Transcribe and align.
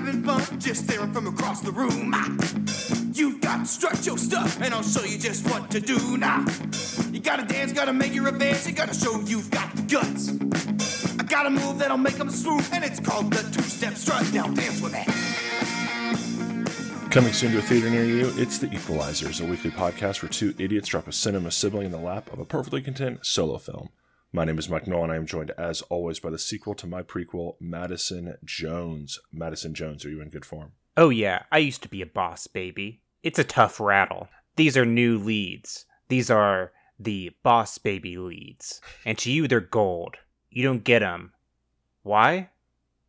Having 0.00 0.22
fun? 0.22 0.58
Just 0.58 0.84
staring 0.84 1.12
from 1.12 1.26
across 1.26 1.60
the 1.60 1.72
room. 1.72 2.12
Ah. 2.14 2.34
You've 3.12 3.38
got 3.42 3.58
to 3.58 3.66
strut 3.66 4.06
your 4.06 4.16
stuff, 4.16 4.58
and 4.62 4.72
I'll 4.72 4.82
show 4.82 5.04
you 5.04 5.18
just 5.18 5.46
what 5.50 5.70
to 5.72 5.80
do 5.80 6.16
now. 6.16 6.42
You 7.12 7.20
gotta 7.20 7.44
dance, 7.44 7.70
gotta 7.74 7.92
make 7.92 8.14
your 8.14 8.28
advance, 8.28 8.66
you 8.66 8.72
gotta 8.72 8.94
show 8.94 9.20
you've 9.26 9.50
got 9.50 9.68
guts. 9.88 10.30
I 11.20 11.24
got 11.24 11.44
a 11.44 11.50
move 11.50 11.78
that'll 11.80 11.98
make 11.98 12.14
them 12.14 12.30
swoop, 12.30 12.64
and 12.72 12.82
it's 12.82 12.98
called 12.98 13.30
the 13.30 13.42
two-step 13.54 13.92
strut. 13.94 14.24
Now 14.32 14.46
dance 14.46 14.80
with 14.80 14.94
me. 14.94 15.04
Coming 17.10 17.34
soon 17.34 17.52
to 17.52 17.58
a 17.58 17.62
theater 17.62 17.90
near 17.90 18.06
you, 18.06 18.32
it's 18.36 18.56
The 18.56 18.68
Equelizers, 18.68 19.44
a 19.44 19.50
weekly 19.50 19.70
podcast 19.70 20.22
where 20.22 20.30
two 20.30 20.54
idiots 20.58 20.88
drop 20.88 21.08
a 21.08 21.12
cinema 21.12 21.50
sibling 21.50 21.84
in 21.84 21.92
the 21.92 21.98
lap 21.98 22.32
of 22.32 22.38
a 22.38 22.46
perfectly 22.46 22.80
content 22.80 23.26
solo 23.26 23.58
film. 23.58 23.90
My 24.32 24.44
name 24.44 24.60
is 24.60 24.68
Mike 24.68 24.86
Knoll, 24.86 25.02
and 25.02 25.12
I 25.12 25.16
am 25.16 25.26
joined, 25.26 25.50
as 25.58 25.82
always, 25.82 26.20
by 26.20 26.30
the 26.30 26.38
sequel 26.38 26.74
to 26.76 26.86
my 26.86 27.02
prequel, 27.02 27.56
Madison 27.58 28.36
Jones. 28.44 29.18
Madison 29.32 29.74
Jones, 29.74 30.04
are 30.04 30.08
you 30.08 30.20
in 30.20 30.28
good 30.28 30.44
form? 30.44 30.70
Oh, 30.96 31.08
yeah, 31.08 31.42
I 31.50 31.58
used 31.58 31.82
to 31.82 31.88
be 31.88 32.00
a 32.00 32.06
boss, 32.06 32.46
baby. 32.46 33.00
It's 33.24 33.40
a 33.40 33.44
tough 33.44 33.80
rattle. 33.80 34.28
These 34.54 34.76
are 34.76 34.86
new 34.86 35.18
leads. 35.18 35.84
These 36.08 36.30
are 36.30 36.70
the 36.96 37.32
boss 37.42 37.78
baby 37.78 38.18
leads. 38.18 38.80
And 39.04 39.18
to 39.18 39.32
you, 39.32 39.48
they're 39.48 39.58
gold. 39.58 40.18
You 40.48 40.62
don't 40.62 40.84
get 40.84 41.00
them. 41.00 41.32
Why? 42.04 42.50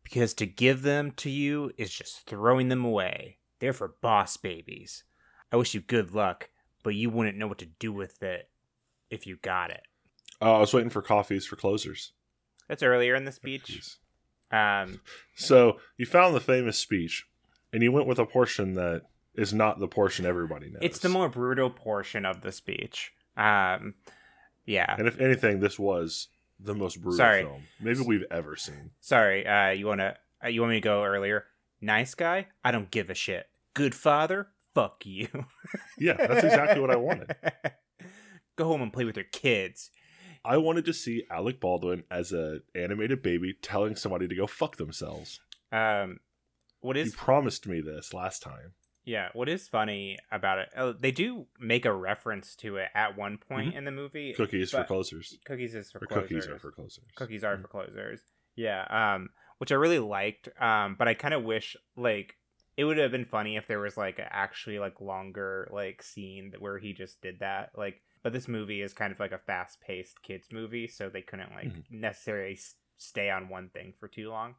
Because 0.02 0.34
to 0.34 0.46
give 0.46 0.82
them 0.82 1.12
to 1.18 1.30
you 1.30 1.70
is 1.78 1.90
just 1.90 2.26
throwing 2.26 2.68
them 2.68 2.84
away. 2.84 3.38
They're 3.60 3.72
for 3.72 3.94
boss 4.00 4.36
babies. 4.36 5.04
I 5.52 5.56
wish 5.56 5.72
you 5.72 5.82
good 5.82 6.16
luck, 6.16 6.50
but 6.82 6.96
you 6.96 7.10
wouldn't 7.10 7.38
know 7.38 7.46
what 7.46 7.58
to 7.58 7.66
do 7.66 7.92
with 7.92 8.24
it 8.24 8.48
if 9.08 9.24
you 9.24 9.36
got 9.36 9.70
it. 9.70 9.82
Uh, 10.42 10.56
I 10.56 10.60
was 10.60 10.74
waiting 10.74 10.90
for 10.90 11.00
coffees 11.02 11.46
for 11.46 11.56
closers. 11.56 12.12
That's 12.68 12.82
earlier 12.82 13.14
in 13.14 13.24
the 13.24 13.32
speech. 13.32 13.98
Jeez. 14.50 14.82
Um, 14.84 15.00
So 15.36 15.78
you 15.96 16.04
found 16.06 16.34
the 16.34 16.40
famous 16.40 16.78
speech, 16.78 17.26
and 17.72 17.82
you 17.82 17.92
went 17.92 18.06
with 18.06 18.18
a 18.18 18.26
portion 18.26 18.74
that 18.74 19.02
is 19.34 19.54
not 19.54 19.78
the 19.78 19.88
portion 19.88 20.26
everybody 20.26 20.66
knows. 20.66 20.80
it's 20.82 20.98
the 20.98 21.08
more 21.08 21.28
brutal 21.28 21.70
portion 21.70 22.26
of 22.26 22.42
the 22.42 22.52
speech. 22.52 23.12
Um, 23.36 23.94
yeah. 24.66 24.94
And 24.98 25.08
if 25.08 25.18
anything, 25.20 25.60
this 25.60 25.78
was 25.78 26.28
the 26.60 26.74
most 26.74 27.00
brutal 27.00 27.16
Sorry. 27.16 27.42
film 27.44 27.62
maybe 27.80 28.00
we've 28.00 28.26
ever 28.30 28.56
seen. 28.56 28.90
Sorry, 29.00 29.46
uh, 29.46 29.70
you 29.70 29.86
wanna 29.86 30.16
uh, 30.44 30.48
you 30.48 30.60
want 30.60 30.70
me 30.72 30.76
to 30.76 30.80
go 30.84 31.02
earlier? 31.04 31.46
Nice 31.80 32.14
guy? 32.14 32.48
I 32.62 32.70
don't 32.70 32.90
give 32.90 33.08
a 33.10 33.14
shit. 33.14 33.46
Good 33.74 33.94
father? 33.94 34.48
Fuck 34.74 35.04
you. 35.06 35.28
Yeah, 35.98 36.14
that's 36.14 36.44
exactly 36.44 36.80
what 36.80 36.90
I 36.90 36.96
wanted. 36.96 37.34
go 38.56 38.64
home 38.66 38.82
and 38.82 38.92
play 38.92 39.04
with 39.04 39.16
your 39.16 39.24
kids. 39.32 39.90
I 40.44 40.56
wanted 40.56 40.84
to 40.86 40.92
see 40.92 41.24
Alec 41.30 41.60
Baldwin 41.60 42.04
as 42.10 42.32
a 42.32 42.60
animated 42.74 43.22
baby 43.22 43.54
telling 43.62 43.96
somebody 43.96 44.26
to 44.28 44.34
go 44.34 44.46
fuck 44.46 44.76
themselves. 44.76 45.40
Um, 45.70 46.20
what 46.80 46.96
You 46.96 47.10
promised 47.12 47.66
me 47.66 47.80
this 47.80 48.12
last 48.12 48.42
time. 48.42 48.72
yeah? 49.04 49.28
What 49.34 49.48
is 49.48 49.68
funny 49.68 50.18
about 50.32 50.58
it? 50.58 50.68
Oh, 50.76 50.92
they 50.92 51.12
do 51.12 51.46
make 51.60 51.84
a 51.84 51.92
reference 51.92 52.56
to 52.56 52.76
it 52.76 52.88
at 52.94 53.16
one 53.16 53.38
point 53.38 53.68
Mm-hmm. 53.70 53.78
in 53.78 53.84
the 53.84 53.90
movie. 53.92 54.32
Cookies 54.34 54.70
for 54.72 54.84
closers. 54.84 55.38
Cookies 55.44 55.74
is 55.76 55.90
for 55.92 55.98
Or 55.98 56.06
closers. 56.06 56.28
cookies 56.28 56.46
are 56.48 56.58
for 56.58 56.72
closers. 56.72 57.04
cookies 57.14 57.44
are 57.44 57.56
Mhm. 57.56 57.62
for 57.62 57.68
closers 57.68 58.20
yeah 58.54 58.84
um 59.14 59.30
which 59.58 59.72
i 59.72 59.74
really 59.74 59.98
liked 59.98 60.46
um 60.60 60.94
but 60.98 61.08
i 61.08 61.14
kind 61.14 61.32
of 61.32 61.42
wish 61.42 61.74
like 61.96 62.36
it 62.76 62.84
would 62.84 62.98
have 62.98 63.10
been 63.10 63.24
funny 63.24 63.56
if 63.56 63.66
there 63.66 63.80
was 63.80 63.96
like 63.96 64.18
a 64.18 64.34
actually 64.34 64.78
like 64.78 65.00
longer 65.00 65.68
like 65.72 66.02
scene 66.02 66.52
where 66.58 66.78
he 66.78 66.92
just 66.92 67.20
did 67.20 67.38
that 67.40 67.70
like 67.76 68.00
but 68.22 68.32
this 68.32 68.48
movie 68.48 68.80
is 68.82 68.92
kind 68.94 69.12
of 69.12 69.18
like 69.20 69.32
a 69.32 69.38
fast-paced 69.38 70.22
kids 70.22 70.48
movie 70.52 70.86
so 70.88 71.08
they 71.08 71.22
couldn't 71.22 71.52
like 71.54 71.72
Mhm. 71.72 71.82
necessarily 71.90 72.52
s- 72.54 72.76
stay 72.96 73.28
on 73.30 73.48
one 73.48 73.68
thing 73.70 73.92
for 73.98 74.08
too 74.08 74.30
long 74.30 74.54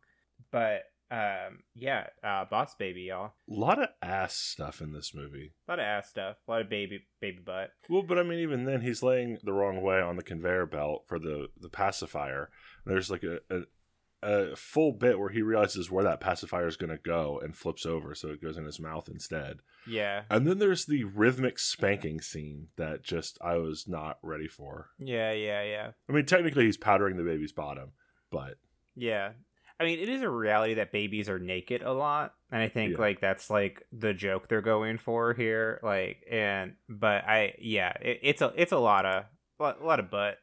but 0.52 0.84
um 1.12 1.60
yeah 1.76 2.08
uh 2.24 2.44
boss 2.50 2.74
baby 2.76 3.02
y'all 3.04 3.34
A 3.50 3.54
lot 3.54 3.82
of 3.82 3.90
ass 4.02 4.36
stuff 4.36 4.82
in 4.82 4.94
this 4.94 5.14
movie. 5.14 5.52
a 5.68 5.72
lot 5.72 5.80
of 5.80 5.86
ass 5.86 6.10
stuff 6.10 6.38
a 6.48 6.52
lot 6.52 6.62
of 6.62 6.70
baby 6.70 7.06
baby 7.22 7.40
butt 7.46 7.72
Well, 7.90 8.02
but 8.04 8.18
I 8.18 8.24
mean, 8.24 8.40
even 8.40 8.64
then, 8.66 8.82
he's 8.82 9.04
laying 9.04 9.38
the 9.44 9.54
wrong 9.54 9.82
way 9.82 10.00
on 10.02 10.16
the 10.16 10.24
conveyor 10.24 10.66
belt 10.68 11.04
for 11.08 11.20
the 11.20 11.50
the 11.60 11.70
pacifier. 11.70 12.50
There's 12.86 13.12
like 13.12 13.24
a, 13.24 13.40
a 13.54 13.62
a 14.24 14.56
full 14.56 14.92
bit 14.94 15.20
where 15.20 15.30
he 15.30 15.42
realizes 15.42 15.92
where 15.92 16.04
that 16.04 16.20
pacifier 16.20 16.68
is 16.68 16.78
going 16.78 16.90
to 16.92 16.98
go 16.98 17.40
and 17.44 17.56
flips 17.56 17.86
over, 17.86 18.16
so 18.16 18.30
it 18.30 18.42
goes 18.42 18.58
in 18.58 18.66
his 18.66 18.80
mouth 18.80 19.08
instead. 19.10 19.58
yeah 19.88 20.24
And 20.30 20.48
then 20.48 20.60
there's 20.60 20.86
the 20.86 21.04
rhythmic 21.04 21.60
spanking 21.60 22.22
scene 22.22 22.68
that 22.78 23.04
just 23.04 23.38
I 23.42 23.58
was 23.58 23.88
not 23.88 24.18
ready 24.22 24.48
for. 24.48 24.90
yeah 25.00 25.32
yeah 25.34 25.64
yeah 25.64 25.92
I 26.10 26.14
mean, 26.14 26.26
technically, 26.26 26.66
he's 26.66 26.78
powdering 26.78 27.18
the 27.18 27.24
baby's 27.24 27.52
bottom, 27.52 27.92
but 28.32 28.56
Yeah. 28.96 29.32
I 29.80 29.86
mean, 29.86 30.00
it 30.00 30.08
is 30.08 30.22
a 30.22 30.30
reality 30.30 30.76
that 30.76 30.92
babies 30.92 31.28
are 31.28 31.40
naked 31.40 31.82
a 31.82 31.92
lot, 31.92 32.36
and 32.52 32.62
I 32.62 32.70
think 32.70 32.94
Yeah. 32.94 33.00
like 33.00 33.20
that's 33.20 33.50
like 33.50 33.84
the 33.92 34.14
joke 34.14 34.48
they're 34.48 34.62
going 34.62 34.98
for 35.00 35.34
here. 35.34 35.80
Like, 35.84 36.24
and 36.32 36.76
but 36.88 37.26
I 37.26 37.56
yeah, 37.60 37.92
it, 38.00 38.20
it's 38.22 38.42
a 38.42 38.54
it's 38.56 38.72
a 38.72 38.78
lot 38.78 39.06
of 39.06 39.26
a 39.60 39.64
lot, 39.64 39.82
a 39.82 39.86
lot 39.86 40.00
of 40.00 40.10
butt. 40.12 40.38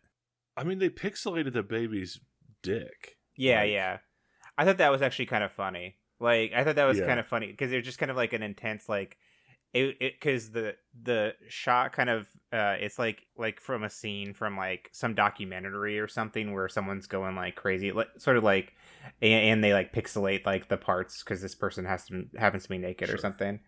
I 0.57 0.65
mean, 0.65 0.79
they 0.81 0.91
pixelated 0.91 1.53
the 1.55 1.62
baby's 1.62 2.21
dick. 2.62 3.17
Yeah, 3.41 3.61
Like- 3.61 3.71
yeah. 3.73 3.99
I 4.59 4.65
thought 4.65 4.78
that 4.78 4.91
was 4.93 5.03
actually 5.03 5.27
kind 5.27 5.43
of 5.45 5.53
funny. 5.53 5.97
Like, 6.19 6.53
I 6.55 6.65
thought 6.65 6.77
that 6.77 6.84
was 6.84 6.99
Yeah. 6.99 7.06
kind 7.06 7.19
of 7.19 7.27
funny 7.27 7.47
because 7.47 7.71
they're 7.71 7.81
just 7.81 7.99
kind 7.99 8.11
of 8.11 8.17
like 8.17 8.33
an 8.34 8.43
intense 8.43 8.89
like 8.89 9.17
it 9.73 9.99
because 10.01 10.51
the 10.51 10.75
the 11.01 11.33
shot 11.49 11.93
kind 11.93 12.11
of 12.11 12.27
uh 12.53 12.75
it's 12.81 12.99
like 12.99 13.25
like 13.39 13.61
from 13.61 13.84
a 13.84 13.89
scene 13.89 14.34
from 14.34 14.56
like 14.56 14.89
some 14.93 15.15
documentary 15.15 16.00
or 16.00 16.09
something 16.09 16.53
where 16.53 16.69
someone's 16.69 17.06
going 17.06 17.37
like 17.37 17.55
crazy 17.55 17.93
like 17.93 18.09
sort 18.19 18.37
of 18.37 18.43
like 18.43 18.73
and, 19.23 19.33
and 19.33 19.65
they 19.65 19.73
like 19.73 19.93
pixelate 19.93 20.45
like 20.45 20.67
the 20.69 20.77
parts 20.77 21.23
because 21.23 21.41
this 21.41 21.55
person 21.55 21.84
has 21.84 22.05
to 22.06 22.27
happens 22.37 22.65
to 22.65 22.69
be 22.69 22.79
naked 22.79 23.09
or 23.11 23.17
something 23.17 23.61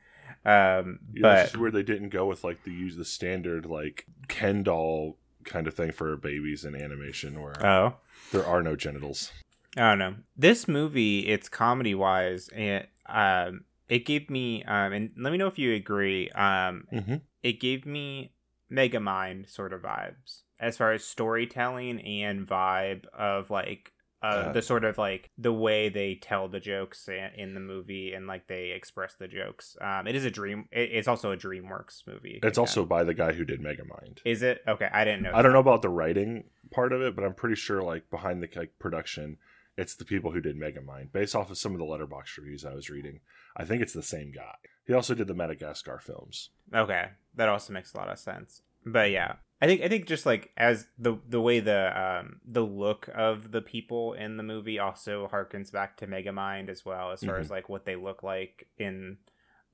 um 0.45 0.99
Yeah, 1.15 1.23
but 1.23 1.39
it's 1.39 1.53
just 1.53 1.57
where 1.63 1.71
they 1.71 1.85
didn't 1.85 2.09
go 2.09 2.27
with 2.27 2.43
like 2.43 2.65
the 2.65 2.73
use 2.73 2.97
the 2.97 3.05
standard 3.05 3.65
like 3.65 4.07
Ken 4.27 4.65
doll 4.65 5.19
kind 5.45 5.69
of 5.69 5.75
thing 5.75 5.93
for 5.93 6.17
babies 6.17 6.65
in 6.65 6.75
animation 6.75 7.41
where 7.41 7.65
oh 7.65 7.95
there 8.33 8.45
are 8.45 8.61
no 8.63 8.75
genitals. 8.75 9.31
I 9.77 9.81
don't 9.91 9.99
know. 9.99 10.15
This 10.37 10.69
movie, 10.69 11.21
it's 11.29 11.49
comedy 11.49 11.95
wise, 11.95 12.49
and 12.49 12.87
um, 13.07 13.65
it 13.89 14.05
gave 14.05 14.29
me 14.31 14.63
um, 14.65 14.93
and 14.93 15.11
let 15.19 15.31
me 15.33 15.39
know 15.39 15.47
if 15.49 15.59
you 15.59 15.75
agree. 15.75 16.29
Um, 16.31 16.87
Mm-hmm. 16.93 17.17
it 17.43 17.61
gave 17.61 17.87
me 17.87 18.33
Megamind 18.71 19.49
sort 19.51 19.73
of 19.73 19.83
vibes 19.83 20.43
as 20.61 20.77
far 20.77 20.93
as 20.93 21.05
storytelling 21.05 22.01
and 22.01 22.47
vibe 22.47 23.05
of 23.13 23.51
like 23.51 23.93
uh, 24.23 24.53
the 24.53 24.63
sort 24.63 24.85
of 24.85 24.97
like 24.99 25.31
the 25.37 25.53
way 25.53 25.89
they 25.89 26.15
tell 26.15 26.47
the 26.49 26.61
jokes 26.61 27.09
in 27.37 27.55
the 27.55 27.61
movie 27.61 28.13
and 28.13 28.29
like 28.29 28.47
they 28.47 28.71
express 28.71 29.15
the 29.15 29.27
jokes. 29.27 29.77
Um, 29.81 30.07
it 30.07 30.15
is 30.15 30.25
a 30.25 30.31
dream. 30.31 30.69
It's 30.71 31.09
also 31.09 31.33
a 31.33 31.37
DreamWorks 31.37 32.07
movie. 32.07 32.39
It's 32.43 32.57
also 32.59 32.85
by 32.85 33.03
the 33.03 33.15
guy 33.15 33.33
who 33.33 33.45
did 33.45 33.61
Megamind. 33.61 34.19
Is 34.25 34.43
it 34.43 34.63
okay? 34.69 34.89
I 34.93 35.05
didn't 35.05 35.23
know. 35.23 35.33
I 35.35 35.43
don't 35.43 35.53
know 35.53 35.59
about 35.59 35.83
the 35.83 35.89
writing 35.89 36.45
part 36.71 36.93
of 36.93 37.03
it, 37.03 37.17
but 37.17 37.25
I'm 37.25 37.35
pretty 37.35 37.57
sure 37.57 37.83
like 37.83 38.11
behind 38.11 38.43
the 38.43 38.49
like 38.55 38.79
production, 38.79 39.39
it's 39.77 39.95
the 39.95 40.05
people 40.05 40.33
who 40.33 40.41
did 40.41 40.59
Megamind. 40.59 41.13
Based 41.13 41.35
off 41.35 41.51
of 41.51 41.59
some 41.59 41.73
of 41.73 41.79
the 41.79 41.85
letterbox 41.85 42.37
reviews 42.39 42.65
I 42.65 42.75
was 42.75 42.91
reading, 42.91 43.21
I 43.57 43.65
think 43.65 43.83
it's 43.83 43.93
the 43.95 44.03
same 44.03 44.33
guy. 44.33 44.55
He 44.87 44.93
also 44.93 45.15
did 45.15 45.29
the 45.29 45.35
Madagascar 45.35 46.01
films. 46.03 46.51
Okay, 46.75 47.11
that 47.37 47.49
also 47.49 47.73
makes 47.73 47.95
a 47.95 47.97
lot 47.97 48.09
of 48.09 48.19
sense. 48.19 48.63
But 48.85 49.11
yeah, 49.11 49.37
I 49.61 49.67
think 49.67 49.81
I 49.83 49.89
think 49.89 50.07
just 50.07 50.27
like 50.27 50.51
as 50.57 50.89
the 50.99 51.19
the 51.29 51.41
way 51.41 51.61
the 51.61 51.99
um 51.99 52.41
the 52.45 52.63
look 52.63 53.09
of 53.15 53.53
the 53.53 53.63
people 53.63 54.13
in 54.15 54.37
the 54.37 54.43
movie 54.43 54.79
also 54.79 55.29
harkens 55.33 55.71
back 55.71 55.97
to 55.99 56.07
Megamind 56.07 56.69
as 56.69 56.85
well, 56.85 57.13
as 57.13 57.23
far 57.23 57.39
as 57.39 57.49
like 57.51 57.69
what 57.69 57.85
they 57.85 57.97
look 57.97 58.23
like 58.23 58.67
in. 58.77 59.19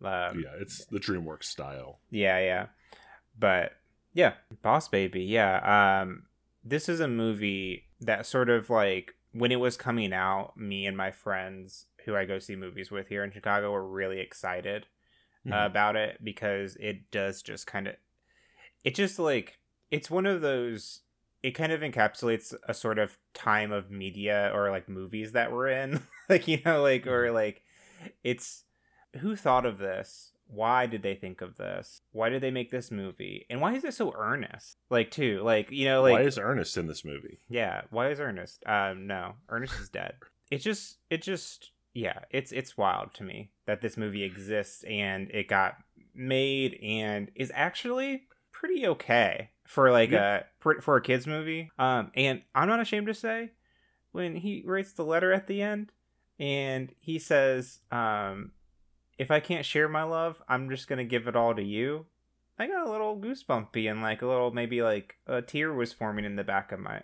Um, 0.00 0.44
yeah, 0.44 0.54
it's 0.60 0.84
the 0.84 1.00
DreamWorks 1.00 1.44
style. 1.44 1.98
yeah, 2.10 2.38
yeah. 2.38 2.66
But 3.36 3.72
yeah, 4.12 4.34
Boss 4.62 4.88
Baby. 4.88 5.24
Yeah. 5.24 6.02
Um 6.02 6.24
this 6.62 6.88
is 6.88 7.00
a 7.00 7.08
movie 7.08 7.86
that 8.00 8.26
sort 8.26 8.50
of 8.50 8.68
like 8.68 9.14
when 9.32 9.52
it 9.52 9.60
was 9.60 9.76
coming 9.76 10.12
out, 10.12 10.56
me 10.56 10.86
and 10.86 10.96
my 10.96 11.10
friends 11.10 11.86
who 12.04 12.16
I 12.16 12.24
go 12.24 12.38
see 12.38 12.56
movies 12.56 12.90
with 12.90 13.08
here 13.08 13.24
in 13.24 13.30
Chicago 13.30 13.72
were 13.72 13.86
really 13.86 14.20
excited 14.20 14.86
uh, 15.50 15.64
about 15.66 15.96
it 15.96 16.18
because 16.22 16.76
it 16.76 17.10
does 17.10 17.42
just 17.42 17.66
kind 17.66 17.86
of 17.86 17.94
it 18.84 18.94
just 18.94 19.18
like 19.18 19.58
it's 19.90 20.10
one 20.10 20.26
of 20.26 20.40
those 20.40 21.00
it 21.42 21.52
kind 21.52 21.72
of 21.72 21.80
encapsulates 21.80 22.54
a 22.68 22.74
sort 22.74 22.98
of 22.98 23.16
time 23.32 23.72
of 23.72 23.90
media 23.90 24.50
or 24.54 24.70
like 24.70 24.88
movies 24.88 25.32
that 25.32 25.52
we're 25.52 25.68
in. 25.68 26.02
Like 26.28 26.46
you 26.46 26.60
know 26.62 26.82
like 26.82 27.06
or 27.06 27.30
like 27.30 27.62
it's 28.22 28.64
who 29.20 29.34
thought 29.34 29.64
of 29.64 29.78
this 29.78 30.32
why 30.48 30.86
did 30.86 31.02
they 31.02 31.14
think 31.14 31.40
of 31.40 31.56
this? 31.56 32.00
Why 32.12 32.28
did 32.30 32.42
they 32.42 32.50
make 32.50 32.70
this 32.70 32.90
movie? 32.90 33.46
And 33.50 33.60
why 33.60 33.74
is 33.74 33.84
it 33.84 33.94
so 33.94 34.12
earnest? 34.16 34.78
Like 34.90 35.10
too 35.10 35.42
like 35.44 35.70
you 35.70 35.84
know 35.84 36.02
like 36.02 36.12
Why 36.14 36.22
is 36.22 36.38
Ernest 36.38 36.76
in 36.76 36.86
this 36.86 37.04
movie? 37.04 37.38
yeah 37.48 37.82
why 37.90 38.08
is 38.10 38.18
ernest? 38.20 38.62
Um 38.66 39.06
no 39.06 39.34
ernest 39.48 39.78
is 39.80 39.88
dead. 39.88 40.14
It 40.50 40.58
just 40.62 40.96
it 41.10 41.20
just 41.20 41.72
yeah 41.92 42.20
it's 42.30 42.52
it's 42.52 42.78
wild 42.78 43.12
to 43.14 43.22
me 43.22 43.50
that 43.66 43.82
this 43.82 43.98
movie 43.98 44.22
exists 44.24 44.82
and 44.84 45.30
it 45.30 45.46
got 45.46 45.76
made 46.14 46.78
and 46.82 47.30
is 47.34 47.52
actually 47.54 48.22
pretty 48.50 48.86
okay 48.86 49.50
for 49.66 49.90
like 49.92 50.12
a 50.12 50.46
for, 50.58 50.80
for 50.80 50.96
a 50.96 51.02
kids 51.02 51.26
movie. 51.26 51.70
Um 51.78 52.10
and 52.14 52.40
i'm 52.54 52.66
not 52.66 52.80
ashamed 52.80 53.08
to 53.08 53.14
say 53.14 53.50
when 54.12 54.36
he 54.36 54.62
writes 54.66 54.94
the 54.94 55.04
letter 55.04 55.34
at 55.34 55.46
the 55.48 55.60
end 55.60 55.92
and 56.40 56.94
he 56.98 57.18
says, 57.18 57.80
um, 57.90 58.52
"If 59.18 59.30
I 59.30 59.40
can't 59.40 59.64
share 59.66 59.88
my 59.88 60.04
love, 60.04 60.40
I'm 60.48 60.70
just 60.70 60.88
gonna 60.88 61.04
give 61.04 61.26
it 61.28 61.36
all 61.36 61.54
to 61.54 61.62
you." 61.62 62.06
I 62.60 62.66
got 62.66 62.86
a 62.86 62.90
little 62.90 63.16
goosebumpy 63.16 63.88
and 63.88 64.02
like 64.02 64.22
a 64.22 64.26
little 64.26 64.50
maybe 64.50 64.82
like 64.82 65.16
a 65.28 65.40
tear 65.42 65.72
was 65.72 65.92
forming 65.92 66.24
in 66.24 66.34
the 66.36 66.42
back 66.42 66.72
of 66.72 66.80
my 66.80 67.02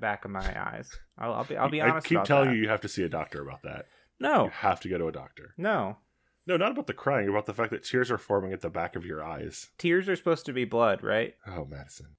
back 0.00 0.24
of 0.24 0.30
my 0.30 0.40
eyes. 0.70 0.90
I'll, 1.18 1.32
I'll 1.32 1.44
be 1.44 1.56
I'll 1.56 1.68
be 1.70 1.80
honest. 1.80 2.06
I 2.06 2.08
keep 2.08 2.22
telling 2.24 2.50
that. 2.50 2.54
you 2.56 2.62
you 2.62 2.68
have 2.68 2.82
to 2.82 2.88
see 2.88 3.02
a 3.02 3.08
doctor 3.08 3.42
about 3.42 3.62
that. 3.62 3.86
You 4.18 4.28
No, 4.28 4.48
have 4.48 4.78
to 4.80 4.88
go 4.88 4.98
to 4.98 5.08
a 5.08 5.12
doctor. 5.12 5.54
no. 5.56 5.96
No, 6.44 6.56
not 6.56 6.72
about 6.72 6.88
the 6.88 6.92
crying, 6.92 7.28
about 7.28 7.46
the 7.46 7.54
fact 7.54 7.70
that 7.70 7.84
tears 7.84 8.10
are 8.10 8.18
forming 8.18 8.52
at 8.52 8.62
the 8.62 8.68
back 8.68 8.96
of 8.96 9.06
your 9.06 9.22
eyes. 9.22 9.70
Tears 9.78 10.08
are 10.08 10.16
supposed 10.16 10.44
to 10.46 10.52
be 10.52 10.64
blood, 10.64 11.00
right? 11.00 11.36
Oh, 11.46 11.64
Madison. 11.64 12.16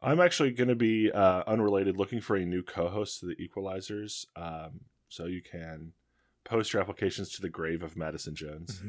I'm 0.00 0.20
actually 0.20 0.52
going 0.52 0.68
to 0.68 0.76
be 0.76 1.10
uh, 1.10 1.42
unrelated, 1.46 1.96
looking 1.96 2.20
for 2.20 2.36
a 2.36 2.44
new 2.44 2.62
co-host 2.62 3.18
to 3.20 3.26
the 3.26 3.34
Equelizers, 3.36 4.26
um, 4.36 4.82
so 5.08 5.26
you 5.26 5.42
can 5.42 5.94
post 6.44 6.72
your 6.72 6.82
applications 6.82 7.30
to 7.34 7.42
the 7.42 7.48
grave 7.48 7.82
of 7.82 7.96
Madison 7.96 8.34
Jones. 8.34 8.80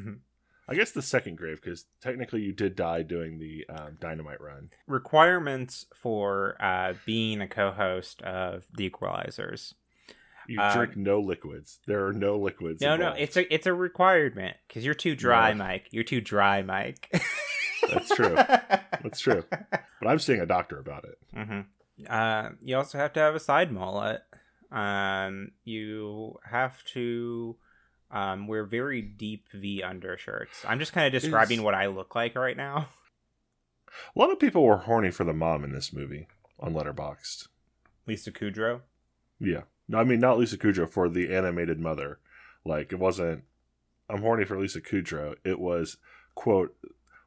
I 0.67 0.75
guess 0.75 0.91
the 0.91 1.01
second 1.01 1.35
grave, 1.37 1.59
because 1.61 1.85
technically 2.01 2.41
you 2.41 2.53
did 2.53 2.75
die 2.75 3.01
doing 3.03 3.37
the 3.39 3.65
um, 3.69 3.97
dynamite 3.99 4.39
run. 4.39 4.69
Requirements 4.87 5.85
for 5.93 6.55
uh, 6.59 6.93
being 7.05 7.41
a 7.41 7.47
co-host 7.47 8.21
of 8.21 8.63
the 8.73 8.89
Equelizers. 8.89 9.73
You 10.47 10.59
Um, 10.59 10.73
drink 10.73 10.97
no 10.97 11.19
liquids. 11.19 11.79
There 11.87 12.05
are 12.07 12.13
no 12.13 12.37
liquids. 12.37 12.81
No, 12.81 12.95
no, 12.97 13.11
it's 13.17 13.37
a 13.37 13.53
it's 13.53 13.65
a 13.67 13.73
requirement 13.73 14.57
because 14.67 14.83
you're 14.83 14.93
too 14.93 15.15
dry, 15.15 15.51
No. 15.53 15.63
Mike. 15.63 15.87
You're 15.91 16.03
too 16.03 16.19
dry, 16.21 16.61
Mike. 16.61 17.09
That's 17.89 18.09
true. 18.15 18.35
That's 18.35 19.19
true. 19.19 19.43
But 20.01 20.09
I'm 20.09 20.19
seeing 20.19 20.41
a 20.41 20.45
doctor 20.45 20.79
about 20.79 21.05
it. 21.05 21.17
hmm 21.33 21.61
Uh, 22.09 22.49
you 22.61 22.75
also 22.75 22.97
have 22.97 23.13
to 23.13 23.21
have 23.21 23.35
a 23.35 23.39
side 23.39 23.71
mullet. 23.71 24.21
Um, 24.73 25.51
you 25.63 26.39
have 26.49 26.83
to 26.93 27.55
um, 28.11 28.47
wear 28.47 28.65
very 28.65 29.01
deep 29.01 29.45
V 29.53 29.83
undershirts. 29.83 30.65
I'm 30.67 30.79
just 30.79 30.93
kind 30.93 31.05
of 31.13 31.21
describing 31.21 31.59
Is- 31.59 31.63
what 31.63 31.75
I 31.75 31.87
look 31.87 32.15
like 32.15 32.35
right 32.35 32.57
now. 32.57 32.89
A 34.15 34.19
lot 34.19 34.31
of 34.31 34.39
people 34.39 34.63
were 34.63 34.77
horny 34.77 35.11
for 35.11 35.23
the 35.23 35.33
mom 35.33 35.63
in 35.63 35.71
this 35.71 35.93
movie 35.93 36.27
on 36.59 36.73
Letterboxd. 36.73 37.47
Lisa 38.07 38.31
Kudrow. 38.31 38.81
Yeah. 39.39 39.61
No, 39.87 39.99
I 39.99 40.03
mean 40.03 40.19
not 40.19 40.39
Lisa 40.39 40.57
Kudrow 40.57 40.89
for 40.89 41.07
the 41.07 41.33
animated 41.33 41.79
mother. 41.79 42.17
Like 42.65 42.91
it 42.91 42.97
wasn't 42.97 43.43
I'm 44.09 44.21
horny 44.21 44.45
for 44.45 44.59
Lisa 44.59 44.81
Kudrow. 44.81 45.35
It 45.45 45.59
was 45.59 45.97
quote 46.33 46.75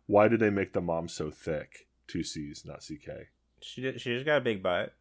why 0.07 0.27
did 0.29 0.41
they 0.41 0.51
make 0.51 0.73
the 0.73 0.81
mom 0.81 1.09
so 1.09 1.31
thick? 1.31 1.87
Two 2.09 2.23
C's, 2.23 2.65
not 2.65 2.81
CK. 2.81 3.29
She 3.61 3.81
did, 3.81 4.01
she 4.01 4.15
just 4.15 4.27
got 4.27 4.39
a 4.39 4.41
big 4.41 4.63
butt. 4.63 4.95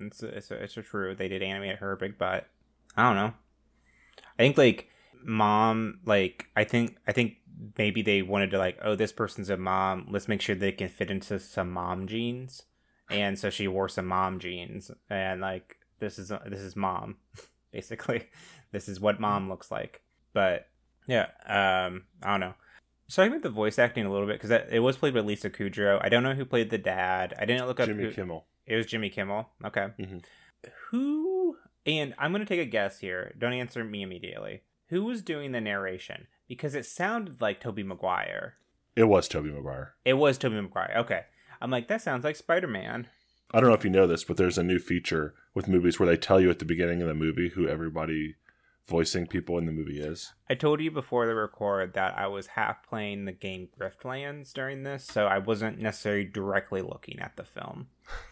It's 0.00 0.22
it's 0.22 0.50
it's 0.50 0.74
true. 0.88 1.14
They 1.14 1.28
did 1.28 1.42
animate 1.42 1.76
her 1.76 1.96
big 1.96 2.18
butt. 2.18 2.48
I 2.96 3.02
don't 3.02 3.16
know. 3.16 3.34
I 4.38 4.42
think 4.42 4.58
like 4.58 4.88
mom 5.22 6.00
like 6.04 6.46
I 6.56 6.64
think 6.64 6.96
I 7.06 7.12
think 7.12 7.36
maybe 7.76 8.00
they 8.02 8.22
wanted 8.22 8.50
to 8.50 8.58
like 8.58 8.78
oh 8.82 8.94
this 8.94 9.12
person's 9.12 9.50
a 9.50 9.56
mom. 9.56 10.08
Let's 10.10 10.28
make 10.28 10.40
sure 10.40 10.54
they 10.54 10.72
can 10.72 10.88
fit 10.88 11.10
into 11.10 11.38
some 11.38 11.70
mom 11.70 12.06
jeans. 12.06 12.62
And 13.10 13.38
so 13.38 13.50
she 13.50 13.68
wore 13.68 13.88
some 13.88 14.06
mom 14.06 14.38
jeans 14.38 14.90
and 15.08 15.40
like 15.40 15.76
this 15.98 16.18
is 16.18 16.32
this 16.46 16.60
is 16.60 16.76
mom 16.76 17.16
basically. 17.72 18.28
This 18.72 18.88
is 18.88 19.00
what 19.00 19.20
mom 19.20 19.48
looks 19.48 19.70
like. 19.70 20.02
But 20.32 20.68
yeah, 21.06 21.26
um 21.46 22.04
I 22.22 22.30
don't 22.30 22.40
know. 22.40 22.54
So 23.10 23.24
I 23.24 23.26
about 23.26 23.42
the 23.42 23.50
voice 23.50 23.80
acting 23.80 24.06
a 24.06 24.10
little 24.10 24.28
bit 24.28 24.40
because 24.40 24.52
it 24.70 24.78
was 24.78 24.96
played 24.96 25.14
by 25.14 25.20
Lisa 25.20 25.50
Kudrow. 25.50 25.98
I 26.00 26.08
don't 26.08 26.22
know 26.22 26.34
who 26.34 26.44
played 26.44 26.70
the 26.70 26.78
dad. 26.78 27.34
I 27.36 27.44
didn't 27.44 27.66
look 27.66 27.80
up 27.80 27.88
Jimmy 27.88 28.04
who, 28.04 28.12
Kimmel. 28.12 28.46
It 28.70 28.76
was 28.76 28.86
Jimmy 28.86 29.10
Kimmel. 29.10 29.50
Okay. 29.64 29.88
Mhm. 29.98 30.24
Who 30.90 31.56
and 31.84 32.14
I'm 32.18 32.30
gonna 32.30 32.44
take 32.46 32.60
a 32.60 32.64
guess 32.64 33.00
here. 33.00 33.34
Don't 33.36 33.52
answer 33.52 33.82
me 33.82 34.02
immediately. 34.02 34.62
Who 34.90 35.04
was 35.04 35.22
doing 35.22 35.50
the 35.50 35.60
narration? 35.60 36.28
Because 36.46 36.76
it 36.76 36.86
sounded 36.86 37.40
like 37.40 37.60
Tobey 37.60 37.82
Maguire. 37.82 38.54
It 38.94 39.04
was 39.04 39.26
Tobey 39.26 39.50
Maguire. 39.50 39.94
It 40.04 40.14
was 40.14 40.38
Tobey 40.38 40.60
Maguire. 40.60 40.94
Okay. 40.98 41.24
I'm 41.60 41.70
like, 41.72 41.88
that 41.88 42.00
sounds 42.00 42.22
like 42.22 42.36
Spider 42.36 42.68
Man. 42.68 43.08
I 43.52 43.58
don't 43.58 43.68
know 43.70 43.74
if 43.74 43.84
you 43.84 43.90
know 43.90 44.06
this, 44.06 44.22
but 44.22 44.36
there's 44.36 44.58
a 44.58 44.62
new 44.62 44.78
feature 44.78 45.34
with 45.52 45.66
movies 45.66 45.98
where 45.98 46.08
they 46.08 46.16
tell 46.16 46.40
you 46.40 46.48
at 46.50 46.60
the 46.60 46.64
beginning 46.64 47.02
of 47.02 47.08
the 47.08 47.14
movie 47.14 47.48
who 47.50 47.66
everybody 47.66 48.36
voicing 48.86 49.26
people 49.26 49.58
in 49.58 49.66
the 49.66 49.72
movie 49.72 50.00
is. 50.00 50.32
I 50.48 50.54
told 50.54 50.80
you 50.80 50.90
before 50.92 51.26
the 51.26 51.34
record 51.34 51.94
that 51.94 52.16
I 52.16 52.28
was 52.28 52.48
half 52.48 52.86
playing 52.86 53.24
the 53.24 53.32
game 53.32 53.68
Griftlands 53.78 54.52
during 54.52 54.84
this, 54.84 55.04
so 55.04 55.26
I 55.26 55.38
wasn't 55.38 55.80
necessarily 55.80 56.24
directly 56.24 56.82
looking 56.82 57.18
at 57.18 57.36
the 57.36 57.44
film. 57.44 57.88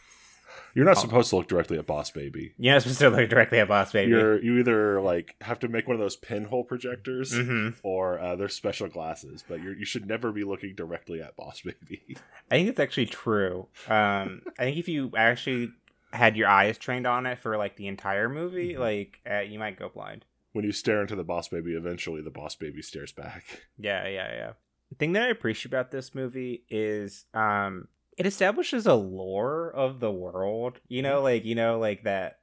You're 0.74 0.84
not 0.84 0.96
Oh. 0.96 1.00
supposed 1.00 1.30
to 1.30 1.36
look 1.36 1.48
directly 1.48 1.78
at 1.78 1.86
Boss 1.86 2.10
Baby. 2.10 2.54
You're 2.58 2.74
not 2.74 2.82
supposed 2.82 2.98
to 3.00 3.10
look 3.10 3.28
directly 3.30 3.58
at 3.60 3.68
Boss 3.68 3.92
Baby. 3.92 4.10
You're 4.10 4.42
you 4.42 4.58
either 4.58 5.00
like 5.00 5.34
have 5.40 5.58
to 5.60 5.68
make 5.68 5.86
one 5.86 5.94
of 5.94 6.00
those 6.00 6.16
pinhole 6.16 6.64
projectors 6.64 7.34
hmm 7.36 7.70
or 7.82 8.18
uh, 8.18 8.36
there's 8.36 8.54
special 8.54 8.88
glasses, 8.88 9.44
but 9.48 9.62
you 9.62 9.70
you 9.72 9.84
should 9.84 10.06
never 10.06 10.32
be 10.32 10.44
looking 10.44 10.74
directly 10.74 11.20
at 11.22 11.36
Boss 11.36 11.62
Baby. 11.62 12.16
I 12.50 12.56
think 12.56 12.68
it's 12.68 12.80
actually 12.80 13.06
true. 13.06 13.68
Um, 13.88 14.42
I 14.58 14.64
think 14.64 14.78
if 14.78 14.88
you 14.88 15.12
actually 15.16 15.70
had 16.12 16.36
your 16.36 16.48
eyes 16.48 16.78
trained 16.78 17.06
on 17.06 17.26
it 17.26 17.38
for 17.38 17.56
like 17.58 17.76
the 17.76 17.86
entire 17.86 18.28
movie, 18.28 18.74
Mhm. 18.74 18.78
like 18.78 19.20
uh, 19.30 19.40
you 19.40 19.58
might 19.58 19.78
go 19.78 19.88
blind. 19.88 20.24
when 20.52 20.64
you 20.64 20.72
stare 20.72 21.02
into 21.02 21.14
the 21.14 21.22
Boss 21.22 21.48
Baby, 21.48 21.72
eventually 21.74 22.22
the 22.22 22.30
Boss 22.30 22.56
Baby 22.56 22.80
stares 22.82 23.12
back. 23.12 23.44
Yeah, 23.78 24.08
yeah, 24.08 24.32
yeah. 24.32 24.52
The 24.88 24.94
thing 24.96 25.12
that 25.12 25.22
I 25.24 25.28
appreciate 25.28 25.66
about 25.70 25.90
this 25.90 26.14
movie 26.14 26.64
is 26.70 27.26
um, 27.34 27.88
it 28.18 28.26
establishes 28.26 28.86
a 28.86 28.94
lore 28.94 29.70
of 29.72 30.00
the 30.00 30.12
world. 30.12 30.80
You 30.88 31.02
know, 31.02 31.22
like 31.22 31.44
you 31.44 31.56
know, 31.56 31.78
like 31.78 32.04
that 32.04 32.40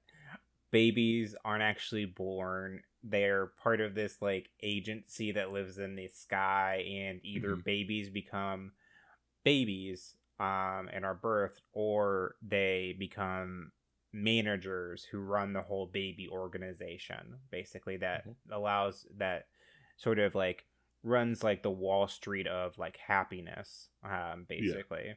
babies 0.71 1.35
aren't 1.45 1.63
actually 1.63 2.05
born. 2.05 2.83
They're 3.03 3.47
part 3.47 3.81
of 3.81 3.95
this 3.95 4.21
like 4.21 4.51
agency 4.63 5.31
that 5.33 5.51
lives 5.51 5.77
in 5.79 5.95
the 5.95 6.07
sky, 6.09 6.77
and 6.87 7.21
either 7.25 7.55
Mhm. 7.55 7.65
babies 7.65 8.09
become 8.09 8.73
babies 9.43 10.15
um, 10.39 10.89
and 10.91 11.05
are 11.05 11.17
birthed, 11.19 11.61
or 11.73 12.35
they 12.41 12.95
become 12.99 13.71
managers 14.13 15.03
who 15.05 15.19
run 15.19 15.53
the 15.53 15.61
whole 15.61 15.87
baby 15.87 16.27
organization. 16.29 17.39
Basically, 17.51 17.97
that 17.97 18.25
Mhm. 18.25 18.35
allows 18.51 19.07
that 19.17 19.47
sort 19.97 20.19
of 20.19 20.35
like 20.35 20.65
runs 21.03 21.43
like 21.43 21.63
the 21.63 21.71
Wall 21.71 22.07
Street 22.07 22.47
of 22.47 22.77
like 22.77 22.97
happiness, 22.97 23.89
um, 24.03 24.45
basically. 24.49 25.15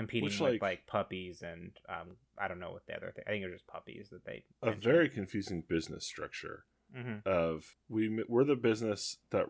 Competing 0.00 0.24
Which, 0.24 0.40
with 0.40 0.52
like- 0.52 0.62
like 0.62 0.86
puppies 0.86 1.42
and 1.42 1.72
um, 1.88 2.16
I 2.38 2.48
don't 2.48 2.58
know 2.60 2.72
what 2.72 2.86
the 2.86 2.96
other 2.96 3.12
thing. 3.14 3.24
I 3.26 3.30
think 3.30 3.42
it 3.44 3.48
was 3.48 3.56
just 3.60 3.66
puppies 3.66 4.08
that 4.10 4.24
they. 4.24 4.44
A 4.62 4.72
very 4.72 5.08
confusing 5.08 5.62
business 5.68 6.06
structure 6.06 6.64
hmm 6.94 7.18
of 7.26 7.76
we 7.88 8.24
we're 8.28 8.44
the 8.44 8.56
business 8.56 9.18
that 9.30 9.46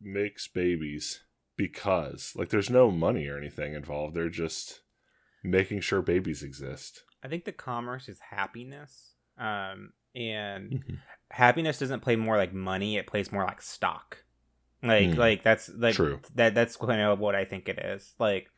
makes 0.00 0.48
babies 0.48 1.22
because 1.56 2.32
like 2.34 2.48
there's 2.48 2.70
no 2.70 2.90
money 2.90 3.28
or 3.28 3.36
anything 3.38 3.74
involved. 3.74 4.14
They're 4.14 4.28
just 4.28 4.80
making 5.44 5.80
sure 5.80 6.02
babies 6.02 6.42
exist. 6.42 7.04
I 7.22 7.28
think 7.28 7.44
the 7.44 7.52
commerce 7.52 8.08
is 8.08 8.18
happiness, 8.30 9.12
um, 9.38 9.92
and 10.14 10.72
Mm-hmm. 10.72 10.94
happiness 11.30 11.78
doesn't 11.78 12.00
play 12.00 12.16
more 12.16 12.36
like 12.36 12.52
money; 12.54 12.96
it 12.96 13.06
plays 13.06 13.30
more 13.30 13.44
like 13.44 13.62
stock. 13.62 14.24
Like, 14.82 15.12
Hmm. 15.14 15.20
like 15.20 15.42
that's 15.44 15.68
like 15.68 15.94
True. 15.94 16.20
that. 16.34 16.54
That's 16.54 16.76
kind 16.76 17.00
of 17.00 17.18
what 17.20 17.34
I 17.36 17.44
think 17.44 17.68
it 17.68 17.78
is. 17.78 18.14
Like, 18.18 18.48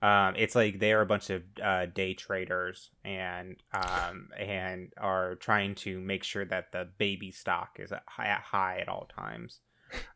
um, 0.00 0.34
it's 0.36 0.54
like 0.54 0.78
they're 0.78 1.00
a 1.00 1.06
bunch 1.06 1.30
of 1.30 1.42
uh, 1.62 1.86
day 1.86 2.14
traders 2.14 2.90
and 3.04 3.56
um 3.72 4.28
and 4.38 4.92
are 4.96 5.34
trying 5.36 5.74
to 5.74 6.00
make 6.00 6.22
sure 6.24 6.44
that 6.44 6.70
the 6.72 6.88
baby 6.98 7.30
stock 7.32 7.78
is 7.80 7.90
at 7.92 8.02
high, 8.06 8.26
at 8.26 8.40
high 8.42 8.78
at 8.80 8.88
all 8.88 9.08
times. 9.14 9.60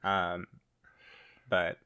Um, 0.05 0.47
but 1.49 1.79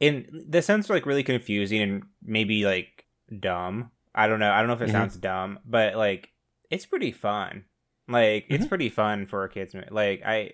in 0.00 0.44
this 0.48 0.66
sounds 0.66 0.90
like 0.90 1.06
really 1.06 1.22
confusing 1.22 1.80
and 1.80 2.02
maybe 2.22 2.64
like 2.64 3.06
dumb. 3.40 3.90
I 4.14 4.28
don't 4.28 4.40
know. 4.40 4.50
I 4.50 4.58
don't 4.58 4.68
know 4.68 4.74
if 4.74 4.82
it 4.82 4.88
Mhm. 4.88 4.92
sounds 4.92 5.16
dumb, 5.16 5.58
but 5.64 5.96
like 5.96 6.30
it's 6.70 6.86
pretty 6.86 7.12
fun. 7.12 7.64
Like 8.08 8.46
it's 8.48 8.66
Mhm. 8.66 8.68
pretty 8.68 8.88
fun 8.88 9.26
for 9.26 9.44
a 9.44 9.48
kids. 9.48 9.74
Like 9.90 10.22
I, 10.24 10.52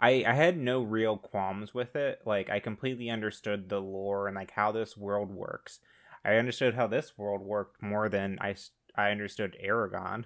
I, 0.00 0.24
I 0.26 0.32
had 0.32 0.56
no 0.56 0.82
real 0.82 1.16
qualms 1.18 1.74
with 1.74 1.94
it. 1.96 2.20
Like 2.24 2.50
I 2.50 2.60
completely 2.60 3.10
understood 3.10 3.68
the 3.68 3.80
lore 3.80 4.26
and 4.28 4.36
like 4.36 4.50
how 4.52 4.72
this 4.72 4.96
world 4.96 5.30
works. 5.30 5.80
I 6.24 6.36
understood 6.36 6.74
how 6.74 6.86
this 6.86 7.16
world 7.16 7.40
worked 7.42 7.82
more 7.82 8.08
than 8.08 8.38
I 8.40 8.56
I 8.94 9.10
understood 9.10 9.56
Eragon, 9.64 10.24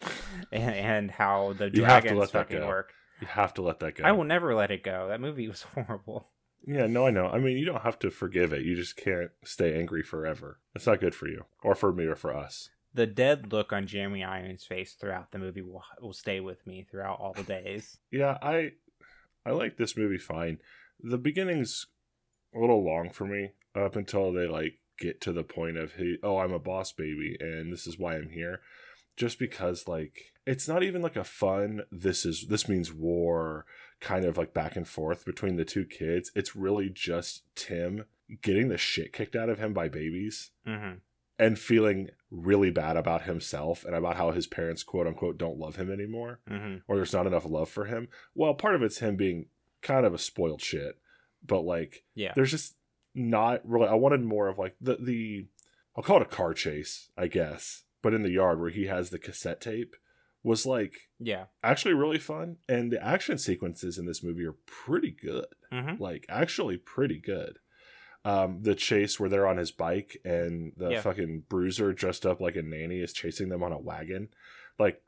and, 0.52 0.74
and 0.74 1.10
how 1.10 1.52
the 1.52 1.70
You 1.72 1.84
have 1.84 2.02
to 2.02 2.08
dragons 2.10 2.30
fucking 2.30 2.66
work. 2.66 2.92
You 3.20 3.26
have 3.26 3.54
to 3.54 3.62
let 3.62 3.80
that 3.80 3.96
go. 3.96 4.04
I 4.04 4.12
will 4.12 4.24
never 4.24 4.54
let 4.54 4.70
it 4.70 4.82
go. 4.82 5.08
That 5.08 5.20
movie 5.20 5.48
was 5.48 5.62
horrible. 5.74 6.30
Yeah, 6.66 6.86
no, 6.86 7.06
I 7.06 7.10
know. 7.10 7.26
I 7.26 7.38
mean, 7.38 7.56
you 7.56 7.64
don't 7.64 7.82
have 7.82 7.98
to 8.00 8.10
forgive 8.10 8.52
it. 8.52 8.62
You 8.62 8.76
just 8.76 8.96
can't 8.96 9.30
stay 9.44 9.78
angry 9.78 10.02
forever. 10.02 10.60
It's 10.74 10.86
not 10.86 11.00
good 11.00 11.14
for 11.14 11.26
you, 11.26 11.44
or 11.62 11.74
for 11.74 11.92
me, 11.92 12.04
or 12.04 12.16
for 12.16 12.36
us. 12.36 12.68
The 12.92 13.06
dead 13.06 13.52
look 13.52 13.72
on 13.72 13.86
Jeremy 13.86 14.24
Irons' 14.24 14.64
face 14.64 14.94
throughout 14.94 15.30
the 15.30 15.38
movie 15.38 15.62
will 15.62 15.84
will 16.00 16.12
stay 16.12 16.40
with 16.40 16.66
me 16.66 16.86
throughout 16.90 17.20
all 17.20 17.32
the 17.32 17.42
days. 17.42 17.98
Yeah, 18.10 18.36
I 18.42 18.72
I 19.46 19.50
like 19.50 19.76
this 19.76 19.96
movie 19.96 20.18
fine. 20.18 20.58
The 21.00 21.18
beginning's 21.18 21.86
a 22.54 22.58
little 22.58 22.84
long 22.84 23.10
for 23.10 23.24
me 23.24 23.52
up 23.74 23.96
until 23.96 24.32
they 24.32 24.46
like 24.46 24.79
get 25.00 25.20
to 25.22 25.32
the 25.32 25.42
point 25.42 25.76
of 25.78 25.94
hey, 25.94 26.18
oh, 26.22 26.38
I'm 26.38 26.52
a 26.52 26.58
boss 26.60 26.92
baby 26.92 27.36
and 27.40 27.72
this 27.72 27.86
is 27.86 27.98
why 27.98 28.14
I'm 28.16 28.28
here. 28.30 28.60
just 29.16 29.38
because 29.38 29.88
like 29.88 30.32
it's 30.46 30.68
not 30.68 30.82
even 30.82 31.02
like 31.02 31.16
a 31.16 31.24
fun 31.24 31.82
this 31.90 32.24
is 32.24 32.46
this 32.48 32.68
means 32.68 32.92
war 32.92 33.66
kind 34.00 34.24
of 34.24 34.38
like 34.38 34.54
back 34.54 34.76
and 34.76 34.86
forth 34.88 35.24
between 35.24 35.56
the 35.56 35.64
two 35.64 35.84
kids. 35.84 36.30
It's 36.34 36.56
really 36.56 36.88
just 36.88 37.42
Tim 37.54 38.04
getting 38.42 38.68
the 38.68 38.78
shit 38.78 39.12
kicked 39.12 39.34
out 39.36 39.48
of 39.50 39.58
him 39.58 39.72
by 39.74 39.88
babies 39.88 40.50
Mm-hmm. 40.66 40.98
and 41.38 41.58
feeling 41.58 42.08
really 42.30 42.70
bad 42.70 42.96
about 42.96 43.22
himself 43.22 43.84
and 43.84 43.94
about 43.94 44.16
how 44.16 44.30
his 44.30 44.46
parents 44.46 44.82
quote 44.84 45.06
unquote 45.06 45.36
don't 45.36 45.58
love 45.58 45.76
him 45.76 45.90
anymore 45.90 46.40
Mm-hmm. 46.48 46.76
or 46.88 46.96
there's 46.96 47.12
not 47.12 47.26
enough 47.26 47.44
love 47.44 47.68
for 47.68 47.86
him. 47.86 48.08
Well, 48.34 48.54
part 48.54 48.74
of 48.74 48.82
it's 48.82 48.98
him 49.00 49.16
being 49.16 49.46
kind 49.82 50.06
of 50.06 50.14
a 50.14 50.18
spoiled 50.18 50.62
shit, 50.62 50.98
but 51.46 51.60
like 51.62 52.04
Yeah. 52.14 52.32
there's 52.34 52.50
just 52.52 52.76
not 53.14 53.60
really 53.68 53.88
I 53.88 53.94
wanted 53.94 54.22
more 54.22 54.48
of 54.48 54.58
like 54.58 54.76
the 54.80 54.96
the 54.96 55.46
I'll 55.96 56.02
call 56.04 56.16
it 56.16 56.22
a 56.22 56.26
car 56.26 56.54
chase, 56.54 57.10
I 57.18 57.26
guess, 57.26 57.82
but 58.02 58.14
in 58.14 58.22
the 58.22 58.30
yard 58.30 58.60
where 58.60 58.70
he 58.70 58.86
has 58.86 59.10
the 59.10 59.18
cassette 59.18 59.60
tape 59.60 59.96
was 60.42 60.64
like 60.64 60.94
Yeah. 61.18 61.46
actually 61.62 61.94
really 61.94 62.18
fun 62.18 62.56
and 62.68 62.90
the 62.90 63.04
action 63.04 63.36
sequences 63.38 63.98
in 63.98 64.06
this 64.06 64.22
movie 64.22 64.44
are 64.46 64.56
pretty 64.66 65.10
good. 65.10 65.46
Mm-hmm. 65.72 66.02
Like 66.02 66.24
actually 66.28 66.76
pretty 66.78 67.20
good. 67.20 67.58
Um, 68.24 68.62
the 68.62 68.74
chase 68.74 69.18
where 69.18 69.28
they're 69.28 69.46
on 69.46 69.56
his 69.56 69.70
bike 69.72 70.18
and 70.24 70.72
the 70.76 70.90
Yeah. 70.90 71.00
fucking 71.00 71.44
bruiser 71.48 71.92
dressed 71.92 72.24
up 72.24 72.40
like 72.40 72.56
a 72.56 72.62
nanny 72.62 73.00
is 73.00 73.12
chasing 73.12 73.48
them 73.48 73.62
on 73.62 73.72
a 73.72 73.78
wagon. 73.78 74.28
Like 74.78 75.02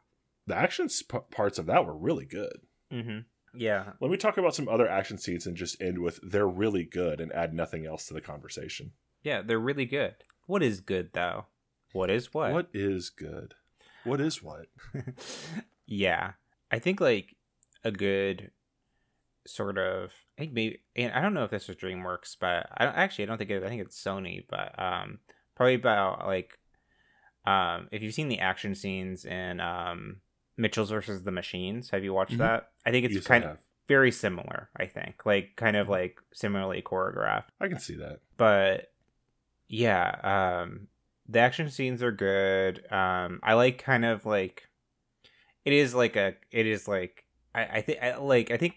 the 0.47 0.57
action 0.57 0.89
sp- 0.91 1.31
parts 1.31 1.59
of 1.59 1.67
that 1.67 1.87
were 1.87 1.97
really 1.97 2.25
good. 2.27 2.61
Mm-hmm. 2.93 3.19
Yeah. 3.55 3.93
Let 4.01 4.11
me 4.11 4.17
talk 4.17 4.39
about 4.39 4.55
some 4.55 4.69
other 4.69 4.89
action 4.89 5.19
scenes 5.19 5.47
and 5.47 5.57
just 5.57 5.81
end 5.81 5.99
with 5.99 6.21
they're 6.23 6.49
really 6.49 6.85
good 6.85 7.21
and 7.21 7.33
add 7.33 7.55
nothing 7.55 7.87
else 7.87 8.07
to 8.07 8.15
the 8.15 8.21
conversation. 8.21 8.93
Yeah. 9.23 9.43
They're 9.43 9.59
really 9.59 9.87
good. 9.87 10.15
What 10.47 10.63
is 10.63 10.81
good 10.81 11.11
though? 11.13 11.47
What 11.93 12.11
is 12.11 12.33
what? 12.33 12.53
What 12.53 12.69
is 12.73 13.11
good? 13.11 13.55
What 14.05 14.21
is 14.21 14.43
what? 14.43 14.67
yeah. 15.87 16.33
I 16.71 16.79
think 16.79 17.01
like 17.01 17.37
a 17.85 17.91
good 17.91 18.51
sort 19.47 19.77
of 19.77 20.13
I 20.39 20.43
think 20.43 20.53
maybe 20.53 20.81
and 20.97 21.13
I 21.13 21.21
don't 21.21 21.35
know 21.35 21.45
if 21.45 21.51
this 21.51 21.69
was 21.69 21.77
DreamWorks, 21.77 22.37
but 22.41 22.69
I 22.77 22.85
don't 22.85 22.97
actually 22.97 23.25
I 23.25 23.27
don't 23.27 23.39
think 23.39 23.51
it 23.51 23.63
I 23.63 23.69
think 23.69 23.83
it's 23.83 24.03
Sony, 24.03 24.45
but 24.49 24.79
um 24.79 25.19
probably 25.55 25.75
about 25.75 26.27
like 26.27 26.59
um 27.45 27.89
if 27.93 28.03
you've 28.03 28.15
seen 28.15 28.29
the 28.29 28.39
action 28.39 28.75
scenes 28.75 29.25
in 29.25 29.61
um 29.61 30.17
Mitchells 30.57 30.91
versus 30.91 31.23
the 31.25 31.31
Machines, 31.33 31.91
have 31.91 32.05
you 32.05 32.13
watched 32.13 32.35
Mhm. 32.35 32.39
that? 32.39 32.71
I 32.87 32.91
think 32.91 33.07
it's 33.07 33.15
Yes, 33.15 33.27
kind 33.27 33.45
of 33.45 33.59
very 33.89 34.11
similar, 34.13 34.69
I 34.77 34.87
think. 34.87 35.25
Like 35.27 35.57
kind 35.57 35.77
of 35.77 35.89
like 35.89 36.19
similarly 36.33 36.83
choreographed. 36.83 37.49
I 37.61 37.69
can 37.69 37.79
see 37.81 37.97
that. 37.97 38.21
but 38.37 38.93
yeah 39.69 40.61
um 40.63 40.89
the 41.29 41.39
action 41.39 41.71
scenes 41.71 42.03
are 42.03 42.13
good 42.13 42.85
um 42.93 43.41
i 43.43 43.55
like 43.55 43.79
kind 43.79 44.05
of 44.05 44.27
like 44.27 44.69
it 45.65 45.73
is 45.73 45.95
like 45.95 46.15
a 46.17 46.35
it 46.51 46.67
is 46.67 46.87
like 46.87 47.25
i 47.55 47.65
i 47.79 47.81
think 47.81 47.99
I, 48.03 48.17
like 48.17 48.51
i 48.51 48.59
think 48.59 48.75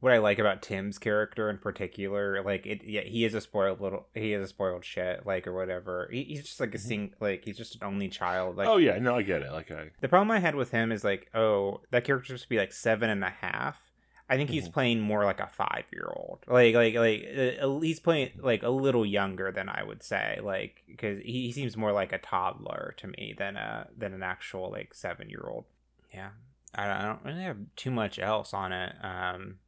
what 0.00 0.12
i 0.12 0.18
like 0.18 0.38
about 0.38 0.62
tim's 0.62 0.98
character 0.98 1.48
in 1.50 1.58
particular 1.58 2.42
like 2.42 2.66
it 2.66 2.82
yeah 2.84 3.02
he 3.02 3.24
is 3.24 3.34
a 3.34 3.40
spoiled 3.40 3.80
little 3.80 4.06
he 4.14 4.32
is 4.32 4.42
a 4.44 4.48
spoiled 4.48 4.84
shit 4.84 5.24
like 5.26 5.46
or 5.46 5.52
whatever 5.54 6.08
he, 6.12 6.24
he's 6.24 6.42
just 6.42 6.58
like 6.60 6.74
a 6.74 6.78
Mhm. 6.78 6.80
sing 6.80 7.14
like 7.20 7.44
he's 7.44 7.56
just 7.58 7.74
an 7.76 7.82
only 7.84 8.08
child 8.08 8.56
like 8.56 8.68
oh 8.68 8.76
yeah, 8.78 8.98
no, 8.98 9.16
I 9.16 9.22
get 9.22 9.42
it. 9.42 9.52
Like 9.52 9.70
I 9.70 9.90
the 10.00 10.08
problem 10.08 10.30
I 10.30 10.40
had 10.40 10.54
with 10.54 10.70
him 10.70 10.90
is 10.92 11.04
like, 11.04 11.28
oh, 11.34 11.80
that 11.90 12.04
character's 12.04 12.28
supposed 12.28 12.42
to 12.44 12.48
be 12.48 12.58
like 12.58 12.72
seven 12.72 13.10
and 13.10 13.22
a 13.22 13.30
half. 13.30 13.90
I 14.28 14.36
think 14.36 14.48
he's 14.50 14.68
Mhm. 14.68 14.72
playing 14.72 15.00
more 15.00 15.24
like 15.24 15.40
a 15.40 15.48
five 15.48 15.84
year 15.92 16.06
old. 16.14 16.44
Like, 16.46 16.74
like, 16.74 16.94
like 16.94 17.58
uh, 17.60 17.78
he's 17.80 17.98
playing 18.00 18.30
like 18.38 18.62
a 18.62 18.68
little 18.70 19.04
younger 19.04 19.50
than 19.50 19.68
I 19.68 19.82
would 19.82 20.02
say. 20.04 20.38
Like, 20.42 20.82
because 20.86 21.18
he, 21.22 21.46
he 21.46 21.52
seems 21.52 21.76
more 21.76 21.90
like 21.92 22.12
a 22.12 22.18
toddler 22.18 22.94
to 22.98 23.08
me 23.08 23.34
than 23.36 23.56
a 23.56 23.88
than 23.96 24.14
an 24.14 24.22
actual 24.22 24.70
like 24.70 24.94
seven 24.94 25.28
year 25.28 25.44
old. 25.46 25.64
Yeah, 26.14 26.30
I 26.74 26.86
don't, 26.86 26.96
I 26.96 27.02
don't 27.06 27.24
really 27.24 27.42
have 27.42 27.58
too 27.76 27.90
much 27.90 28.18
else 28.20 28.54
on 28.54 28.72
it. 28.72 28.94
Um, 29.02 29.58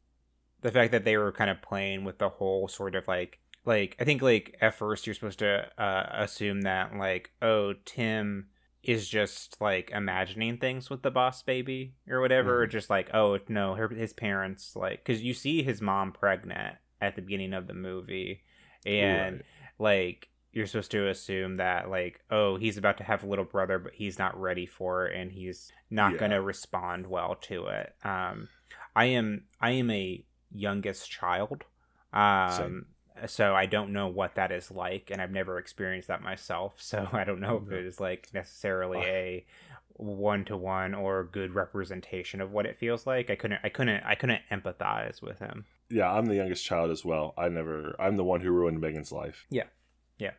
the 0.62 0.72
fact 0.72 0.92
that 0.92 1.04
they 1.04 1.16
were 1.16 1.32
kind 1.32 1.50
of 1.50 1.60
playing 1.62 2.04
with 2.04 2.18
the 2.18 2.28
whole 2.28 2.66
sort 2.68 2.94
of 2.94 3.06
like 3.06 3.38
like 3.64 3.94
I 4.00 4.04
think 4.04 4.22
like 4.22 4.56
at 4.60 4.74
first 4.74 5.06
you're 5.06 5.14
supposed 5.14 5.38
to 5.40 5.66
uh, 5.78 6.06
assume 6.14 6.62
that 6.62 6.96
like 6.96 7.30
oh 7.42 7.74
Tim 7.84 8.48
is 8.82 9.08
just 9.08 9.60
like 9.60 9.92
imagining 9.94 10.58
things 10.58 10.90
with 10.90 11.02
the 11.02 11.10
boss 11.12 11.42
baby 11.42 11.94
or 12.08 12.20
whatever 12.20 12.62
or 12.62 12.66
Mhm. 12.66 12.70
just 12.70 12.90
like 12.90 13.10
oh 13.14 13.38
no 13.48 13.74
her, 13.74 13.88
his 13.88 14.12
parents 14.12 14.74
like 14.74 15.04
because 15.04 15.22
you 15.22 15.34
see 15.34 15.62
his 15.62 15.80
mom 15.80 16.10
pregnant 16.10 16.76
at 17.00 17.14
the 17.14 17.22
beginning 17.22 17.52
of 17.52 17.68
the 17.68 17.74
movie 17.74 18.42
and 18.84 19.36
Right. 19.36 19.44
like 19.78 20.28
you're 20.52 20.66
supposed 20.66 20.90
to 20.90 21.08
assume 21.08 21.58
that 21.58 21.88
like 21.90 22.20
oh 22.30 22.56
he's 22.56 22.76
about 22.76 22.98
to 22.98 23.04
have 23.04 23.22
a 23.22 23.28
little 23.28 23.44
brother 23.44 23.78
but 23.78 23.94
he's 23.94 24.18
not 24.18 24.38
ready 24.40 24.66
for 24.66 25.06
it 25.06 25.16
and 25.16 25.30
he's 25.30 25.70
not 25.88 26.12
Yeah. 26.12 26.18
going 26.18 26.30
to 26.32 26.42
respond 26.42 27.06
well 27.06 27.36
to 27.42 27.66
it 27.68 27.94
um 28.04 28.48
i 28.96 29.04
am 29.04 29.44
i 29.60 29.70
am 29.70 29.90
a 29.92 30.24
youngest 30.54 31.10
child. 31.10 31.64
Um 32.12 32.86
so 33.26 33.54
i 33.54 33.66
don't 33.66 33.92
know 33.92 34.08
what 34.08 34.34
that 34.36 34.50
is 34.50 34.70
like 34.70 35.10
and 35.10 35.20
i've 35.20 35.30
never 35.30 35.58
experienced 35.58 36.08
that 36.08 36.22
myself. 36.22 36.74
So 36.78 37.06
i 37.12 37.24
don't 37.24 37.40
know 37.40 37.62
if 37.64 37.72
it 37.72 37.84
is 37.86 38.00
like 38.00 38.28
necessarily 38.32 39.00
a 39.00 39.46
one-to-one 39.96 40.94
or 40.94 41.24
good 41.24 41.54
representation 41.54 42.40
of 42.40 42.50
what 42.50 42.66
it 42.66 42.78
feels 42.78 43.06
like. 43.06 43.30
I 43.30 43.36
couldn't 43.36 43.60
i 43.62 43.68
couldn't 43.68 44.02
i 44.04 44.14
couldn't 44.14 44.40
empathize 44.50 45.22
with 45.22 45.38
him. 45.38 45.64
Yeah, 45.90 46.10
I'm 46.10 46.26
the 46.26 46.36
youngest 46.36 46.64
child 46.64 46.90
as 46.90 47.04
well. 47.04 47.34
I 47.36 47.48
never 47.48 47.94
I'm 47.98 48.16
the 48.16 48.24
one 48.24 48.40
who 48.40 48.50
ruined 48.50 48.80
Megan's 48.80 49.12
life. 49.12 49.46
Yeah, 49.50 49.66
yeah, 50.18 50.32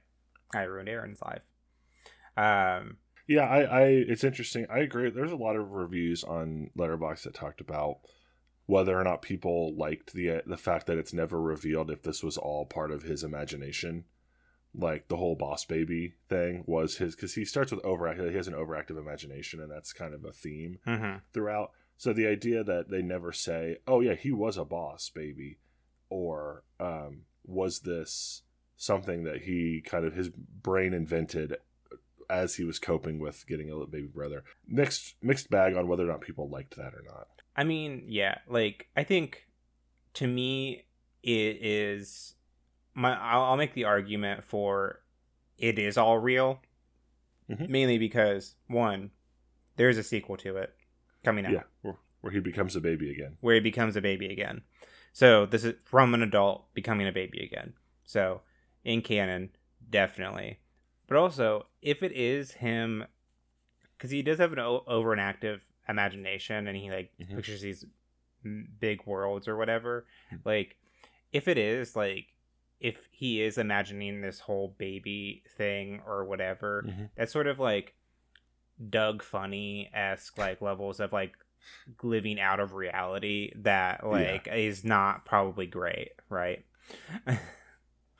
I 0.54 0.64
ruined 0.64 0.90
aaron's 0.90 1.22
life. 1.22 1.44
Um 2.36 2.98
Yeah, 3.28 3.48
I, 3.48 3.62
I 3.62 3.84
it's 3.84 4.24
interesting. 4.24 4.66
I 4.70 4.80
agree. 4.80 5.10
There's 5.10 5.32
a 5.32 5.38
lot 5.38 5.56
of 5.56 5.74
reviews 5.74 6.24
on 6.24 6.72
Letterbox 6.76 7.24
that 7.24 7.36
talked 7.36 7.62
about 7.62 8.00
whether 8.66 8.98
or 8.98 9.04
not 9.04 9.22
people 9.22 9.76
liked 9.76 10.14
the 10.14 10.42
the 10.46 10.58
fact 10.58 10.88
that 10.88 10.98
it's 10.98 11.14
never 11.14 11.42
revealed 11.42 11.92
if 11.92 12.04
this 12.04 12.24
was 12.24 12.38
all 12.38 12.66
part 12.66 12.92
of 12.92 13.04
his 13.04 13.24
imagination. 13.24 14.06
Like 14.76 15.08
the 15.08 15.18
whole 15.18 15.36
boss 15.36 15.66
baby 15.66 16.14
thing 16.30 16.64
was 16.66 16.98
his 16.98 17.16
because 17.16 17.36
he 17.36 17.46
starts 17.46 17.72
with 17.72 17.86
overact. 17.86 18.20
He 18.20 18.36
has 18.36 18.48
an 18.48 18.56
overactive 18.56 18.98
imagination, 18.98 19.62
and 19.62 19.70
that's 19.70 19.94
kind 19.94 20.14
of 20.14 20.26
a 20.26 20.32
theme 20.32 20.80
mhm. 20.88 21.22
throughout. 21.32 21.72
So 21.98 22.12
the 22.12 22.28
idea 22.28 22.64
that 22.64 22.90
they 22.90 23.04
never 23.04 23.32
say, 23.32 23.78
"Oh 23.88 24.00
yeah, 24.00 24.16
he 24.16 24.32
was 24.32 24.58
a 24.58 24.66
boss 24.66 25.12
baby," 25.14 25.60
or 26.10 26.64
um, 26.80 27.26
was 27.46 27.82
this 27.82 28.42
something 28.78 29.24
that 29.26 29.44
he 29.44 29.84
kind 29.86 30.06
of 30.06 30.16
his 30.16 30.30
brain 30.30 30.94
invented 30.94 31.58
as 32.28 32.56
he 32.56 32.64
was 32.64 32.80
coping 32.80 33.20
with 33.20 33.46
getting 33.46 33.70
a 33.70 33.74
little 33.74 33.86
baby 33.86 34.08
brother? 34.08 34.44
Mixed 34.68 35.16
mixed 35.22 35.52
bag 35.52 35.76
on 35.76 35.88
whether 35.88 36.04
or 36.04 36.12
not 36.12 36.22
people 36.22 36.50
liked 36.50 36.76
that 36.78 36.96
or 36.96 37.04
not. 37.06 37.28
I 37.56 37.64
mean, 37.64 38.04
yeah, 38.08 38.40
like 38.48 38.88
I 38.96 39.04
think 39.04 39.48
to 40.16 40.28
me 40.28 40.86
it 41.22 41.58
is 41.62 42.36
my 42.94 43.16
I'll, 43.20 43.44
I'll 43.44 43.58
make 43.58 43.74
the 43.74 43.84
argument 43.86 44.44
for 44.44 45.02
it 45.58 45.78
is 45.80 45.98
all 45.98 46.18
real 46.20 46.62
Mhm. 47.50 47.68
mainly 47.68 47.98
because 47.98 48.56
one 48.68 49.12
there's 49.76 49.98
a 49.98 50.04
sequel 50.04 50.38
to 50.38 50.56
it 50.58 50.74
coming 51.24 51.46
out 51.46 51.52
Yeah, 51.52 51.64
where, 51.82 51.96
where 52.22 52.32
he 52.32 52.40
becomes 52.40 52.76
a 52.76 52.82
baby 52.82 53.12
again. 53.12 53.38
where 53.42 53.56
he 53.56 53.60
becomes 53.62 53.96
a 53.96 54.02
baby 54.02 54.28
again. 54.32 54.62
So 55.12 55.46
this 55.46 55.64
is 55.64 55.76
from 55.84 56.14
an 56.14 56.22
adult 56.24 56.74
becoming 56.74 57.08
a 57.08 57.12
baby 57.12 57.44
again. 57.44 57.74
So 58.06 58.42
in 58.84 59.02
canon, 59.02 59.50
definitely. 59.90 60.60
But 61.08 61.18
also, 61.18 61.68
if 61.82 62.02
it 62.02 62.12
is 62.14 62.54
him, 62.54 63.06
because 63.98 64.12
he 64.12 64.22
does 64.22 64.40
have 64.40 64.54
an 64.54 64.60
o- 64.60 64.84
over 64.88 65.12
an 65.14 65.20
active 65.20 65.62
imagination, 65.88 66.68
and 66.68 66.78
he 66.78 66.90
like 66.92 67.12
Mhm. 67.20 67.36
pictures 67.36 67.62
these 67.62 67.86
big 68.80 69.06
worlds 69.06 69.48
or 69.48 69.56
whatever. 69.58 70.06
Mhm. 70.32 70.42
Like, 70.46 70.78
if 71.32 71.48
it 71.48 71.58
is 71.58 71.96
like, 71.96 72.28
if 72.80 73.08
he 73.12 73.42
is 73.42 73.58
imagining 73.58 74.22
this 74.22 74.42
whole 74.42 74.70
baby 74.78 75.44
thing 75.58 76.02
or 76.06 76.26
whatever, 76.26 76.84
Mhm. 76.88 77.10
that's 77.16 77.32
sort 77.32 77.48
of 77.48 77.60
like 77.60 77.96
Doug 78.90 79.24
Funnie 79.24 79.90
esque 79.94 80.38
like 80.38 80.62
levels 80.62 81.00
of 81.00 81.14
like 81.14 81.38
living 82.02 82.40
out 82.40 82.60
of 82.60 82.74
reality 82.74 83.54
that 83.56 84.06
like 84.06 84.48
is 84.48 84.84
not 84.84 85.26
probably 85.26 85.66
great, 85.68 86.12
right? 86.30 86.66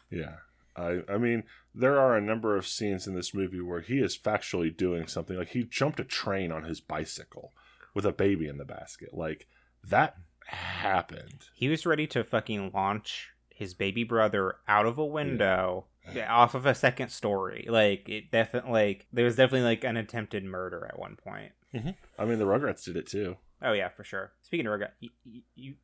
Yeah. 0.10 0.38
I 0.76 1.02
I 1.10 1.18
mean, 1.18 1.44
there 1.74 2.00
are 2.00 2.16
a 2.16 2.22
number 2.22 2.56
of 2.56 2.68
scenes 2.68 3.08
in 3.08 3.16
this 3.16 3.34
movie 3.34 3.62
where 3.62 3.82
he 3.82 4.00
is 4.00 4.18
factually 4.18 4.76
doing 4.76 5.08
something 5.08 5.38
like 5.38 5.50
he 5.50 5.64
jumped 5.64 6.00
a 6.00 6.04
train 6.04 6.52
on 6.52 6.64
his 6.64 6.82
bicycle 6.82 7.52
with 7.94 8.06
a 8.06 8.12
baby 8.12 8.48
in 8.48 8.58
the 8.58 8.66
basket. 8.66 9.14
Like 9.14 9.48
that 9.84 10.16
happened. 10.48 11.46
he 11.54 11.70
was 11.70 11.86
ready 11.86 12.08
to 12.08 12.24
fucking 12.24 12.72
launch 12.74 13.30
his 13.50 13.74
baby 13.74 14.04
brother 14.04 14.56
out 14.68 14.86
of 14.86 14.98
a 14.98 15.06
window 15.06 15.86
off 16.28 16.54
of 16.56 16.66
a 16.66 16.76
second 16.76 17.10
story. 17.10 17.66
Like 17.70 18.10
it 18.10 18.32
definitely 18.32 18.72
like 18.72 19.08
there 19.14 19.26
was 19.26 19.36
definitely 19.36 19.68
like 19.68 19.84
an 19.84 19.98
attempted 19.98 20.44
murder 20.44 20.86
at 20.86 21.00
one 21.00 21.16
point. 21.16 21.52
Mm-hmm. 21.74 21.92
I 22.20 22.26
mean, 22.26 22.40
the 22.40 22.46
Rugrats 22.46 22.84
did 22.86 22.98
it 22.98 23.08
too. 23.08 23.38
Oh 23.64 23.72
yeah, 23.72 23.90
for 23.90 24.04
sure. 24.04 24.34
Speaking 24.42 24.68
of 24.68 24.74
Rugrats, 24.74 24.92
you, 25.00 25.42
you, 25.56 25.76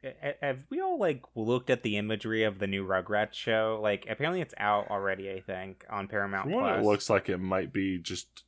have 0.41 0.65
we 0.69 0.81
all 0.81 0.99
like 0.99 1.23
looked 1.33 1.69
at 1.69 1.81
the 1.81 1.95
imagery 1.95 2.43
of 2.43 2.59
the 2.59 2.67
new 2.67 2.85
Rugrats 2.85 3.33
show? 3.33 3.79
Like 3.81 4.05
apparently 4.09 4.41
it's 4.41 4.53
out 4.57 4.89
already. 4.89 5.31
I 5.31 5.39
think 5.39 5.85
on 5.89 6.07
Paramount 6.09 6.43
From 6.43 6.53
what 6.53 6.73
Plus. 6.73 6.79
it 6.79 6.85
looks 6.85 7.09
like, 7.09 7.29
it 7.29 7.37
might 7.37 7.71
be 7.71 7.97
just 7.97 8.43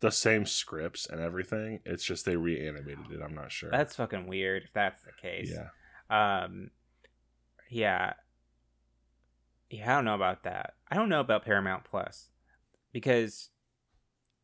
the 0.00 0.10
same 0.10 0.46
scripts 0.46 1.06
and 1.06 1.20
everything. 1.20 1.80
It's 1.84 2.02
just 2.02 2.24
they 2.24 2.36
reanimated 2.36 3.10
it. 3.12 3.20
I'm 3.22 3.34
not 3.34 3.52
sure. 3.52 3.70
That's 3.70 3.96
fucking 3.96 4.26
weird 4.26 4.62
if 4.64 4.72
that's 4.72 5.02
the 5.02 5.12
case. 5.20 5.52
yeah. 5.52 5.68
Um, 6.10 6.70
yeah, 7.68 8.14
yeah. 9.68 9.92
I 9.92 9.96
don't 9.96 10.06
know 10.06 10.14
about 10.14 10.44
that. 10.44 10.74
I 10.90 10.96
don't 10.96 11.10
know 11.10 11.20
about 11.20 11.44
Paramount 11.44 11.84
Plus 11.84 12.30
because 12.92 13.50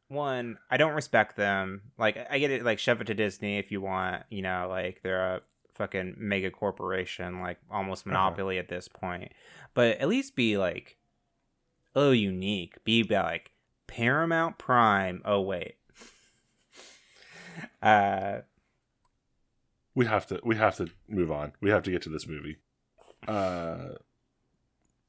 one, 0.08 0.58
I 0.70 0.76
don't 0.76 0.94
respect 0.94 1.36
them. 1.36 1.82
Like, 1.98 2.16
I 2.30 2.38
get 2.38 2.50
it. 2.50 2.64
Like, 2.64 2.78
shove 2.78 3.00
it 3.00 3.06
to 3.08 3.14
Disney 3.14 3.58
if 3.58 3.70
you 3.70 3.80
want. 3.80 4.25
You 4.30 4.42
know, 4.42 4.66
like 4.68 5.02
they're 5.02 5.36
a 5.36 5.40
fucking 5.75 6.16
mega 6.18 6.50
corporation, 6.50 7.40
like 7.40 7.58
almost 7.70 8.06
monopoly 8.06 8.58
at 8.58 8.68
this 8.68 8.88
point. 8.88 9.32
But 9.75 9.98
at 9.98 10.08
least 10.08 10.36
be 10.36 10.56
like, 10.56 10.96
oh, 11.94 12.10
unique. 12.10 12.82
Be 12.84 13.02
like 13.02 13.52
Paramount 13.86 14.58
Prime. 14.58 15.22
Oh 15.25 15.40
wait. 15.40 15.75
Uh, 17.80 18.40
we 19.94 20.04
have 20.04 20.26
to 20.26 20.38
we 20.44 20.56
have 20.56 20.76
to 20.76 20.90
move 21.08 21.32
on. 21.32 21.52
We 21.62 21.70
have 21.70 21.82
to 21.84 21.90
get 21.90 22.02
to 22.02 22.10
this 22.10 22.26
movie. 22.28 22.58
Uh 23.26 23.94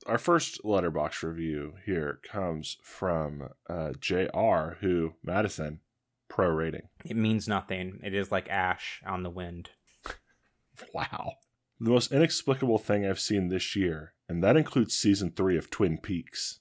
our 0.08 0.18
first 0.18 0.64
letterbox 0.64 1.22
review 1.24 1.74
here 1.86 2.20
comes 2.24 2.78
from 2.82 3.50
uh 3.70 3.92
JR 4.00 4.76
who 4.82 5.14
Madison 5.24 5.82
pro 6.30 6.50
rating. 6.50 6.90
it 7.06 7.16
means 7.18 7.48
nothing. 7.48 8.00
It 8.04 8.14
is 8.14 8.32
like 8.32 8.50
ash 8.50 9.02
on 9.06 9.24
the 9.24 9.30
wind. 9.30 9.70
Wow. 10.94 11.34
The 11.80 11.90
most 11.90 12.12
inexplicable 12.12 12.78
thing 12.78 13.06
I've 13.06 13.20
seen 13.20 13.50
this 13.50 13.76
year, 13.76 14.14
and 14.30 14.44
that 14.44 14.58
includes 14.58 14.96
season 14.96 15.32
3 15.32 15.58
of 15.58 15.70
Twin 15.70 15.98
Peaks. 15.98 16.60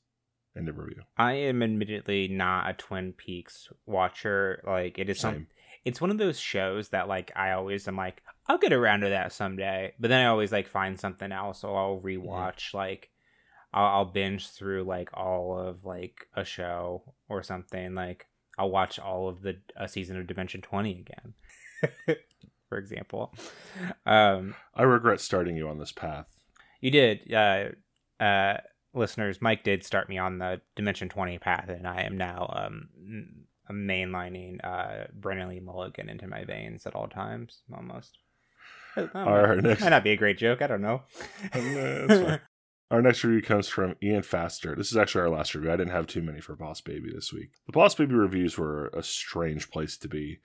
End 0.57 0.69
of 0.71 0.79
review. 0.79 1.03
I 1.19 1.35
am 1.35 1.63
admittedly 1.63 2.29
not 2.29 2.69
a 2.69 2.73
Twin 2.73 3.13
Peaks 3.13 3.69
watcher. 3.85 4.63
Like 4.67 4.99
it 4.99 5.11
is 5.11 5.21
some 5.21 5.49
it's 5.85 6.01
one 6.01 6.11
of 6.11 6.19
those 6.19 6.39
shows 6.39 6.89
that 6.91 7.09
like 7.09 7.31
I 7.37 7.53
always 7.53 7.87
am 7.89 7.97
like, 7.97 8.23
I'll 8.47 8.57
get 8.59 8.73
around 8.73 9.01
to 9.01 9.11
that 9.11 9.33
someday. 9.33 9.93
But 10.01 10.09
then 10.09 10.23
I 10.25 10.29
always 10.31 10.51
like 10.51 10.67
find 10.69 10.99
something 10.99 11.31
else 11.31 11.63
or 11.63 11.79
I'll 11.79 12.01
rewatch 12.01 12.73
like 12.73 13.11
I'll, 13.77 13.99
I'll 13.99 14.05
binge 14.07 14.49
through 14.49 14.85
like 14.85 15.11
all 15.15 15.57
of 15.59 15.85
like 15.85 16.27
a 16.35 16.45
show 16.45 17.03
or 17.29 17.43
something. 17.43 17.95
Like 17.95 18.27
I'll 18.59 18.71
watch 18.71 18.99
all 18.99 19.29
of 19.29 19.43
the 19.43 19.59
a 19.77 19.87
season 19.87 20.17
of 20.19 20.27
Dimension 20.27 20.63
Twenty 20.63 20.99
again. 21.07 22.17
For 22.69 22.79
example. 22.79 23.35
Um 24.07 24.55
I 24.75 24.83
regret 24.83 25.21
starting 25.21 25.57
you 25.57 25.69
on 25.69 25.79
this 25.79 25.93
path. 25.93 26.29
you 26.81 26.91
did 26.91 27.33
uh 27.33 27.67
uh 28.23 28.57
listeners 28.95 29.43
mike 29.43 29.63
did 29.63 29.85
start 29.85 30.09
me 30.09 30.17
on 30.17 30.39
the 30.39 30.59
dimension 30.75 31.07
20 31.11 31.39
path 31.39 31.69
and 31.69 31.87
i 31.87 32.01
am 32.01 32.17
now 32.17 32.51
um 32.57 32.89
mainlining 33.71 34.59
uh 34.65 35.05
brennan 35.13 35.51
lee 35.51 35.61
mulligan 35.61 36.09
into 36.09 36.27
my 36.27 36.45
veins 36.45 36.87
at 36.87 36.95
all 36.95 37.07
times 37.07 37.61
almost 37.75 38.17
know. 38.97 39.05
Our 39.15 39.61
next 39.61 39.83
might 39.83 39.91
not 39.91 40.03
be 40.05 40.13
a 40.13 40.17
great 40.17 40.39
joke 40.39 40.63
i 40.63 40.67
don't 40.67 40.81
know. 40.81 41.03
Our 42.91 43.03
next 43.03 43.25
review 43.25 43.43
comes 43.43 43.69
from 43.69 43.97
Ian 44.03 44.23
Faster. 44.23 44.77
This 44.77 44.91
is 44.93 44.97
actually 44.97 45.23
our 45.23 45.31
last 45.31 45.55
review. 45.55 45.73
I 45.73 45.77
didn't 45.77 45.93
have 45.93 46.07
too 46.07 46.23
many 46.23 46.41
for 46.41 46.55
Boss 46.55 46.81
Baby 46.81 47.11
this 47.13 47.33
week. 47.33 47.51
The 47.67 47.73
Boss 47.73 47.95
Baby 47.97 48.15
reviews 48.15 48.57
were 48.57 48.89
a 48.89 49.03
strange 49.03 49.71
place 49.71 49.97
to 49.99 50.09
be. 50.09 50.39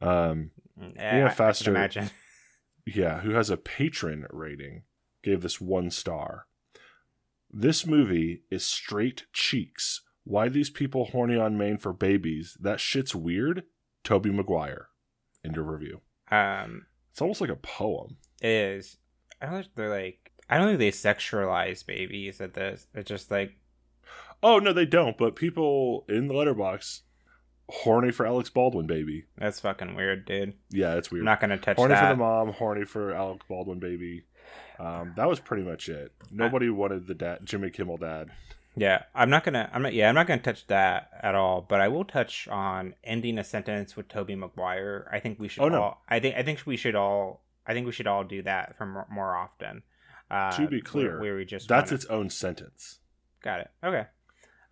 Um, 0.00 0.52
yeah, 0.96 1.18
Ian 1.18 1.30
Faster- 1.30 1.70
imagine 1.70 2.10
yeah, 2.86 3.20
who 3.20 3.32
has 3.32 3.50
a 3.50 3.56
patron 3.58 4.26
rating, 4.30 4.84
gave 5.22 5.42
this 5.42 5.60
one 5.60 5.90
star. 5.90 6.46
This 7.50 7.86
movie 7.86 8.42
is 8.50 8.64
straight 8.64 9.26
cheeks. 9.34 10.00
Why 10.24 10.48
these 10.48 10.70
people 10.70 11.06
horny 11.06 11.36
on 11.36 11.58
main 11.58 11.76
for 11.76 11.92
babies? 11.92 12.56
That 12.58 12.80
shit's 12.80 13.14
weird. 13.14 13.64
Tobey 14.02 14.30
Maguire. 14.30 14.88
End 15.44 15.58
of 15.58 15.66
review. 15.66 16.00
um 16.30 16.86
It's 17.10 17.20
almost 17.20 17.40
like 17.42 17.50
a 17.50 17.56
poem. 17.56 18.16
it 18.40 18.48
is 18.48 18.96
i 19.42 19.46
don't 19.46 19.54
think 19.62 19.74
they're 19.74 19.90
like 19.90 20.31
i 20.54 20.58
don't 20.58 20.68
think 20.68 20.78
they 20.78 20.90
sexualize 20.90 21.84
babies 21.84 22.40
at 22.40 22.54
this 22.54 22.86
it's 22.94 23.08
just 23.08 23.30
like 23.30 23.56
Oh 24.44 24.58
no, 24.58 24.72
they 24.72 24.86
don't. 24.86 25.16
But 25.16 25.36
people 25.36 26.04
in 26.08 26.26
the 26.26 26.34
letterbox 26.34 27.02
horny 27.68 28.10
for 28.10 28.26
Alex 28.26 28.50
Baldwin, 28.50 28.88
baby. 28.88 29.24
that's 29.38 29.60
fucking 29.60 29.94
weird 29.94 30.24
dude 30.26 30.54
Yeah, 30.70 30.96
it's 30.96 31.12
i'm 31.12 31.16
weird. 31.16 31.24
not 31.24 31.40
gonna 31.40 31.56
touch 31.58 31.76
that. 31.76 31.78
horny 31.78 31.94
that 31.94 32.00
for 32.10 32.14
the 32.14 32.16
mom, 32.16 32.52
horny 32.54 32.84
for 32.84 33.12
Alec 33.12 33.46
Baldwin, 33.48 33.78
baby. 33.78 34.24
Um, 34.80 35.12
that 35.16 35.28
was 35.28 35.38
pretty 35.38 35.62
much 35.62 35.88
it. 35.88 36.10
Nobody 36.32 36.68
wanted 36.70 37.06
the 37.06 37.14
dad, 37.14 37.40
Jimmy 37.44 37.70
Kimmel 37.70 37.98
dad. 37.98 38.30
Yeah, 38.74 39.04
I'm 39.14 39.30
not 39.30 39.44
gonna. 39.44 39.70
I'm 39.72 39.82
not. 39.82 39.92
Yeah, 39.94 40.08
I'm 40.08 40.14
not 40.16 40.26
gonna 40.26 40.42
touch 40.42 40.66
that 40.66 41.10
at 41.22 41.36
all. 41.36 41.60
But 41.60 41.80
I 41.80 41.86
will 41.88 42.04
touch 42.04 42.48
on 42.48 42.94
ending 43.04 43.38
a 43.38 43.44
sentence 43.44 43.96
with 43.96 44.08
Tobey 44.08 44.34
Maguire. 44.34 45.08
I 45.12 45.20
think 45.20 45.38
we 45.38 45.46
should. 45.46 45.62
Oh, 45.62 45.68
no. 45.68 45.98
I 46.08 46.18
think. 46.20 46.34
I 46.36 46.42
think 46.42 46.62
we 46.66 46.76
should 46.76 46.96
all. 46.96 47.42
I 47.66 47.74
think 47.74 47.86
we 47.86 47.92
should 47.92 48.06
all 48.08 48.24
do 48.24 48.42
that 48.42 48.76
for 48.76 48.86
more, 48.86 49.06
more 49.10 49.36
often. 49.36 49.82
Uh, 50.32 50.50
To 50.52 50.66
be 50.66 50.80
clear, 50.80 51.20
where, 51.20 51.36
we 51.36 51.44
just 51.44 51.68
That's 51.68 51.90
wanna- 51.90 51.96
its 51.96 52.04
own 52.06 52.30
sentence. 52.30 53.00
got 53.42 53.60
it. 53.60 53.70
Okay, 53.84 54.06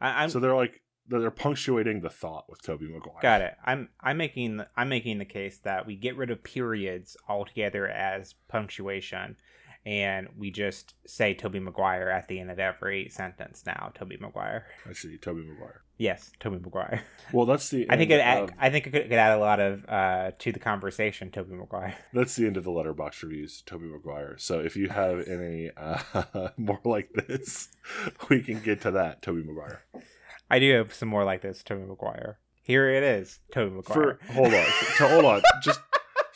I, 0.00 0.22
I'm 0.24 0.30
so 0.30 0.40
they're 0.40 0.54
like 0.56 0.80
they're 1.06 1.30
punctuating 1.30 2.00
the 2.00 2.08
thought 2.08 2.48
with 2.48 2.62
Tobey 2.62 2.86
Maguire. 2.88 3.18
got 3.20 3.42
it. 3.42 3.54
I'm 3.64 3.88
I'm 4.00 4.16
making 4.16 4.56
the, 4.58 4.68
I'm 4.76 4.88
making 4.88 5.18
the 5.18 5.24
case 5.26 5.58
that 5.58 5.86
we 5.86 5.96
get 5.96 6.16
rid 6.16 6.30
of 6.30 6.42
periods 6.42 7.16
altogether 7.28 7.86
as 7.88 8.34
punctuation, 8.48 9.36
and 9.86 10.28
we 10.36 10.50
just 10.50 10.94
say 11.06 11.34
Tobey 11.34 11.60
Maguire 11.60 12.10
at 12.10 12.28
the 12.28 12.38
end 12.40 12.50
of 12.50 12.58
every 12.58 13.08
sentence 13.08 13.62
now. 13.66 13.92
Tobey 13.94 14.18
Maguire. 14.20 14.66
I 14.88 14.92
see 14.92 15.16
Tobey 15.16 15.42
Maguire. 15.42 15.82
Yes, 15.96 16.30
Tobey 16.40 16.58
Maguire. 16.58 17.02
Well, 17.32 17.46
that's 17.46 17.68
the 17.68 17.86
I 17.88 17.96
think 17.96 18.10
it. 18.10 18.20
Of- 18.20 18.50
I 18.58 18.70
think 18.70 18.88
it 18.88 18.90
could, 18.90 19.02
could 19.04 19.12
add 19.12 19.36
a 19.36 19.40
lot 19.40 19.60
of 19.60 19.84
uh, 19.88 20.32
to 20.40 20.50
the 20.50 20.58
conversation. 20.58 21.30
Tobey 21.30 21.54
Maguire. 21.54 21.94
that's 22.12 22.34
the 22.34 22.46
end 22.46 22.56
of 22.56 22.64
the 22.64 22.72
letterbox 22.72 23.22
reviews. 23.22 23.62
Tobey 23.64 23.84
Maguire. 23.84 24.36
So 24.38 24.58
if 24.60 24.76
you 24.76 24.88
have 24.88 25.28
any 25.28 25.70
uh, 25.76 26.48
more 26.56 26.80
like 26.84 27.10
this, 27.12 27.68
we 28.28 28.42
can 28.42 28.60
get 28.60 28.80
to 28.82 28.90
that. 28.92 29.22
Tobey 29.22 29.44
Maguire. 29.44 29.84
I 30.50 30.58
do 30.58 30.74
have 30.74 30.92
some 30.92 31.08
more 31.08 31.24
like 31.24 31.42
this. 31.42 31.62
Tobey 31.62 31.84
Maguire. 31.86 32.38
Here 32.62 32.90
it 32.90 33.02
is. 33.04 33.38
Tobey 33.52 33.74
Maguire. 33.76 34.18
For 34.26 34.32
hold 34.32 34.54
on, 34.54 34.66
to, 34.96 35.08
hold 35.08 35.24
on, 35.24 35.42
just 35.62 35.80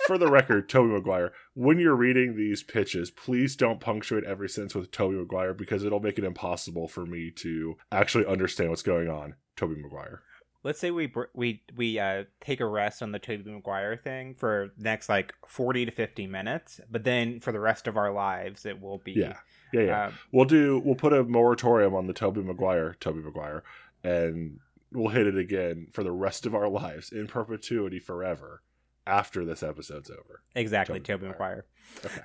for 0.07 0.19
the 0.19 0.29
record, 0.29 0.69
Tobey 0.69 0.93
Maguire. 0.93 1.33
When 1.55 1.79
you're 1.79 1.95
reading 1.97 2.37
these 2.37 2.63
pitches, 2.63 3.11
please 3.11 3.57
don't 3.57 3.81
punctuate 3.81 4.25
every 4.25 4.49
sentence 4.49 4.75
with 4.75 4.91
Tobey 4.91 5.17
Maguire 5.17 5.55
because 5.55 5.85
it'll 5.85 6.01
make 6.01 6.19
it 6.19 6.25
impossible 6.25 6.89
for 6.89 7.07
me 7.07 7.31
to 7.37 7.77
actually 7.91 8.27
understand 8.27 8.71
what's 8.71 8.83
going 8.83 9.09
on. 9.09 9.35
Tobey 9.57 9.81
Maguire. 9.81 10.23
Let's 10.63 10.79
say 10.81 10.91
we 10.91 11.13
we 11.35 11.63
we 11.77 11.99
uh, 11.99 12.25
take 12.41 12.61
a 12.61 12.67
rest 12.67 13.03
on 13.03 13.13
the 13.13 13.19
Tobey 13.19 13.51
Maguire 13.51 13.97
thing 13.97 14.35
for 14.35 14.71
next 14.79 15.09
like 15.11 15.35
forty 15.47 15.85
to 15.85 15.91
fifty 15.93 16.27
minutes, 16.27 16.81
but 16.91 17.05
then 17.05 17.41
for 17.41 17.53
the 17.53 17.61
rest 17.61 17.87
of 17.87 17.97
our 17.99 18.11
lives, 18.11 18.65
it 18.65 18.81
will 18.81 18.99
be 18.99 19.13
Yeah, 19.13 19.37
yeah, 19.75 19.81
yeah. 19.83 20.07
uh, 20.07 20.13
We'll 20.33 20.47
do. 20.47 20.81
We'll 20.83 20.95
put 20.95 21.13
a 21.13 21.23
moratorium 21.23 21.95
on 21.95 22.07
the 22.07 22.15
Tobey 22.15 22.43
Maguire. 22.43 22.97
Tobey 22.99 23.21
Maguire, 23.21 23.63
and 24.03 24.59
we'll 24.91 25.11
hit 25.13 25.27
it 25.27 25.37
again 25.37 25.89
for 25.93 26.03
the 26.03 26.13
rest 26.13 26.47
of 26.47 26.55
our 26.55 26.69
lives 26.69 27.13
in 27.13 27.27
perpetuity 27.27 27.99
forever 27.99 28.63
after 29.07 29.45
this 29.45 29.63
episode's 29.63 30.11
over. 30.11 30.43
exactly 30.55 31.01
Tobey 31.01 31.27
Maguire. 31.27 31.65
Okay. 32.05 32.21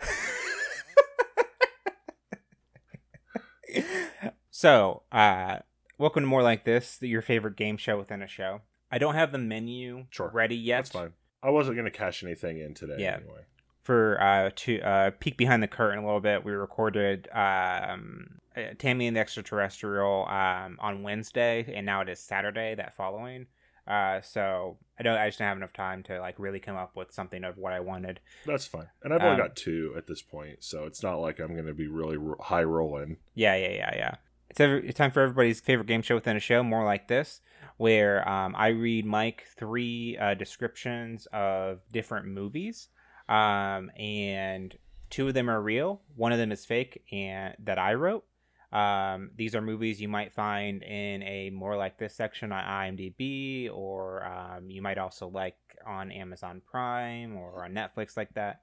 so, 4.49 5.03
uh, 5.11 5.59
welcome 5.97 6.23
to 6.23 6.27
more 6.27 6.43
like 6.43 6.63
this, 6.65 6.97
your 7.01 7.21
favorite 7.21 7.55
game 7.55 7.77
show 7.77 7.97
within 7.97 8.21
a 8.21 8.27
show. 8.27 8.61
I 8.91 8.97
don't 8.97 9.15
have 9.15 9.31
the 9.31 9.37
menu 9.37 10.05
Sure. 10.09 10.31
ready 10.33 10.55
yet. 10.55 10.77
That's 10.85 10.89
fine. 10.91 11.13
I 11.43 11.49
wasn't 11.51 11.77
gonna 11.77 11.91
cash 11.91 12.23
anything 12.23 12.59
in 12.59 12.73
today 12.73 12.95
Yeah. 12.99 13.17
anyway. 13.17 13.41
for 13.83 14.21
uh 14.21 14.49
to 14.55 14.81
uh 14.81 15.11
peek 15.19 15.37
behind 15.37 15.63
the 15.63 15.67
curtain 15.67 15.99
a 15.99 16.05
little 16.05 16.19
bit 16.19 16.43
we 16.43 16.51
recorded 16.51 17.29
um 17.31 18.39
uh, 18.57 18.61
tammy 18.77 19.07
and 19.07 19.15
the 19.15 19.21
extraterrestrial 19.21 20.25
um 20.27 20.77
on 20.81 21.01
wednesday 21.01 21.65
and 21.73 21.85
now 21.85 22.01
it 22.01 22.09
is 22.09 22.19
saturday 22.19 22.75
that 22.75 22.93
following 22.93 23.47
uh 23.89 24.21
so 24.21 24.77
i 24.99 25.03
don't 25.03 25.17
i 25.17 25.27
just 25.27 25.39
don't 25.39 25.47
have 25.47 25.57
enough 25.57 25.73
time 25.73 26.03
to 26.03 26.19
like 26.19 26.35
really 26.37 26.59
come 26.59 26.75
up 26.77 26.95
with 26.95 27.11
something 27.11 27.43
of 27.43 27.57
what 27.57 27.73
i 27.73 27.79
wanted 27.79 28.19
That's 28.45 28.65
fine. 28.67 28.87
And 29.03 29.13
I've 29.13 29.21
only 29.21 29.33
Um, 29.41 29.47
got 29.47 29.55
two 29.55 29.93
at 29.97 30.05
this 30.07 30.21
point, 30.21 30.63
so 30.63 30.85
it's 30.85 31.01
not 31.03 31.15
like 31.15 31.39
I'm 31.39 31.55
gonna 31.55 31.73
be 31.73 31.87
really 31.87 32.17
ro- 32.17 32.37
high 32.39 32.63
rolling. 32.63 33.17
yeah 33.35 33.55
yeah 33.55 33.71
yeah 33.71 33.95
yeah 33.95 34.15
it's, 34.49 34.59
every, 34.59 34.87
it's 34.87 34.97
time 34.97 35.11
for 35.11 35.21
everybody's 35.21 35.59
favorite 35.59 35.87
game 35.87 36.01
show 36.01 36.15
within 36.15 36.37
a 36.37 36.39
show 36.39 36.63
more 36.63 36.83
like 36.85 37.07
this 37.07 37.41
where 37.77 38.27
um, 38.29 38.55
i 38.57 38.67
read 38.67 39.05
mike 39.05 39.45
three 39.57 40.17
uh, 40.17 40.33
descriptions 40.33 41.27
of 41.33 41.79
different 41.91 42.25
movies 42.27 42.89
um, 43.27 43.91
and 43.97 44.75
two 45.09 45.27
of 45.27 45.33
them 45.33 45.49
are 45.49 45.61
real 45.61 46.01
one 46.15 46.31
of 46.31 46.37
them 46.37 46.51
is 46.51 46.65
fake 46.65 47.03
and 47.11 47.55
that 47.63 47.77
i 47.79 47.93
wrote 47.93 48.25
um, 48.71 49.31
these 49.35 49.55
are 49.55 49.61
movies 49.61 49.99
you 49.99 50.07
might 50.07 50.31
find 50.31 50.83
in 50.83 51.23
a 51.23 51.49
more 51.49 51.75
like 51.75 51.97
this 51.97 52.15
section 52.15 52.51
on 52.51 52.63
imdb 52.63 53.69
or 53.73 54.23
um, 54.25 54.69
you 54.69 54.81
might 54.81 54.97
also 54.97 55.27
like 55.27 55.57
on 55.85 56.11
amazon 56.11 56.61
prime 56.69 57.35
or 57.35 57.65
on 57.65 57.73
netflix 57.73 58.15
like 58.15 58.33
that 58.33 58.61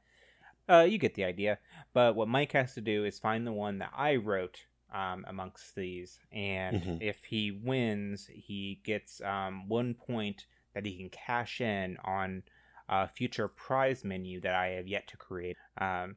uh, 0.68 0.86
you 0.88 0.98
get 0.98 1.14
the 1.14 1.24
idea 1.24 1.58
but 1.92 2.14
what 2.16 2.28
mike 2.28 2.52
has 2.52 2.74
to 2.74 2.80
do 2.80 3.04
is 3.04 3.18
find 3.18 3.46
the 3.46 3.52
one 3.52 3.78
that 3.78 3.92
i 3.96 4.14
wrote 4.16 4.66
um, 4.94 5.24
amongst 5.28 5.74
these 5.74 6.20
and 6.32 6.76
Mhm. 6.76 7.02
if 7.02 7.24
he 7.24 7.50
wins 7.50 8.28
he 8.32 8.80
gets 8.84 9.20
um, 9.22 9.68
one 9.68 9.94
point 9.94 10.46
that 10.74 10.86
he 10.86 10.96
can 10.96 11.08
cash 11.10 11.60
in 11.60 11.96
on 12.04 12.42
a 12.88 13.08
future 13.08 13.48
prize 13.48 14.04
menu 14.04 14.40
that 14.42 14.54
I 14.54 14.68
have 14.68 14.86
yet 14.86 15.08
to 15.08 15.16
create. 15.16 15.56
Um, 15.78 16.16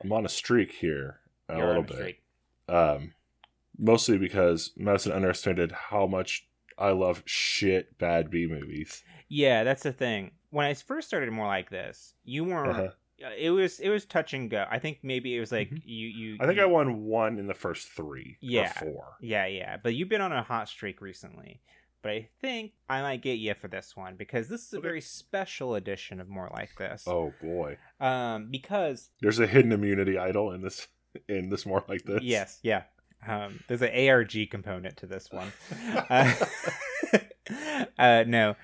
I'm 0.00 0.12
on 0.12 0.24
a 0.24 0.28
streak 0.28 0.70
here 0.72 1.18
a 1.48 1.54
little 1.56 1.78
a 1.78 1.82
bit. 1.82 1.96
streak. 1.96 2.22
Um, 2.68 3.14
mostly 3.78 4.18
because 4.18 4.72
Madison 4.76 5.12
underestimated 5.12 5.72
how 5.72 6.06
much 6.06 6.46
I 6.78 6.90
love 6.90 7.22
shit 7.26 7.98
bad 7.98 8.30
B 8.30 8.46
movies. 8.46 9.02
Yeah, 9.28 9.64
that's 9.64 9.82
the 9.82 9.92
thing. 9.92 10.32
When 10.50 10.66
I 10.66 10.74
first 10.74 11.08
started 11.08 11.30
more 11.32 11.46
like 11.46 11.70
this, 11.70 12.14
you 12.24 12.44
weren't. 12.44 12.70
Uh-huh. 12.70 12.88
It 13.38 13.50
was 13.50 13.78
it 13.80 13.88
was 13.90 14.04
touch 14.04 14.34
and 14.34 14.50
go. 14.50 14.66
I 14.70 14.78
think 14.78 14.98
maybe 15.02 15.36
it 15.36 15.40
was 15.40 15.52
like 15.52 15.70
Mhm. 15.70 15.82
you 15.84 16.08
you. 16.08 16.36
I 16.40 16.46
think 16.46 16.56
you, 16.58 16.62
I 16.64 16.66
won 16.66 17.04
one 17.04 17.38
in 17.38 17.46
the 17.46 17.54
first 17.54 17.88
three. 17.88 18.36
Yeah. 18.40 18.70
Or 18.82 18.84
four. 18.84 19.04
Yeah, 19.20 19.46
yeah. 19.46 19.76
But 19.82 19.94
you've 19.94 20.08
been 20.08 20.20
on 20.20 20.32
a 20.32 20.42
hot 20.42 20.68
streak 20.68 21.00
recently. 21.00 21.60
But 22.02 22.10
I 22.12 22.28
think 22.42 22.72
I 22.88 23.00
might 23.00 23.22
get 23.22 23.38
you 23.38 23.54
for 23.54 23.66
this 23.68 23.96
one 23.96 24.16
because 24.16 24.48
this 24.48 24.66
is 24.66 24.74
a 24.74 24.80
very 24.80 25.00
special 25.00 25.74
edition 25.74 26.20
of 26.20 26.28
more 26.28 26.50
like 26.52 26.74
this. 26.76 27.04
Oh 27.06 27.32
boy. 27.40 27.78
Um, 27.98 28.50
because 28.50 29.08
There's 29.22 29.38
a 29.38 29.46
hidden 29.46 29.72
immunity 29.72 30.18
idol 30.18 30.50
in 30.50 30.60
this 30.60 30.88
in 31.28 31.48
this 31.48 31.64
more 31.64 31.82
like 31.88 32.02
this. 32.04 32.20
yes, 32.22 32.58
yeah. 32.62 32.82
Um, 33.26 33.60
there's 33.68 33.82
an 33.82 34.08
ARG 34.08 34.34
component 34.50 34.96
to 34.98 35.06
this 35.06 35.30
one. 35.30 35.52
uh, 36.10 36.34
uh, 37.98 38.24
no. 38.26 38.56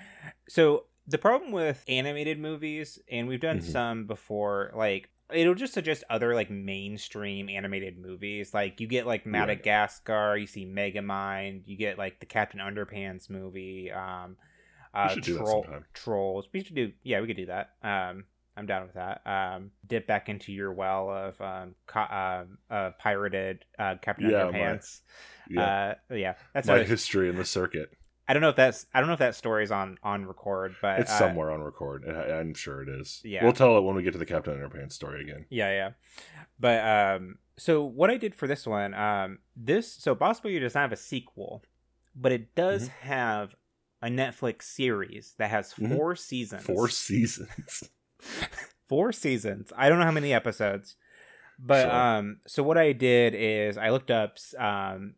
So 0.49 0.85
the 1.07 1.18
problem 1.18 1.53
with 1.53 1.85
animated 1.88 2.38
movies, 2.38 2.99
and 3.11 3.29
we've 3.29 3.40
done 3.40 3.59
Mhm. 3.61 3.73
some 3.73 4.07
before, 4.07 4.73
like 4.75 5.09
it'll 5.33 5.55
just 5.55 5.73
suggest 5.73 6.03
other 6.11 6.35
like 6.35 6.51
mainstream 6.51 7.49
animated 7.49 7.96
movies. 7.99 8.53
Like 8.53 8.81
you 8.81 8.87
get 8.87 9.07
like. 9.07 9.27
Madagascar, 9.27 10.37
you 10.37 10.46
see 10.46 10.66
Megamind, 10.66 11.62
you 11.66 11.77
get 11.77 11.99
like 11.99 12.20
the 12.20 12.27
Captain 12.27 12.61
Underpants 12.61 13.31
movie. 13.31 13.90
Um, 13.92 14.37
uh, 14.92 15.09
should 15.09 15.23
do 15.23 15.35
that 15.35 15.40
Troll-. 15.44 15.66
Trolls. 15.94 16.49
We 16.53 16.64
should 16.64 16.75
do. 16.75 16.92
Yeah, 17.05 17.20
we 17.20 17.29
could 17.29 17.37
do 17.37 17.46
that. 17.46 17.70
Um, 17.83 18.25
I'm 18.61 18.66
down 18.66 18.83
with 18.83 18.92
that. 18.94 19.23
Um, 19.27 19.70
dip 19.87 20.07
back 20.07 20.29
into 20.29 20.53
your 20.53 20.70
well 20.73 21.09
of 21.11 21.40
um, 21.40 21.75
uh, 21.94 22.44
uh, 22.70 22.90
pirated 22.99 23.64
uh, 23.79 23.94
Captain 24.03 24.29
Yeah, 24.31 24.44
my- 24.44 24.53
Underpants. 24.59 25.01
Yeah. 25.49 25.94
Uh, 26.11 26.14
yeah, 26.14 26.35
that's 26.55 26.68
My 26.68 26.83
history 26.83 27.29
in 27.31 27.37
the 27.37 27.44
circuit. 27.44 27.90
I 28.29 28.33
don't 28.35 28.42
know 28.42 28.51
if 28.51 28.57
that's 28.57 28.87
I 28.94 29.01
don't 29.01 29.09
know 29.09 29.14
if 29.14 29.18
that 29.20 29.35
story's 29.35 29.70
on 29.73 29.96
on 30.05 30.27
record, 30.27 30.75
but 30.83 31.01
It's 31.01 31.11
uh, 31.11 31.18
somewhere 31.18 31.51
on 31.51 31.62
record. 31.62 32.05
I- 32.07 32.35
I'm 32.38 32.55
sure 32.55 32.83
it 32.83 32.88
is. 33.01 33.20
Yeah. 33.25 33.42
We'll 33.42 33.55
tell 33.55 33.77
it 33.79 33.81
when 33.81 33.96
we 33.96 34.03
get 34.05 34.12
to 34.12 34.18
the 34.18 34.27
Captain 34.27 34.55
Underpants 34.55 34.92
story 34.92 35.23
again. 35.23 35.46
Yeah, 35.49 35.70
yeah. 35.73 35.90
But 36.61 36.85
um, 37.16 37.38
so 37.57 37.83
what 37.83 38.11
I 38.11 38.18
did 38.18 38.35
for 38.35 38.46
this 38.46 38.66
one, 38.66 38.92
um, 38.94 39.38
this 39.57 39.90
so 39.92 40.14
Boss 40.14 40.38
Baby 40.38 40.61
does 40.61 40.75
not 40.75 40.83
have 40.83 40.92
a 40.92 40.96
sequel, 40.96 41.64
but 42.14 42.31
it 42.31 42.55
does 42.55 42.88
Mm-hmm. 42.90 43.09
have 43.09 43.57
a 44.03 44.09
Netflix 44.09 44.62
series 44.62 45.35
that 45.38 45.51
has 45.51 45.75
Mhm. 45.75 45.96
4 45.96 46.14
seasons. 46.14 46.62
Four 46.62 46.88
seasons. 47.09 47.90
Four 48.88 49.12
seasons. 49.12 49.72
I 49.76 49.88
don't 49.88 49.98
know 49.98 50.04
how 50.04 50.11
many 50.11 50.33
episodes, 50.33 50.96
but 51.59 51.83
Sure. 51.83 51.92
um, 51.94 52.40
so 52.46 52.62
what 52.62 52.78
I 52.78 52.92
did 52.92 53.35
is 53.35 53.76
I 53.78 53.90
looked 53.90 54.11
up 54.11 54.38
um, 54.59 55.14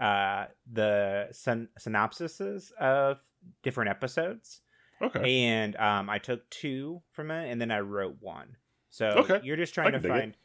uh, 0.00 0.46
the 0.70 1.28
syn- 1.32 1.68
synopsises 1.78 2.72
of 2.72 3.18
different 3.62 3.90
episodes, 3.90 4.60
Okay. 5.00 5.44
and 5.46 5.74
um, 5.76 6.08
I 6.10 6.18
took 6.18 6.48
two 6.50 7.02
from 7.12 7.30
it, 7.30 7.50
and 7.50 7.60
then 7.60 7.70
I 7.70 7.80
wrote 7.80 8.16
one. 8.20 8.56
So 8.90 9.06
Okay. 9.18 9.40
you're 9.42 9.56
just 9.56 9.74
trying 9.74 9.92
to 9.92 10.00
can 10.00 10.02
dig 10.02 10.10
it. 10.10 10.14
find. 10.20 10.36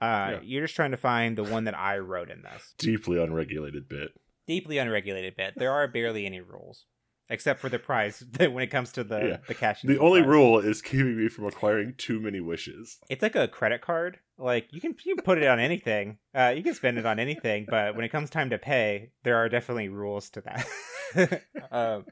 Uh, 0.00 0.30
Yeah. 0.34 0.40
You're 0.42 0.62
just 0.64 0.74
trying 0.76 0.90
to 0.90 0.96
find 0.96 1.38
the 1.38 1.44
one 1.44 1.64
that 1.64 1.76
I 1.78 1.98
wrote 1.98 2.30
in 2.30 2.42
this 2.42 2.74
Deeply 2.78 3.22
unregulated 3.22 3.88
bit. 3.88 4.10
deeply 4.46 4.76
unregulated 4.78 5.36
bit. 5.36 5.54
There 5.56 5.72
are 5.72 5.88
barely 5.88 6.26
any 6.26 6.40
rules, 6.40 6.84
except 7.28 7.60
for 7.60 7.68
the 7.68 7.78
prize 7.78 8.22
when 8.38 8.58
it 8.60 8.68
comes 8.68 8.92
to 8.92 9.04
the 9.04 9.18
Yeah. 9.20 9.36
the 9.48 9.54
cash. 9.54 9.82
The 9.82 9.98
only 9.98 10.22
rule 10.22 10.58
is 10.58 10.82
keeping 10.82 11.16
me 11.16 11.28
from 11.28 11.46
acquiring 11.46 11.94
too 11.96 12.20
many 12.20 12.40
wishes. 12.40 12.98
it's 13.08 13.22
like 13.22 13.36
a 13.36 13.48
credit 13.48 13.80
card. 13.80 14.18
Like 14.38 14.68
you 14.72 14.80
can 14.80 14.94
you 15.04 15.14
can 15.14 15.24
put 15.24 15.38
it 15.38 15.46
on 15.46 15.58
anything. 15.60 16.18
Uh, 16.34 16.52
you 16.56 16.62
can 16.62 16.74
spend 16.74 16.98
it 16.98 17.06
on 17.06 17.18
anything, 17.18 17.66
but 17.68 17.94
when 17.94 18.04
it 18.04 18.08
comes 18.10 18.30
time 18.30 18.50
to 18.50 18.58
pay, 18.58 19.10
there 19.22 19.36
are 19.36 19.48
definitely 19.48 19.88
rules 19.88 20.28
to 20.30 20.40
that. 20.42 21.42
um, 21.70 22.04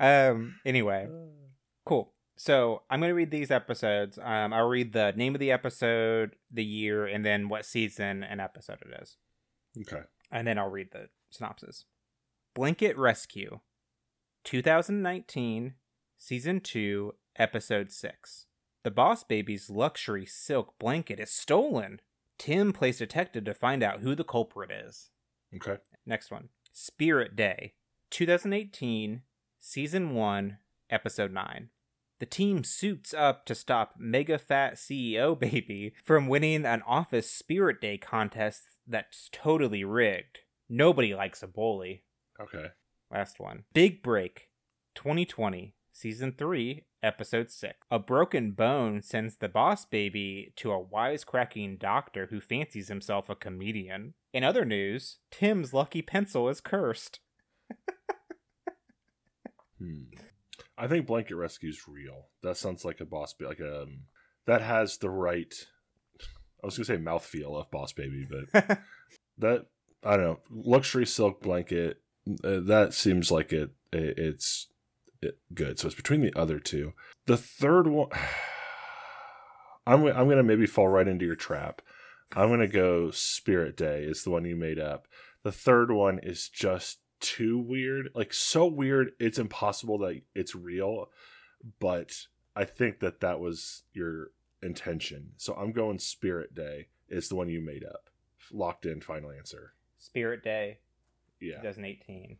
um. 0.00 0.54
Anyway, 0.64 1.06
cool. 1.84 2.12
So 2.36 2.82
I'm 2.90 3.00
gonna 3.00 3.14
read 3.14 3.30
these 3.30 3.50
episodes. 3.50 4.18
Um, 4.20 4.52
I'll 4.52 4.68
read 4.68 4.92
the 4.92 5.12
name 5.16 5.34
of 5.34 5.38
the 5.40 5.52
episode, 5.52 6.36
the 6.50 6.64
year, 6.64 7.06
and 7.06 7.24
then 7.24 7.48
what 7.48 7.64
season 7.64 8.24
and 8.24 8.40
episode 8.40 8.78
it 8.82 9.00
is, 9.02 9.16
Okay. 9.82 10.02
and 10.32 10.46
then 10.46 10.58
I'll 10.58 10.70
read 10.70 10.88
the 10.92 11.10
synopsis. 11.30 11.84
Blanket 12.54 12.96
Rescue, 12.96 13.60
2019, 14.44 15.74
season 16.18 16.60
two, 16.60 17.14
episode 17.36 17.90
six. 17.90 18.46
The 18.82 18.90
Boss 18.90 19.24
Baby's 19.24 19.70
luxury 19.70 20.26
silk 20.26 20.78
blanket 20.78 21.18
is 21.18 21.30
stolen. 21.30 22.00
Tim 22.36 22.72
plays 22.72 22.98
detective 22.98 23.44
to 23.44 23.54
find 23.54 23.82
out 23.82 24.00
who 24.00 24.14
the 24.14 24.24
culprit 24.24 24.70
is. 24.70 25.08
Okay. 25.56 25.78
Next 26.04 26.30
one 26.30 26.50
Spirit 26.72 27.34
Day, 27.34 27.72
2018, 28.10 29.22
Season 29.58 30.14
1, 30.14 30.58
Episode 30.90 31.32
9. 31.32 31.70
The 32.20 32.26
team 32.26 32.64
suits 32.64 33.14
up 33.14 33.46
to 33.46 33.54
stop 33.54 33.94
Mega 33.98 34.38
Fat 34.38 34.74
CEO 34.74 35.38
Baby 35.38 35.94
from 36.04 36.28
winning 36.28 36.66
an 36.66 36.82
office 36.86 37.30
Spirit 37.30 37.80
Day 37.80 37.96
contest 37.96 38.62
that's 38.86 39.30
totally 39.32 39.84
rigged. 39.84 40.40
Nobody 40.68 41.14
likes 41.14 41.42
a 41.42 41.46
bully. 41.46 42.04
Okay. 42.38 42.66
Last 43.10 43.40
one. 43.40 43.64
Big 43.72 44.02
Break 44.02 44.48
2020, 44.94 45.74
Season 45.92 46.34
3, 46.36 46.84
Episode 47.02 47.50
6. 47.50 47.74
A 47.90 47.98
broken 47.98 48.52
bone 48.52 49.02
sends 49.02 49.36
the 49.36 49.48
boss 49.48 49.84
baby 49.84 50.52
to 50.56 50.72
a 50.72 50.82
wisecracking 50.82 51.78
doctor 51.78 52.28
who 52.30 52.40
fancies 52.40 52.88
himself 52.88 53.28
a 53.28 53.34
comedian. 53.34 54.14
In 54.32 54.42
other 54.42 54.64
news, 54.64 55.18
Tim's 55.30 55.74
lucky 55.74 56.02
pencil 56.02 56.48
is 56.48 56.60
cursed. 56.60 57.20
Hmm. 59.78 60.04
I 60.78 60.86
think 60.86 61.06
blanket 61.06 61.34
rescue's 61.34 61.82
real. 61.86 62.28
That 62.42 62.56
sounds 62.56 62.84
like 62.84 63.00
a 63.00 63.04
boss, 63.04 63.34
like 63.40 63.60
um, 63.60 64.04
that 64.46 64.62
has 64.62 64.98
the 64.98 65.10
right. 65.10 65.52
I 66.62 66.66
was 66.66 66.76
gonna 66.76 66.84
say 66.84 66.96
mouthfeel 66.96 67.58
of 67.58 67.70
Boss 67.70 67.92
Baby, 67.92 68.26
but 68.28 68.80
that 69.38 69.66
I 70.02 70.16
don't 70.16 70.24
know. 70.24 70.40
Luxury 70.50 71.06
silk 71.06 71.42
blanket. 71.42 71.98
Uh, 72.26 72.60
that 72.60 72.94
seems 72.94 73.30
like 73.30 73.52
it. 73.52 73.70
it 73.92 74.18
it's 74.18 74.68
it, 75.20 75.38
good. 75.52 75.78
So 75.78 75.86
it's 75.86 75.96
between 75.96 76.20
the 76.20 76.32
other 76.38 76.58
two. 76.58 76.92
The 77.26 77.36
third 77.36 77.86
one. 77.86 78.10
I'm 79.86 80.06
I'm 80.06 80.28
gonna 80.28 80.42
maybe 80.42 80.66
fall 80.66 80.88
right 80.88 81.08
into 81.08 81.26
your 81.26 81.34
trap. 81.34 81.82
I'm 82.34 82.48
gonna 82.48 82.66
go 82.66 83.10
Spirit 83.10 83.76
Day 83.76 84.04
is 84.04 84.24
the 84.24 84.30
one 84.30 84.44
you 84.44 84.56
made 84.56 84.78
up. 84.78 85.06
The 85.42 85.52
third 85.52 85.90
one 85.90 86.18
is 86.22 86.48
just 86.48 87.00
too 87.20 87.58
weird, 87.58 88.08
like 88.14 88.32
so 88.32 88.66
weird 88.66 89.12
it's 89.20 89.38
impossible 89.38 89.98
that 89.98 90.22
it's 90.34 90.54
real. 90.54 91.10
But 91.80 92.12
I 92.56 92.64
think 92.64 93.00
that 93.00 93.20
that 93.20 93.40
was 93.40 93.82
your 93.92 94.30
intention. 94.62 95.32
So 95.36 95.54
I'm 95.54 95.72
going 95.72 95.98
Spirit 95.98 96.54
Day 96.54 96.88
is 97.08 97.28
the 97.28 97.36
one 97.36 97.48
you 97.48 97.60
made 97.60 97.84
up. 97.84 98.10
Locked 98.52 98.86
in 98.86 99.00
final 99.00 99.30
answer. 99.30 99.74
Spirit 99.98 100.42
Day 100.42 100.78
Yeah. 101.40 101.56
2018. 101.60 102.38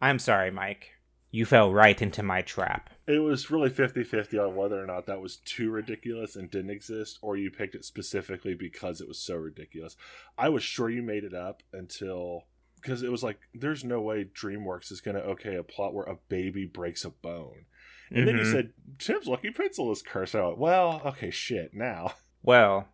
I'm 0.00 0.18
sorry, 0.18 0.50
Mike. 0.50 0.90
You 1.30 1.46
fell 1.46 1.72
right 1.72 2.00
into 2.02 2.22
my 2.22 2.42
trap. 2.42 2.90
It 3.06 3.20
was 3.20 3.50
really 3.50 3.70
50 3.70 4.04
50 4.04 4.38
on 4.38 4.54
whether 4.54 4.82
or 4.82 4.86
not 4.86 5.06
that 5.06 5.20
was 5.22 5.36
too 5.38 5.70
ridiculous 5.70 6.36
and 6.36 6.50
didn't 6.50 6.70
exist, 6.70 7.18
or 7.22 7.36
you 7.36 7.50
picked 7.50 7.74
it 7.74 7.84
specifically 7.86 8.54
because 8.54 9.00
it 9.00 9.08
was 9.08 9.18
so 9.18 9.36
ridiculous. 9.36 9.96
I 10.36 10.50
was 10.50 10.62
sure 10.62 10.90
you 10.90 11.02
made 11.02 11.24
it 11.24 11.34
up 11.34 11.62
until. 11.72 12.44
Because 12.76 13.02
it 13.04 13.12
was 13.12 13.22
like, 13.22 13.38
there's 13.54 13.84
no 13.84 14.00
way 14.00 14.24
DreamWorks 14.24 14.90
is 14.90 15.00
going 15.00 15.14
to 15.14 15.22
okay 15.22 15.54
a 15.54 15.62
plot 15.62 15.94
where 15.94 16.04
a 16.04 16.18
baby 16.28 16.66
breaks 16.66 17.04
a 17.04 17.10
bone. 17.10 17.66
And 18.10 18.26
then 18.26 18.36
you 18.36 18.42
Mhm. 18.42 18.52
said, 18.52 18.72
Tim's 18.98 19.28
lucky 19.28 19.52
pencil 19.52 19.90
is 19.92 20.02
cursed. 20.02 20.34
I 20.34 20.44
went, 20.44 20.58
well, 20.58 21.00
okay, 21.06 21.30
shit, 21.30 21.72
now. 21.74 22.14
Well, 22.42 22.88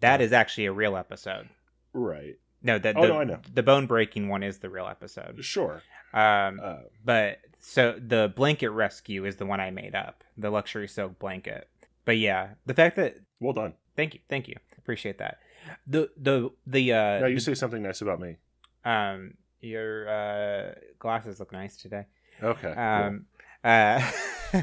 that 0.00 0.20
is 0.20 0.30
actually 0.30 0.66
a 0.66 0.72
real 0.72 0.94
episode. 0.94 1.48
Right. 1.94 2.36
No, 2.62 2.78
the, 2.78 2.94
Oh, 2.96 3.02
the, 3.02 3.08
no, 3.08 3.20
I 3.20 3.24
know. 3.24 3.40
the 3.52 3.62
bone 3.62 3.86
breaking 3.86 4.28
one 4.28 4.42
is 4.42 4.58
the 4.58 4.70
real 4.70 4.86
episode. 4.86 5.44
Sure. 5.44 5.82
Um, 6.14 6.60
Uh, 6.62 6.76
but 7.04 7.38
so 7.58 7.98
the 7.98 8.32
blanket 8.34 8.70
rescue 8.70 9.24
is 9.24 9.36
the 9.36 9.46
one 9.46 9.60
I 9.60 9.70
made 9.70 9.94
up, 9.94 10.24
the 10.36 10.50
luxury 10.50 10.88
silk 10.88 11.18
blanket. 11.18 11.68
But 12.04 12.18
yeah, 12.18 12.50
the 12.66 12.74
fact 12.74 12.96
that 12.96 13.16
well 13.40 13.52
done. 13.52 13.74
thank 13.96 14.14
you, 14.14 14.20
thank 14.28 14.48
you, 14.48 14.56
appreciate 14.78 15.18
that. 15.18 15.38
The 15.86 16.10
the 16.16 16.50
the 16.66 16.92
uh, 16.92 17.18
now 17.20 17.26
you 17.26 17.38
say 17.40 17.54
something 17.54 17.82
nice 17.82 18.00
about 18.02 18.20
me. 18.20 18.36
um 18.84 19.34
your 19.60 20.08
uh 20.08 20.74
glasses 20.98 21.38
look 21.38 21.52
nice 21.52 21.76
today. 21.76 22.06
Okay. 22.42 22.72
cool. 22.74 22.82
Um, 22.82 23.26
uh, 23.62 24.10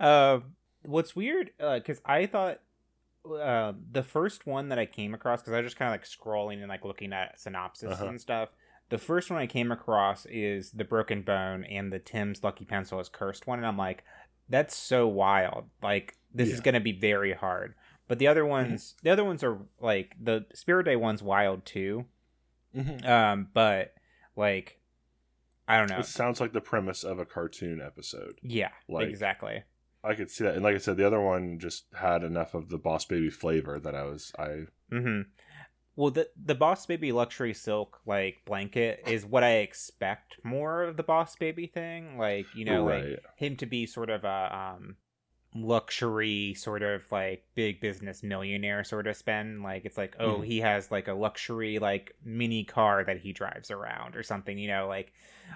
um, 0.00 0.54
what's 0.82 1.14
weird, 1.16 1.50
because 1.58 2.00
I 2.04 2.26
thought 2.26 2.60
uh, 3.30 3.72
the 3.90 4.02
first 4.02 4.46
one 4.46 4.68
that 4.68 4.78
I 4.78 4.86
came 4.86 5.14
across, 5.14 5.40
because 5.40 5.54
I 5.54 5.60
was 5.60 5.66
just 5.66 5.76
kind 5.78 5.88
of 5.88 5.92
like 6.00 6.06
scrolling 6.06 6.58
and 6.60 6.68
like 6.68 6.84
looking 6.84 7.12
at 7.12 7.40
synopsis 7.40 7.92
Uh-huh. 7.94 8.06
and 8.06 8.20
stuff. 8.20 8.50
the 8.90 8.98
first 8.98 9.30
one 9.30 9.40
I 9.40 9.46
came 9.46 9.72
across 9.72 10.26
is 10.26 10.70
the 10.72 10.84
Broken 10.84 11.22
Bone 11.22 11.64
and 11.64 11.90
the 11.92 11.98
Tim's 11.98 12.44
Lucky 12.44 12.64
Pencil 12.66 13.00
is 13.00 13.08
cursed 13.08 13.46
one, 13.46 13.58
and 13.58 13.66
I'm 13.66 13.78
like, 13.78 14.04
that's 14.48 14.76
so 14.76 15.08
wild. 15.08 15.64
Like 15.82 16.16
this 16.34 16.50
is 16.50 16.60
gonna 16.60 16.80
be 16.80 16.92
very 16.92 17.32
hard. 17.32 17.74
But 18.08 18.18
the 18.18 18.26
other 18.28 18.44
ones, 18.44 18.94
the 19.02 19.08
other 19.10 19.24
ones 19.24 19.42
are 19.42 19.58
like 19.80 20.14
the 20.20 20.44
Spirit 20.52 20.84
Day 20.84 20.96
one's 20.96 21.22
wild 21.22 21.64
too. 21.64 22.04
Mhm. 22.76 23.08
Um, 23.08 23.48
but 23.54 23.94
like, 24.36 24.78
I 25.66 25.78
don't 25.78 25.88
know. 25.88 26.00
It 26.00 26.06
sounds 26.06 26.38
like 26.40 26.52
the 26.52 26.60
premise 26.60 27.04
of 27.04 27.18
a 27.18 27.24
cartoon 27.24 27.80
episode. 27.80 28.38
Yeah, 28.42 28.72
like- 28.88 29.08
exactly. 29.08 29.62
I 30.04 30.14
could 30.14 30.30
see 30.30 30.44
that, 30.44 30.54
and 30.54 30.62
like 30.62 30.74
I 30.74 30.78
said, 30.78 30.96
the 30.96 31.06
other 31.06 31.20
one 31.20 31.58
just 31.58 31.86
had 31.94 32.22
enough 32.22 32.54
of 32.54 32.68
the 32.68 32.78
Boss 32.78 33.04
Baby 33.04 33.30
flavor 33.30 33.78
that 33.80 33.94
I 33.94 34.02
was 34.04 34.32
I 34.38 34.66
Mm-hmm. 34.92 35.22
Well, 35.96 36.10
the 36.10 36.28
the 36.36 36.54
Boss 36.54 36.86
Baby 36.86 37.12
luxury 37.12 37.54
silk 37.54 38.00
like 38.04 38.42
blanket 38.44 39.04
is 39.06 39.24
what 39.24 39.44
I 39.44 39.58
expect 39.58 40.36
more 40.44 40.82
of 40.82 40.96
the 40.96 41.02
Boss 41.02 41.36
Baby 41.36 41.66
thing. 41.66 42.18
Like 42.18 42.46
you 42.54 42.64
know, 42.64 42.84
like 42.84 43.24
him 43.36 43.56
to 43.56 43.66
be 43.66 43.86
sort 43.86 44.10
of 44.10 44.24
a 44.24 44.74
um 44.76 44.96
luxury 45.56 46.52
sort 46.54 46.82
of 46.82 47.04
like 47.12 47.44
big 47.54 47.80
business 47.80 48.24
millionaire 48.24 48.82
sort 48.82 49.06
of 49.06 49.16
spend 49.16 49.62
like 49.62 49.84
it's 49.84 49.96
like 49.96 50.16
oh 50.18 50.38
Mhm. 50.40 50.46
he 50.46 50.60
has 50.60 50.90
like 50.90 51.06
a 51.06 51.14
luxury 51.14 51.78
like 51.78 52.16
mini 52.24 52.64
car 52.64 53.04
that 53.04 53.20
he 53.20 53.32
drives 53.32 53.70
around 53.70 54.16
or 54.16 54.24
something 54.24 54.58
you 54.58 54.66
know 54.66 54.88
like 54.88 55.12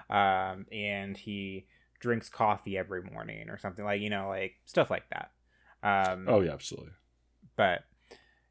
um 0.09 0.65
and 0.71 1.17
he 1.17 1.65
drinks 1.99 2.29
coffee 2.29 2.77
every 2.77 3.01
morning 3.03 3.49
or 3.49 3.57
something 3.57 3.83
like 3.85 4.01
you 4.01 4.09
know 4.09 4.27
like 4.29 4.53
stuff 4.65 4.89
like 4.89 5.03
that 5.09 5.31
um 5.83 6.25
Oh 6.27 6.41
yeah, 6.41 6.53
absolutely. 6.53 6.91
but 7.55 7.81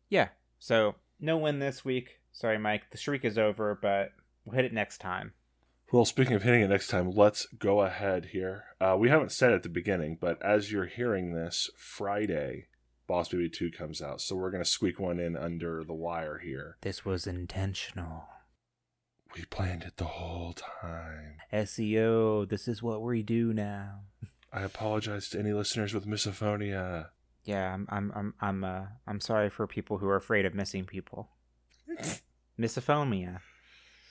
yeah 0.09 0.29
so 0.59 0.95
no 1.21 1.37
win 1.37 1.59
this 1.59 1.85
week 1.85 2.21
sorry 2.33 2.59
mike 2.59 2.91
the 2.91 2.99
streak 2.99 3.25
is 3.25 3.39
over 3.39 3.79
but 3.81 4.13
we'll 4.45 4.57
hit 4.57 4.65
it 4.65 4.73
next 4.73 4.99
time 4.99 5.33
Well, 5.93 6.05
speaking 6.05 6.35
of 6.35 6.43
hitting 6.43 6.61
it 6.63 6.69
next 6.69 6.89
time, 6.89 7.11
let's 7.13 7.47
go 7.59 7.81
ahead 7.81 8.27
here. 8.33 8.65
Uh, 8.79 8.95
we 8.99 9.09
haven't 9.09 9.33
said 9.33 9.53
at 9.55 9.63
the 9.63 9.71
beginning, 9.71 10.19
but 10.21 10.37
as 10.43 10.71
you're 10.71 10.85
hearing 10.85 11.33
this, 11.33 11.71
Friday, 11.79 12.67
Boss 13.07 13.31
Baby 13.31 13.49
2 13.49 13.71
comes 13.71 14.03
out. 14.03 14.21
So 14.21 14.37
we're 14.37 14.51
going 14.51 14.63
to 14.63 14.69
squeak 14.69 15.01
one 15.01 15.19
in 15.19 15.35
under 15.35 15.83
the 15.85 15.95
wire 15.95 16.37
here. 16.45 16.77
this 16.83 17.07
was 17.07 17.27
intentional 17.27 18.29
We 19.35 19.45
planned 19.45 19.85
it 19.85 19.97
the 19.97 20.05
whole 20.05 20.55
time. 20.55 21.37
seo 21.53 22.49
this 22.49 22.67
is 22.69 22.83
what 22.83 23.03
we 23.03 23.23
do 23.23 23.53
now 23.53 24.01
I 24.53 24.62
apologize 24.62 25.29
to 25.31 25.38
any 25.38 25.53
listeners 25.53 25.93
with 25.93 26.07
misophonia. 26.07 27.09
Yeah, 27.45 27.73
I'm 27.73 27.87
I'm 27.91 28.12
I'm 28.14 28.35
I'm 28.41 28.64
uh 28.64 28.87
I'm 29.07 29.21
sorry 29.21 29.51
for 29.51 29.67
people 29.67 29.99
who 29.99 30.09
are 30.09 30.17
afraid 30.17 30.47
of 30.47 30.55
missing 30.55 30.85
people. 30.85 31.29
Misophonia. 32.59 33.41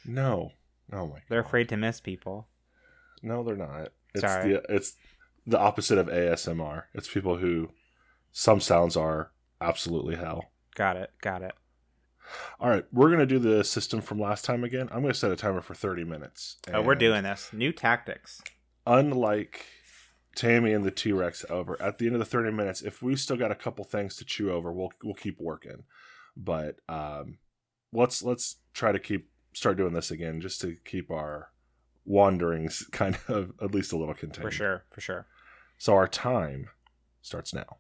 No. 0.06 0.52
Oh 0.92 1.08
my 1.08 1.20
They're 1.28 1.42
afraid 1.42 1.70
to 1.70 1.78
miss 1.78 2.00
people. 2.00 2.48
No, 3.22 3.44
they're 3.44 3.56
not. 3.56 3.90
It's 4.14 4.22
Sorry. 4.22 4.54
the 4.54 4.64
it's 4.70 4.96
the 5.46 5.60
opposite 5.60 5.98
of 5.98 6.08
ASMR. 6.08 6.84
It's 6.94 7.08
people 7.08 7.38
who 7.38 7.72
some 8.32 8.60
sounds 8.60 8.96
are 8.96 9.32
absolutely 9.60 10.16
hell. 10.16 10.46
Got 10.76 10.98
it. 10.98 11.12
Got 11.22 11.42
it. 11.42 11.54
All 12.60 12.70
right, 12.70 12.86
we're 12.92 13.10
gonna 13.10 13.26
do 13.26 13.40
the 13.40 13.64
system 13.64 14.02
from 14.02 14.20
last 14.20 14.46
time 14.46 14.64
again. 14.64 14.90
I'm 14.92 15.02
gonna 15.02 15.14
set 15.14 15.32
a 15.32 15.36
timer 15.36 15.62
for 15.62 15.74
30 15.74 16.04
minutes. 16.04 16.58
Oh, 16.74 16.82
we're 16.82 16.96
doing 16.96 17.24
this. 17.24 17.52
New 17.54 17.72
tactics. 17.72 18.42
Unlike 18.86 19.66
Tammy 20.36 20.74
and 20.74 20.86
the 20.86 20.92
T 20.92 21.12
Rex, 21.12 21.46
over 21.50 21.82
at 21.82 21.98
the 21.98 22.06
end 22.06 22.16
of 22.16 22.20
the 22.20 22.26
30 22.26 22.52
minutes, 22.52 22.82
if 22.82 23.02
we 23.02 23.16
still 23.16 23.38
got 23.38 23.52
a 23.52 23.56
couple 23.56 23.84
things 23.86 24.16
to 24.18 24.26
chew 24.26 24.52
over, 24.52 24.72
we'll 24.72 24.92
we'll 25.04 25.14
keep 25.14 25.40
working. 25.40 25.84
But 26.36 26.80
um, 26.88 27.40
let's 27.92 28.24
let's 28.24 28.58
try 28.74 28.92
to 28.92 29.00
keep 29.00 29.30
start 29.54 29.78
doing 29.78 29.94
this 29.94 30.12
again, 30.12 30.40
just 30.40 30.62
to 30.62 30.76
keep 30.86 31.10
our 31.12 31.52
wanderings 32.06 32.88
kind 32.92 33.18
of 33.28 33.54
at 33.62 33.74
least 33.74 33.92
a 33.92 33.98
little 33.98 34.14
contained. 34.14 34.46
For 34.46 34.52
sure. 34.52 34.86
For 34.92 35.02
sure. 35.02 35.28
So 35.78 35.94
our 35.94 36.08
time 36.08 36.70
starts 37.22 37.54
now. 37.54 37.78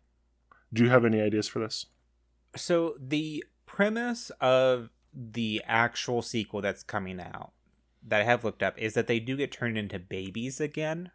Do 0.74 0.84
you 0.84 0.90
have 0.90 1.06
any 1.06 1.22
ideas 1.22 1.48
for 1.48 1.60
this? 1.60 1.86
So 2.56 2.96
the 3.00 3.44
premise 3.68 4.32
of 4.42 4.90
the 5.14 5.62
actual 5.68 6.24
sequel 6.24 6.62
that's 6.62 6.82
coming 6.82 7.20
out 7.20 7.52
that 8.02 8.22
I 8.22 8.24
have 8.24 8.44
looked 8.44 8.64
up 8.64 8.78
is 8.80 8.94
that 8.96 9.06
they 9.08 9.20
do 9.20 9.38
get 9.38 9.52
turned 9.52 9.78
into 9.78 10.00
babies 10.00 10.60
again, 10.60 11.12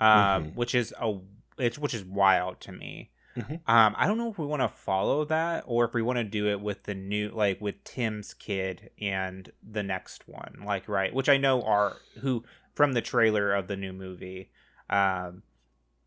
um, 0.00 0.08
Mhm. 0.52 0.54
which 0.54 0.74
is 0.74 0.92
a 1.00 1.18
it's 1.56 1.78
which 1.78 1.94
is 1.94 2.04
wild 2.04 2.60
to 2.60 2.72
me. 2.72 3.10
Mhm. 3.36 3.60
Um, 3.68 3.94
I 3.96 4.06
don't 4.06 4.18
know 4.18 4.30
if 4.30 4.38
we 4.38 4.46
want 4.46 4.62
to 4.62 4.68
follow 4.68 5.24
that 5.26 5.62
or 5.66 5.84
if 5.84 5.94
we 5.94 6.02
want 6.02 6.18
to 6.18 6.24
do 6.24 6.48
it 6.48 6.60
with 6.60 6.82
the 6.84 6.94
new 6.94 7.30
like 7.30 7.60
with 7.60 7.82
Tim's 7.84 8.34
kid 8.34 8.90
and 9.00 9.50
the 9.62 9.82
next 9.84 10.26
one, 10.28 10.62
like 10.64 10.88
right, 10.88 11.14
which 11.14 11.28
I 11.28 11.36
know 11.36 11.62
are 11.62 11.96
who 12.20 12.44
from 12.74 12.92
the 12.92 13.00
trailer 13.00 13.52
of 13.54 13.68
the 13.68 13.76
new 13.76 13.92
movie. 13.92 14.50
Um, 14.90 15.42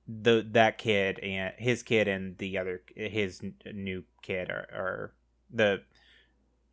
the 0.08 0.46
that 0.52 0.78
kid 0.78 1.20
and 1.20 1.54
his 1.58 1.84
kid 1.84 2.08
and 2.08 2.38
the 2.38 2.58
other 2.58 2.82
his 2.96 3.42
new 3.74 4.04
kid 4.22 4.50
are, 4.50 4.68
are 4.74 5.14
the 5.52 5.82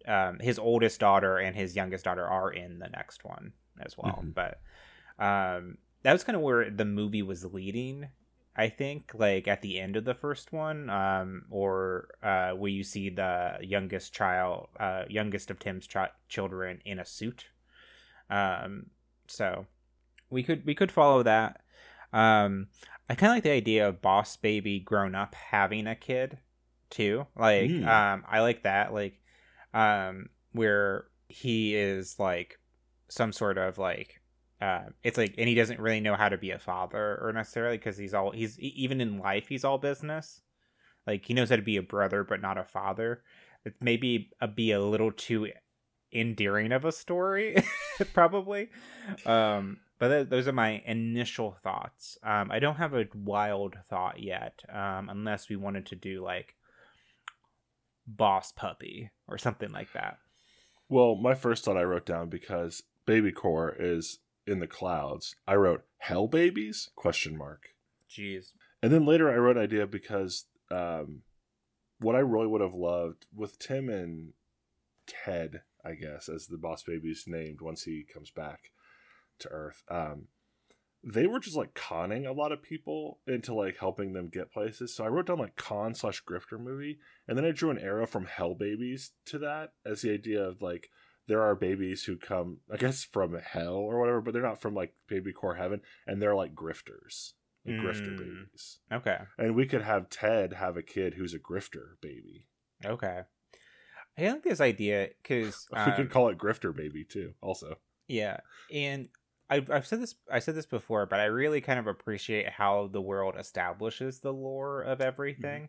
um 0.07 0.39
his 0.41 0.59
oldest 0.59 1.01
daughter 1.01 1.39
and 1.39 1.57
his 1.57 1.75
youngest 1.77 2.05
daughter 2.05 2.27
are 2.27 2.51
in 2.53 2.79
the 2.79 2.89
next 2.89 3.25
one 3.25 3.53
as 3.81 3.97
well. 3.97 4.23
Mhm. 4.25 4.35
but 4.35 4.61
um 5.19 5.79
that 6.03 6.13
was 6.13 6.25
kind 6.25 6.37
of 6.37 6.43
where 6.43 6.71
the 6.71 6.85
movie 6.85 7.23
was 7.23 7.45
leading 7.45 8.09
i 8.57 8.69
think 8.69 9.13
like 9.15 9.49
at 9.49 9.63
the 9.63 9.81
end 9.81 9.97
of 9.97 10.05
the 10.05 10.15
first 10.15 10.53
one 10.53 10.91
um 10.91 11.45
or 11.51 12.09
uh 12.23 12.51
where 12.53 12.71
you 12.71 12.85
see 12.85 13.09
the 13.09 13.57
youngest 13.63 14.13
child 14.13 14.69
uh 14.79 15.05
youngest 15.09 15.51
of 15.51 15.59
tim's 15.59 15.87
chi- 15.87 16.11
children 16.29 16.81
in 16.85 16.99
a 16.99 17.05
suit. 17.05 17.47
Um 18.31 18.91
so 19.27 19.67
we 20.31 20.43
could 20.43 20.65
we 20.67 20.75
could 20.75 20.93
follow 20.93 21.23
that. 21.23 21.61
Um 22.13 22.69
i 23.09 23.15
kind 23.15 23.31
of 23.33 23.37
like 23.37 23.43
the 23.45 23.51
idea 23.51 23.89
of 23.89 24.03
boss 24.03 24.37
baby 24.37 24.81
grown 24.81 25.15
up 25.15 25.35
having 25.35 25.87
a 25.87 25.95
kid 25.97 26.39
too. 26.95 27.27
Like 27.37 27.71
Mm. 27.71 27.87
um 27.87 28.25
i 28.29 28.41
like 28.41 28.63
that 28.63 28.95
like 28.95 29.21
um 29.75 30.29
where 30.53 31.07
he 31.29 31.75
is 31.75 32.19
like 32.19 32.59
some 33.09 33.33
sort 33.33 33.59
of 33.59 33.77
like 33.79 34.21
uh, 34.61 34.85
it's 35.03 35.19
like 35.19 35.35
and 35.37 35.49
he 35.49 35.55
doesn't 35.55 35.81
really 35.81 36.01
know 36.01 36.15
how 36.15 36.29
to 36.29 36.39
be 36.39 36.51
a 36.53 36.59
father 36.59 37.19
or 37.21 37.33
necessarily 37.35 37.77
because 37.77 37.99
he's 37.99 38.15
all 38.15 38.31
he's 38.31 38.59
even 38.61 39.01
in 39.01 39.19
life 39.19 39.47
he's 39.49 39.65
all 39.65 39.77
business. 39.79 40.41
Like 41.07 41.27
he 41.27 41.35
knows 41.35 41.51
how 41.51 41.57
to 41.57 41.63
be 41.63 41.77
a 41.77 41.83
brother 41.83 42.25
but 42.25 42.41
not 42.41 42.57
a 42.57 42.65
father. 42.65 43.23
It 43.65 43.75
maybe 43.83 44.31
a, 44.41 44.47
be 44.49 44.71
a 44.73 44.81
little 44.81 45.13
too 45.13 45.49
endearing 46.13 46.73
of 46.73 46.85
a 46.85 46.93
story 46.93 47.57
probably. 48.15 48.69
Um 49.27 49.79
but 49.99 50.09
th- 50.09 50.29
those 50.29 50.49
are 50.49 50.53
my 50.53 50.83
initial 50.87 51.57
thoughts. 51.63 52.17
Um 52.23 52.51
i 52.51 52.59
don't 52.59 52.77
have 52.77 52.95
a 52.95 53.07
wild 53.15 53.77
thought 53.91 54.21
yet 54.23 54.61
um 54.73 55.09
unless 55.11 55.49
we 55.49 55.57
wanted 55.57 55.87
to 55.87 55.97
do 55.97 56.23
like 56.23 56.55
boss 58.07 58.53
puppy 58.53 59.11
or 59.29 59.39
something 59.39 59.71
like 59.73 59.93
that 59.93 60.19
Well, 60.89 61.15
my 61.17 61.35
first 61.35 61.65
thought 61.65 61.77
I 61.77 61.83
wrote 61.83 62.07
down 62.07 62.29
because 62.29 62.83
BabyCorp 63.07 63.77
is 63.79 64.19
in 64.47 64.59
the 64.59 64.67
clouds. 64.67 65.35
I 65.47 65.55
wrote 65.55 65.85
Hell 65.99 66.29
Babies 66.29 66.91
question 66.95 67.37
mark. 67.37 67.71
jeez 68.11 68.53
And 68.83 68.93
then 68.93 69.07
later 69.07 69.31
I 69.31 69.37
wrote 69.37 69.57
an 69.57 69.63
idea 69.63 69.87
because 69.87 70.47
um, 70.71 71.23
what 71.99 72.15
I 72.15 72.21
really 72.21 72.47
would 72.47 72.61
have 72.61 72.75
loved 72.75 73.27
with 73.35 73.59
Tim 73.59 73.89
and 73.89 74.33
Ted, 75.07 75.63
I 75.85 75.95
guess, 75.95 76.29
as 76.29 76.47
the 76.47 76.59
boss 76.59 76.83
baby's 76.83 77.25
named 77.27 77.61
once 77.61 77.83
he 77.83 78.05
comes 78.13 78.31
back 78.31 78.71
to 79.41 79.49
Earth, 79.49 79.83
um, 79.91 80.29
they 81.07 81.27
were 81.27 81.39
just 81.41 81.57
like 81.57 81.75
conning 81.75 82.25
a 82.27 82.33
lot 82.33 82.51
of 82.53 82.63
people 82.63 83.19
into 83.27 83.53
like 83.55 83.77
helping 83.79 84.13
them 84.15 84.29
get 84.29 84.53
places. 84.53 84.95
So 84.95 85.05
I 85.05 85.09
wrote 85.09 85.27
down 85.27 85.39
like 85.39 85.57
con 85.57 85.95
slash 85.95 86.23
grifter 86.25 86.59
movie, 86.59 86.99
and 87.29 87.37
then 87.37 87.45
I 87.45 87.51
drew 87.51 87.71
an 87.71 87.79
arrow 87.79 88.07
from 88.07 88.25
Hell 88.27 88.55
Babies 88.55 89.11
to 89.27 89.39
that 89.41 89.73
as 89.85 90.01
the 90.03 90.13
idea 90.13 90.43
of 90.43 90.63
like 90.63 90.91
there 91.27 91.43
are 91.43 91.55
babies 91.55 92.05
who 92.05 92.17
come, 92.17 92.59
I 92.73 92.77
guess, 92.77 93.03
from 93.05 93.35
hell 93.39 93.75
or 93.77 93.99
whatever, 93.99 94.21
but 94.21 94.33
they're 94.35 94.43
not 94.43 94.61
from 94.61 94.75
like 94.75 94.95
BabyCorp 95.11 95.57
heaven, 95.59 95.81
and 96.07 96.21
they're 96.21 96.35
like 96.35 96.55
grifters, 96.55 97.33
like 97.67 97.77
grifter 97.77 98.15
Mm. 98.15 98.19
babies. 98.19 98.79
okay 98.93 99.19
And 99.39 99.55
we 99.55 99.67
could 99.67 99.83
have 99.83 100.09
Ted 100.11 100.55
have 100.55 100.77
a 100.77 100.83
kid 100.83 101.15
who's 101.15 101.35
a 101.35 101.39
grifter 101.39 102.01
baby. 102.01 102.47
okay 102.85 103.23
i 104.17 104.29
like 104.29 104.43
this 104.45 104.61
idea 104.61 105.09
because 105.23 105.67
we 105.87 105.93
could 105.93 106.11
call 106.11 106.29
it 106.29 106.39
grifter 106.39 106.75
baby 106.75 107.05
too. 107.05 107.35
Also, 107.41 107.79
Yeah, 108.07 108.39
and 108.73 109.09
I've 109.51 109.71
I've 109.71 109.87
said 109.87 110.01
this 110.01 110.15
I 110.31 110.39
said 110.39 110.55
this 110.55 110.67
before, 110.67 111.07
but 111.07 111.21
I 111.21 111.25
really 111.27 111.61
kind 111.61 111.79
of 111.79 111.87
appreciate 111.87 112.49
how 112.49 112.89
the 112.89 113.03
world 113.03 113.35
establishes 113.39 114.21
the 114.21 114.33
lore 114.33 114.83
of 114.83 115.01
everything, 115.01 115.69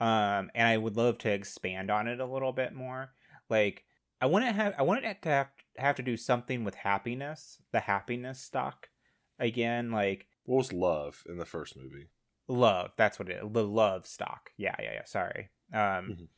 um, 0.00 0.50
and 0.54 0.68
I 0.68 0.78
would 0.78 0.96
love 0.96 1.18
to 1.18 1.30
expand 1.32 1.90
on 1.90 2.08
it 2.08 2.20
a 2.20 2.26
little 2.26 2.52
bit 2.52 2.74
more. 2.74 3.14
Like 3.50 3.84
I 4.20 4.26
want 4.26 4.44
to 4.46 4.52
have 4.52 4.74
I 4.78 4.82
want 4.82 5.04
it 5.04 5.22
to 5.22 5.28
have 5.30 5.50
have 5.78 5.96
to 5.96 6.02
do 6.02 6.16
something 6.16 6.64
with 6.64 6.76
happiness, 6.76 7.62
the 7.72 7.80
happiness 7.80 8.40
stock, 8.40 8.90
again, 9.38 9.90
like 9.92 10.28
what 10.44 10.56
was 10.56 10.70
love 10.72 11.22
in 11.26 11.38
the 11.38 11.46
first 11.46 11.76
movie? 11.78 12.10
love. 12.48 12.94
That's 12.96 13.18
what 13.18 13.28
it 13.28 13.42
is. 13.42 13.52
The 13.52 13.66
love 13.66 14.06
stock. 14.06 14.50
Yeah, 14.56 14.74
yeah, 14.78 14.92
yeah. 14.94 15.04
Sorry. 15.04 15.50
Um, 15.72 16.14
Mhm. 16.14 16.28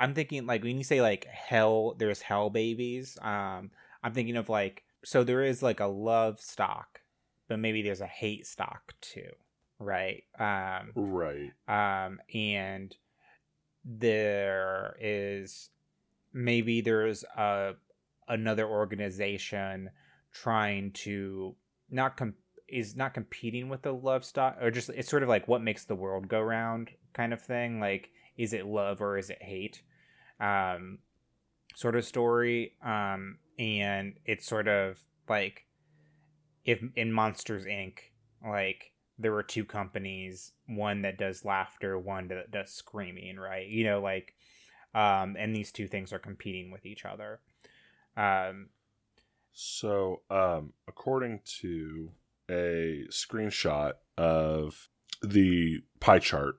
I'm 0.00 0.14
thinking 0.14 0.46
like 0.46 0.64
when 0.64 0.78
you 0.78 0.84
say 0.84 1.02
like 1.02 1.26
hell, 1.26 1.94
there's 1.96 2.22
hell 2.22 2.50
babies. 2.50 3.18
Um, 3.22 3.72
I'm 4.04 4.14
thinking 4.14 4.38
of 4.38 4.50
like 4.50 4.84
so 5.04 5.24
there 5.24 5.42
is 5.44 5.62
like 5.62 5.80
a 5.80 5.86
love 5.86 6.40
stock, 6.40 7.00
but 7.48 7.58
maybe 7.58 7.82
there's 7.82 8.00
a 8.00 8.06
hate 8.06 8.46
stock 8.46 8.94
too, 9.00 9.30
right? 9.78 10.24
Um, 10.38 10.92
Right. 10.94 11.52
um, 11.68 12.20
and 12.34 12.94
there 13.84 14.96
is 15.00 15.70
maybe 16.32 16.80
there's 16.80 17.22
a 17.36 17.74
another 18.28 18.66
organization 18.66 19.90
trying 20.32 20.90
to 20.90 21.54
not 21.88 22.16
com- 22.16 22.34
is 22.68 22.96
not 22.96 23.14
competing 23.14 23.68
with 23.68 23.82
the 23.82 23.92
love 23.92 24.24
stock 24.24 24.56
or 24.60 24.70
just 24.72 24.88
it's 24.90 25.08
sort 25.08 25.22
of 25.22 25.28
like 25.28 25.46
what 25.46 25.62
makes 25.62 25.84
the 25.84 25.94
world 25.94 26.28
go 26.28 26.40
round 26.40 26.90
kind 27.12 27.32
of 27.32 27.40
thing 27.40 27.78
like 27.78 28.10
is 28.36 28.52
it 28.52 28.66
love 28.66 29.00
or 29.00 29.16
is 29.16 29.30
it 29.30 29.40
hate 29.40 29.82
um 30.40 30.98
sort 31.76 31.94
of 31.94 32.04
story 32.04 32.74
um 32.84 33.38
and 33.58 34.14
it's 34.24 34.46
sort 34.46 34.68
of 34.68 34.98
like 35.28 35.66
if 36.64 36.82
in 36.94 37.12
monsters 37.12 37.64
inc 37.64 37.98
like 38.46 38.92
there 39.18 39.32
were 39.32 39.42
two 39.42 39.64
companies 39.64 40.52
one 40.66 41.02
that 41.02 41.16
does 41.18 41.44
laughter 41.44 41.98
one 41.98 42.28
that 42.28 42.50
does 42.50 42.70
screaming 42.70 43.38
right? 43.38 43.68
You 43.68 43.84
know 43.84 44.00
like 44.00 44.34
um 44.94 45.36
and 45.38 45.54
these 45.54 45.72
two 45.72 45.88
things 45.88 46.12
are 46.12 46.18
competing 46.18 46.70
with 46.70 46.84
each 46.86 47.04
other. 47.04 47.40
Um 48.16 48.68
So, 49.52 50.20
um, 50.28 50.74
according 50.86 51.40
to 51.60 52.12
a 52.50 53.06
screenshot 53.10 53.94
of 54.18 54.90
the 55.22 55.78
pie 55.98 56.18
chart 56.18 56.56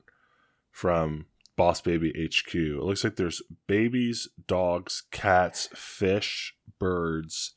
from 0.71 1.27
Boss 1.57 1.81
Baby 1.81 2.11
HQ, 2.11 2.55
it 2.55 2.83
looks 2.83 3.03
like 3.03 3.15
there's 3.15 3.41
babies, 3.65 4.29
dogs, 4.45 5.03
cats, 5.11 5.67
fish, 5.73 6.55
birds, 6.79 7.55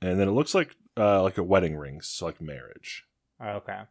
and 0.00 0.18
then 0.18 0.28
it 0.28 0.32
looks 0.32 0.54
like 0.54 0.76
uh, 0.96 1.22
like 1.22 1.38
a 1.38 1.44
wedding 1.44 1.76
ring, 1.76 2.00
so 2.00 2.24
like 2.24 2.40
marriage. 2.40 3.04
okay 3.40 3.82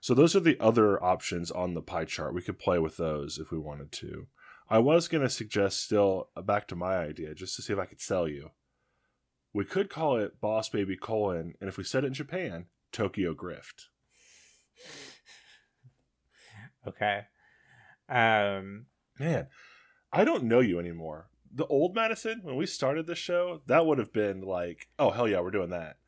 So 0.00 0.12
those 0.12 0.36
are 0.36 0.40
the 0.40 0.58
other 0.60 1.02
options 1.02 1.50
on 1.52 1.74
the 1.74 1.82
pie 1.82 2.04
chart. 2.04 2.34
We 2.34 2.42
could 2.42 2.58
play 2.58 2.80
with 2.80 2.96
those 2.96 3.38
if 3.38 3.50
we 3.50 3.58
wanted 3.58 3.92
to. 3.92 4.26
I 4.68 4.78
was 4.78 5.08
going 5.08 5.22
to 5.22 5.30
suggest 5.30 5.84
still 5.84 6.30
uh, 6.36 6.42
back 6.42 6.66
to 6.68 6.76
my 6.76 6.96
idea 6.96 7.34
just 7.34 7.54
to 7.56 7.62
see 7.62 7.72
if 7.72 7.78
I 7.78 7.86
could 7.86 8.00
sell 8.00 8.26
you. 8.26 8.50
We 9.52 9.64
could 9.64 9.88
call 9.88 10.16
it 10.16 10.40
Boss 10.40 10.68
Baby 10.68 10.96
colon, 10.96 11.54
and 11.60 11.68
if 11.68 11.78
we 11.78 11.84
said 11.84 12.02
it 12.02 12.08
in 12.08 12.14
Japan, 12.14 12.66
Tokyo 12.90 13.34
Grift. 13.34 13.84
okay 16.88 17.26
um 18.08 18.86
Man, 19.18 19.46
I 20.12 20.24
don't 20.24 20.44
know 20.44 20.60
you 20.60 20.78
anymore. 20.78 21.28
The 21.56 21.66
old 21.66 21.94
Madison, 21.94 22.40
when 22.42 22.56
we 22.56 22.66
started 22.66 23.06
the 23.06 23.14
show, 23.14 23.60
that 23.66 23.86
would 23.86 23.98
have 23.98 24.12
been 24.12 24.40
like, 24.40 24.88
oh 24.98 25.10
hell 25.10 25.28
yeah, 25.28 25.40
we're 25.40 25.50
doing 25.52 25.70
that. 25.70 25.98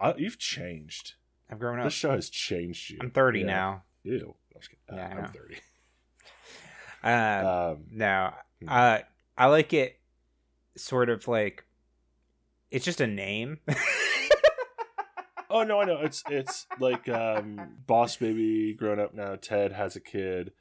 I, 0.00 0.14
you've 0.16 0.38
changed. 0.38 1.14
i've 1.50 1.58
grown 1.58 1.78
up 1.78 1.84
This 1.84 1.92
show 1.94 2.10
has 2.12 2.28
changed 2.30 2.90
you. 2.90 2.98
i'm 3.00 3.10
30 3.10 3.40
Yeah. 3.40 3.46
now 3.46 3.82
Ew. 4.02 4.34
I 4.54 4.58
was 4.58 4.68
kidding. 4.68 4.82
Uh, 4.90 4.96
Yeah, 4.96 5.24
I'm 5.24 5.32
30. 5.32 5.54
um 7.04 7.46
Um, 7.46 7.84
No, 7.90 8.32
uh, 8.68 8.98
I 9.36 9.46
like 9.46 9.72
it. 9.72 10.00
Sort 10.76 11.10
of 11.10 11.28
like 11.28 11.64
it's 12.70 12.84
just 12.84 13.00
a 13.00 13.06
name. 13.06 13.58
Oh 15.50 15.62
no, 15.62 15.80
I 15.80 15.84
know. 15.84 15.98
It's 16.02 16.22
it's 16.28 16.66
like 16.80 17.08
um 17.08 17.76
boss 17.86 18.16
baby 18.16 18.74
grown 18.74 18.98
up 18.98 19.14
now. 19.14 19.36
Ted 19.36 19.72
has 19.72 19.94
a 19.96 20.00
kid. 20.00 20.52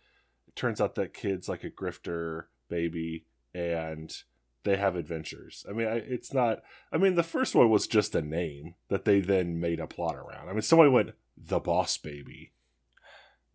Turns 0.55 0.79
out 0.79 0.95
that 0.95 1.13
kid's 1.13 1.49
like 1.49 1.63
a 1.63 1.69
grifter 1.69 2.45
baby, 2.69 3.25
and 3.53 4.15
they 4.63 4.77
have 4.77 4.95
adventures. 4.95 5.65
I 5.69 5.73
mean, 5.73 5.87
I, 5.87 5.95
it's 5.95 6.33
not. 6.33 6.61
I 6.91 6.97
mean, 6.97 7.15
the 7.15 7.23
first 7.23 7.55
one 7.55 7.69
was 7.69 7.87
just 7.87 8.15
a 8.15 8.21
name 8.21 8.75
that 8.89 9.05
they 9.05 9.19
then 9.19 9.59
made 9.59 9.79
a 9.79 9.87
plot 9.87 10.15
around. 10.15 10.49
I 10.49 10.53
mean, 10.53 10.61
somebody 10.61 10.89
went 10.89 11.11
the 11.35 11.59
boss 11.59 11.97
baby. 11.97 12.51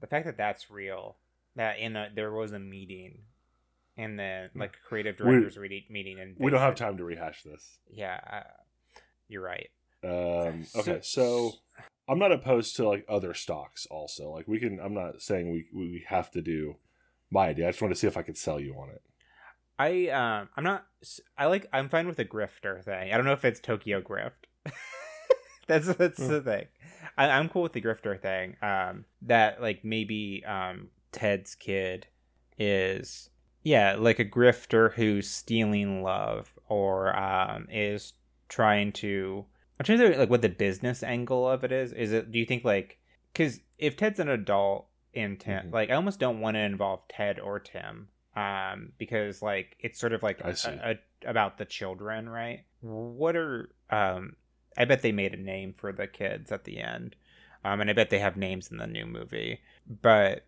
the 0.01 0.07
fact 0.07 0.27
that 0.27 0.37
that's 0.37 0.71
real. 0.71 1.17
That 1.57 1.79
in 1.79 1.97
a 1.97 2.09
there 2.15 2.33
was 2.33 2.53
a 2.53 2.59
meeting, 2.59 3.21
and 3.97 4.19
then 4.19 4.51
like 4.55 4.75
a 4.85 4.89
creative 4.89 5.17
We- 5.21 5.27
directors 5.33 5.57
re- 5.57 5.87
meeting, 5.91 6.19
and 6.21 6.37
We 6.39 6.51
don't 6.51 6.61
have 6.61 6.75
time 6.75 6.97
to 6.99 7.05
rehash 7.05 7.43
this. 7.43 7.79
Yeah, 7.91 8.21
uh, 8.31 9.01
you're 9.29 9.43
right. 9.43 9.71
Um, 10.05 10.67
okay, 10.77 11.01
so 11.03 11.53
I'm 12.09 12.19
not 12.21 12.31
opposed 12.33 12.77
to 12.77 12.89
like 12.89 13.05
other 13.09 13.35
stocks. 13.35 13.87
Also, 13.91 14.31
like 14.31 14.47
we 14.47 14.59
can. 14.61 14.79
I'm 14.81 14.95
not 14.95 15.21
saying 15.23 15.51
we 15.51 15.67
we 15.73 16.05
have 16.09 16.31
to 16.33 16.43
do 16.43 16.77
my 17.31 17.49
idea. 17.49 17.67
I 17.67 17.71
just 17.71 17.83
want 17.83 17.93
to 17.95 17.99
see 18.01 18.07
if 18.07 18.17
I 18.17 18.23
could 18.23 18.37
sell 18.39 18.59
you 18.61 18.75
on 18.75 18.91
it. 18.91 19.03
I 19.79 20.09
um 20.09 20.49
I'm 20.57 20.65
not 20.65 20.87
I 21.37 21.47
like 21.47 21.67
I'm 21.73 21.89
fine 21.89 22.07
with 22.09 22.17
the 22.17 22.25
grifter 22.25 22.83
thing. 22.83 23.13
I 23.13 23.17
don't 23.17 23.25
know 23.27 23.33
if 23.33 23.45
it's 23.45 23.61
Tokyo 23.61 24.01
Grift. 24.01 24.33
that's 25.67 25.87
that's 25.95 26.19
Hmm. 26.19 26.29
the 26.29 26.41
thing. 26.41 26.67
I, 27.17 27.31
I'm 27.31 27.49
cool 27.49 27.63
with 27.63 27.73
the 27.75 27.81
grifter 27.83 28.21
thing. 28.21 28.57
Um 28.63 29.05
that 29.23 29.61
like 29.63 29.85
maybe 29.85 30.45
um 30.47 30.89
Ted's 31.13 31.55
kid 31.55 32.07
is 32.59 33.31
yeah, 33.63 33.97
like 33.99 34.19
a 34.19 34.25
grifter 34.25 34.93
who's 34.95 35.29
stealing 35.29 36.03
love 36.03 36.55
or 36.69 37.17
um 37.17 37.67
is 37.71 38.15
trying 38.49 38.93
to 38.93 39.45
I'm 39.79 39.85
trying 39.85 39.99
to 39.99 40.07
think 40.09 40.19
like 40.19 40.31
what 40.31 40.43
the 40.43 40.49
business 40.49 41.03
angle 41.05 41.49
of 41.49 41.63
it 41.63 41.71
is. 41.71 41.93
Is 41.93 42.13
it 42.13 42.33
do 42.33 42.39
you 42.39 42.47
think 42.47 42.65
like 42.65 42.99
cuz 43.35 43.61
if 43.79 43.97
Ted's 43.97 44.19
an 44.19 44.29
adult 44.29 44.88
and 45.19 45.39
Tim 45.41 45.67
Mhm. 45.69 45.73
like 45.73 45.91
I 45.91 45.95
almost 45.95 46.19
don't 46.21 46.41
want 46.41 46.55
to 46.57 46.61
involve 46.61 47.07
Ted 47.09 47.39
or 47.39 47.59
Tim 47.61 48.09
um 48.37 48.93
because 48.99 49.43
like 49.43 49.77
it's 49.81 49.99
sort 49.99 50.13
of 50.13 50.23
like 50.23 50.41
a, 50.41 50.49
a, 51.25 51.31
about 51.31 51.59
the 51.59 51.65
children, 51.65 52.29
right? 52.29 52.65
What 52.81 53.37
are 53.37 53.71
um 53.91 54.37
I 54.77 54.85
bet 54.85 55.03
they 55.03 55.13
made 55.13 55.35
a 55.35 55.39
name 55.39 55.73
for 55.73 55.93
the 55.93 56.07
kids 56.07 56.53
at 56.53 56.65
the 56.65 56.79
end. 56.79 57.17
Um 57.65 57.81
and 57.81 57.91
I 57.91 57.93
bet 57.93 58.11
they 58.11 58.21
have 58.21 58.37
names 58.37 58.71
in 58.71 58.77
the 58.79 58.87
new 58.87 59.07
movie. 59.07 59.61
But 59.87 60.45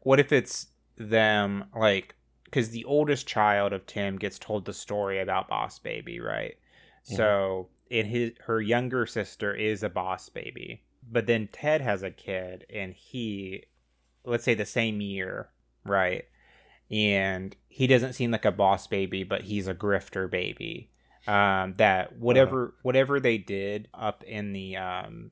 what 0.00 0.20
if 0.20 0.32
it's 0.32 0.68
them 0.96 1.64
like 1.74 2.14
because 2.44 2.70
the 2.70 2.84
oldest 2.84 3.26
child 3.26 3.72
of 3.72 3.84
Tim 3.86 4.16
gets 4.16 4.38
told 4.38 4.64
the 4.64 4.72
story 4.72 5.18
about 5.20 5.48
Boss 5.48 5.78
Baby, 5.80 6.20
right? 6.20 6.56
Mhm. 7.10 7.16
So 7.16 7.68
in 7.90 8.06
his 8.06 8.32
her 8.46 8.60
younger 8.62 9.04
sister 9.06 9.52
is 9.54 9.82
a 9.82 9.88
Boss 9.90 10.28
Baby, 10.28 10.82
but 11.10 11.26
then 11.26 11.48
Ted 11.52 11.80
has 11.82 12.02
a 12.02 12.10
kid, 12.10 12.64
and 12.72 12.94
he, 12.94 13.64
let's 14.24 14.44
say 14.44 14.54
the 14.54 14.64
same 14.66 15.00
year, 15.00 15.48
right? 15.84 16.24
And 16.90 17.56
he 17.68 17.86
doesn't 17.86 18.12
seem 18.12 18.30
like 18.30 18.44
a 18.44 18.52
Boss 18.52 18.86
Baby, 18.86 19.24
but 19.24 19.42
he's 19.42 19.66
a 19.68 19.74
grifter 19.74 20.30
baby. 20.30 20.90
Um, 21.26 21.74
that 21.78 22.18
whatever 22.18 22.74
whatever 22.82 23.18
they 23.20 23.38
did 23.38 23.88
up 23.94 24.22
in 24.24 24.52
the 24.52 24.76
um, 24.76 25.30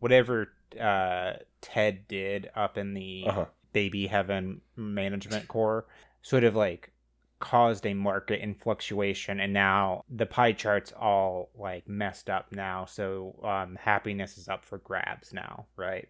whatever 0.00 0.48
uh 0.80 1.34
Ted 1.60 2.08
did 2.08 2.50
up 2.56 2.76
in 2.76 2.94
the 2.94 3.24
Uh 3.28 3.32
huh. 3.32 3.44
baby 3.72 4.08
heaven 4.08 4.60
management 4.76 5.46
core 5.46 5.86
sort 6.22 6.42
of 6.42 6.56
like 6.56 6.90
caused 7.38 7.86
a 7.86 7.94
market 7.94 8.40
in 8.40 8.54
fluctuation 8.54 9.38
and 9.38 9.52
now 9.52 10.02
the 10.10 10.26
pie 10.26 10.52
chart's 10.52 10.92
all 10.92 11.50
like 11.54 11.86
messed 11.86 12.28
up 12.30 12.50
now 12.52 12.84
so 12.86 13.38
um 13.44 13.76
happiness 13.76 14.36
is 14.38 14.48
up 14.48 14.64
for 14.64 14.78
grabs 14.78 15.32
now 15.32 15.66
right 15.76 16.08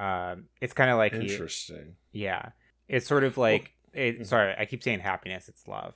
um 0.00 0.44
it's 0.60 0.72
kind 0.72 0.90
of 0.90 0.96
like 0.96 1.12
he, 1.14 1.30
Interesting. 1.32 1.94
yeah 2.12 2.50
it's 2.88 3.06
sort 3.06 3.22
of 3.22 3.36
like 3.36 3.72
it, 3.92 4.20
mhm. 4.20 4.26
sorry 4.26 4.54
i 4.58 4.64
keep 4.64 4.82
saying 4.82 5.00
happiness 5.00 5.48
it's 5.48 5.68
love 5.68 5.94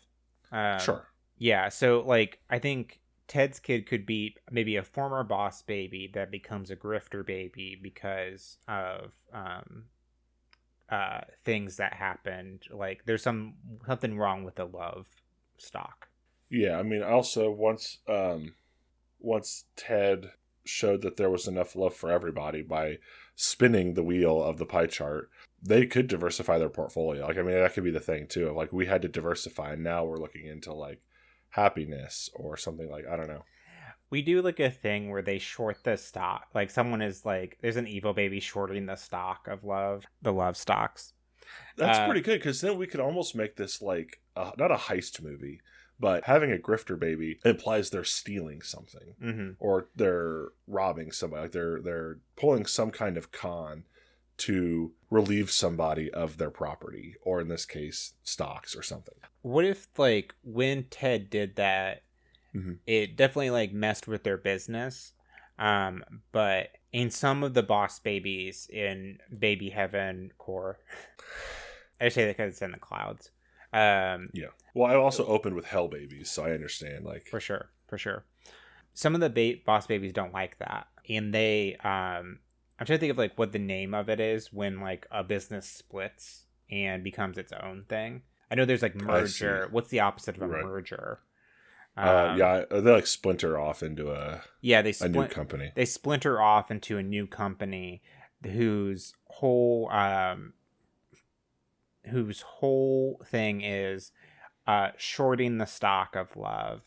um, 0.55 0.79
sure. 0.79 1.09
yeah, 1.37 1.69
so 1.69 2.05
like 2.07 2.39
I 2.49 2.61
think 2.61 3.01
Ted's 3.27 3.59
kid 3.59 3.87
could 3.87 4.07
be 4.07 4.37
maybe 4.51 4.77
a 4.77 4.85
former 4.85 5.25
boss 5.25 5.63
baby 5.63 6.11
that 6.15 6.31
becomes 6.31 6.71
a 6.71 6.77
grifter 6.77 7.27
baby 7.27 7.79
because 7.81 8.59
of 8.69 9.15
um 9.33 9.87
uh 10.89 11.23
things 11.45 11.77
that 11.79 11.95
happened. 11.95 12.63
Like 12.71 13.05
there's 13.05 13.23
some 13.23 13.55
something 13.87 14.17
wrong 14.17 14.45
with 14.45 14.55
the 14.55 14.67
love 14.67 15.09
stock. 15.59 16.09
Yeah, 16.51 16.79
I 16.79 16.85
mean, 16.85 17.03
also 17.03 17.51
once 17.51 17.99
um, 18.09 18.55
once 19.19 19.65
Ted 19.75 20.31
showed 20.65 21.03
that 21.03 21.17
there 21.17 21.31
was 21.31 21.47
enough 21.47 21.77
love 21.77 21.95
for 21.95 22.11
everybody 22.11 22.63
by 22.63 22.99
spinning 23.37 23.95
the 23.95 24.03
wheel 24.03 24.43
of 24.43 24.59
the 24.59 24.67
pie 24.67 24.87
chart, 24.87 25.31
they 25.63 25.87
could 25.87 26.07
diversify 26.07 26.59
their 26.59 26.69
portfolio. 26.69 27.27
Like, 27.27 27.39
I 27.39 27.43
mean, 27.43 27.55
that 27.57 27.75
could 27.75 27.85
be 27.85 27.91
the 27.91 28.01
thing 28.01 28.27
too. 28.27 28.49
of 28.49 28.57
Like, 28.57 28.73
we 28.73 28.87
had 28.87 29.03
to 29.03 29.09
diversify, 29.09 29.73
and 29.73 29.83
now 29.85 30.05
we're 30.05 30.19
looking 30.19 30.47
into 30.47 30.73
like 30.73 31.01
happiness 31.51 32.29
or 32.35 32.57
something 32.57 32.91
like 32.91 33.05
I 33.11 33.17
don't 33.17 33.29
know. 33.29 33.45
We 34.11 34.23
do 34.23 34.43
like 34.43 34.61
a 34.61 34.71
thing 34.71 35.11
where 35.11 35.23
they 35.23 35.39
short 35.39 35.83
the 35.83 35.97
stock. 35.97 36.49
Like 36.55 36.71
someone 36.71 37.03
is 37.03 37.25
like 37.25 37.59
there's 37.61 37.77
an 37.77 37.89
evil 37.89 38.13
baby 38.13 38.41
shorting 38.41 38.87
the 38.87 38.97
stock 38.97 39.49
of 39.49 39.65
love, 39.65 40.05
the 40.23 40.33
love 40.33 40.57
stocks. 40.57 41.13
That's 41.77 41.99
Uh, 41.99 42.07
pretty 42.07 42.21
good 42.21 42.39
because 42.39 42.61
then 42.61 42.79
we 42.79 42.87
could 42.87 43.01
almost 43.01 43.35
make 43.35 43.57
this 43.57 43.83
like 43.83 44.21
uh, 44.37 44.53
not 44.59 44.71
a 44.71 44.77
heist 44.77 45.23
movie, 45.23 45.61
but 46.01 46.25
having 46.25 46.53
a 46.53 46.57
grifter 46.59 46.99
baby 46.99 47.39
implies 47.45 47.91
they're 47.91 48.05
stealing 48.05 48.63
something. 48.63 49.15
hmm 49.21 49.51
or 49.59 49.89
they're 49.95 50.49
robbing 50.67 51.13
somebody 51.13 51.43
like 51.43 51.53
they're 51.53 51.81
they're 51.81 52.19
pulling 52.37 52.67
some 52.67 52.91
kind 52.91 53.17
of 53.17 53.31
con 53.33 53.85
to 54.37 54.93
relieve 55.11 55.51
somebody 55.51 56.11
of 56.13 56.39
their 56.39 56.51
property 56.51 57.15
or 57.23 57.41
in 57.41 57.47
this 57.49 57.65
case 57.65 58.15
stocks 58.25 58.75
or 58.75 58.83
something 58.83 59.15
What 59.43 59.65
if 59.65 59.87
like 59.97 60.35
when 60.43 60.85
Ted 60.91 61.31
did 61.31 61.55
that, 61.57 62.03
Mhm. 62.55 62.79
it 62.87 63.17
definitely 63.17 63.51
like 63.51 63.73
messed 63.73 64.07
with 64.09 64.25
their 64.25 64.37
business. 64.37 65.13
Um, 65.59 66.05
but 66.33 66.71
in 66.93 67.11
some 67.11 67.45
of 67.45 67.55
the 67.55 67.63
boss 67.63 68.01
babies 68.01 68.69
in 68.73 69.19
Baby 69.37 69.71
Heaven 69.71 70.33
core, 70.39 70.79
I 72.01 72.09
say 72.09 72.25
that 72.27 72.37
because 72.37 72.53
it's 72.55 72.63
in 72.63 72.73
the 72.73 72.79
clouds. 72.79 73.31
Um, 73.75 74.31
Yeah. 74.33 74.49
Well, 74.75 74.91
I 74.91 74.95
also 74.97 75.27
opened 75.27 75.55
with 75.57 75.67
Hell 75.67 75.89
Babies, 75.89 76.31
so 76.31 76.45
I 76.45 76.51
understand. 76.53 77.05
Like, 77.05 77.27
for 77.29 77.41
sure, 77.41 77.71
for 77.89 77.99
sure. 77.99 78.25
Some 78.93 79.15
of 79.15 79.21
the 79.21 79.31
ba- 79.31 79.61
boss 79.67 79.87
babies 79.87 80.13
don't 80.13 80.33
like 80.33 80.59
that, 80.59 80.87
and 81.09 81.33
they. 81.35 81.77
Um, 81.85 82.39
I'm 82.79 82.87
trying 82.87 82.99
to 82.99 83.01
think 83.01 83.11
of 83.13 83.19
like 83.19 83.39
what 83.39 83.53
the 83.53 83.59
name 83.59 83.95
of 83.95 84.09
it 84.09 84.19
is 84.21 84.53
when 84.53 84.81
like 84.81 85.07
a 85.11 85.23
business 85.23 85.69
splits 85.69 86.47
and 86.71 87.05
becomes 87.05 87.39
its 87.39 87.53
own 87.53 87.85
thing. 87.89 88.23
I 88.51 88.55
know 88.57 88.65
there's 88.65 88.83
like 88.83 88.95
merger. 88.97 89.69
What's 89.71 89.91
the 89.91 90.01
opposite 90.01 90.37
of 90.37 90.43
a 90.43 90.47
Right. 90.49 90.65
merger? 90.65 91.21
uh, 91.97 92.29
Um, 92.33 92.39
yeah, 92.39 92.65
they 92.71 92.81
like 92.81 93.07
splinter 93.07 93.57
off 93.59 93.83
into 93.83 94.11
a, 94.13 94.43
yeah. 94.61 94.83
They 94.83 94.93
a 95.01 95.09
new 95.09 95.27
company. 95.29 95.71
they 95.77 95.85
splinter 95.85 96.41
off 96.41 96.71
into 96.71 96.99
a 96.99 97.03
new 97.03 97.27
company 97.29 98.03
whose 98.45 99.15
whole 99.27 99.89
um 99.91 100.53
whose 102.11 102.43
whole 102.43 103.21
thing 103.27 103.63
is 103.63 104.13
uh 104.67 104.89
shorting 104.97 105.59
the 105.59 105.67
stock 105.67 106.17
of 106.17 106.37
love 106.37 106.83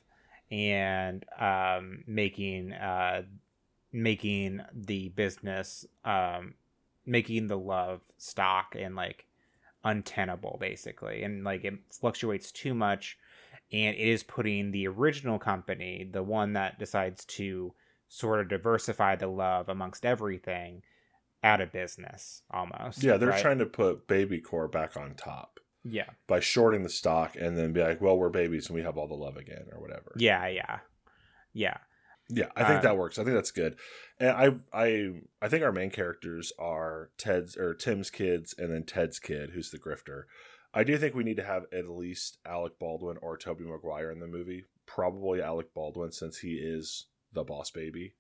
and 0.52 1.26
um 1.40 2.04
making 2.08 2.74
uh 2.74 3.22
making 3.92 4.62
the 4.74 5.10
business 5.10 5.86
um 6.06 6.54
making 7.06 7.48
the 7.48 7.58
love 7.58 8.02
stock 8.18 8.76
and 8.78 8.96
like 8.96 9.26
untenable 9.84 10.58
basically. 10.60 11.24
And 11.24 11.44
like 11.44 11.64
it 11.64 11.76
fluctuates 11.90 12.52
too 12.52 12.74
much 12.74 13.18
and 13.72 13.96
it 13.96 14.08
is 14.08 14.24
putting 14.24 14.72
the 14.72 14.88
original 14.88 15.40
company 15.40 16.08
the 16.12 16.24
one 16.24 16.54
that 16.54 16.78
decides 16.78 17.26
to 17.26 17.74
sort 18.10 18.40
of 18.40 18.50
diversify 18.50 19.16
the 19.16 19.28
love 19.28 19.70
amongst 19.70 20.06
everything 20.06 20.84
out 21.48 21.62
of 21.62 21.72
business 21.72 22.42
almost. 22.52 23.04
Yeah, 23.04 23.18
they're 23.18 23.30
right? 23.30 23.42
trying 23.42 23.60
to 23.60 23.66
put 23.66 24.08
Baby 24.08 24.40
Corp 24.40 24.72
back 24.72 24.98
on 24.98 25.16
top 25.16 25.60
Yeah. 25.84 26.10
by 26.28 26.40
shorting 26.40 26.84
the 26.84 26.90
stock 26.90 27.36
and 27.36 27.58
then 27.58 27.74
be 27.74 27.82
like, 27.82 28.02
well, 28.02 28.18
we're 28.18 28.30
babies 28.30 28.68
and 28.68 28.76
we 28.76 28.84
have 28.84 28.98
all 28.98 29.08
the 29.08 29.14
love 29.16 29.38
again 29.38 29.66
or 29.72 29.80
whatever. 29.82 30.14
Yeah, 30.18 30.48
yeah. 30.48 30.80
Yeah. 31.54 31.78
Yeah, 32.30 32.50
I 32.58 32.66
think 32.66 32.80
Uh, 32.80 32.82
that 32.82 32.98
works. 32.98 33.18
I 33.18 33.24
think 33.24 33.36
that's 33.36 33.52
good. 33.52 33.78
And 34.20 34.30
I 34.32 34.52
I 34.74 35.22
I 35.42 35.48
think 35.48 35.64
our 35.64 35.72
main 35.72 35.90
characters 35.92 36.52
are 36.60 37.10
Ted's 37.18 37.56
or 37.56 37.74
Tim's 37.74 38.10
kids 38.10 38.54
and 38.58 38.70
then 38.72 38.84
Ted's 38.84 39.18
kid, 39.18 39.52
who's 39.52 39.72
the 39.72 39.80
grifter. 39.80 40.24
I 40.74 40.84
do 40.84 40.98
think 40.98 41.16
we 41.16 41.24
need 41.24 41.38
to 41.38 41.44
have 41.46 41.64
at 41.72 41.88
least 41.88 42.40
Alec 42.46 42.78
Baldwin 42.80 43.18
or 43.22 43.38
Tobey 43.38 43.64
Maguire 43.64 44.12
in 44.12 44.20
the 44.20 44.28
movie. 44.28 44.66
Probably 44.86 45.42
Alec 45.42 45.74
Baldwin 45.74 46.12
since 46.12 46.40
he 46.40 46.56
is 46.56 47.06
the 47.32 47.46
boss 47.46 47.72
baby. 47.72 48.16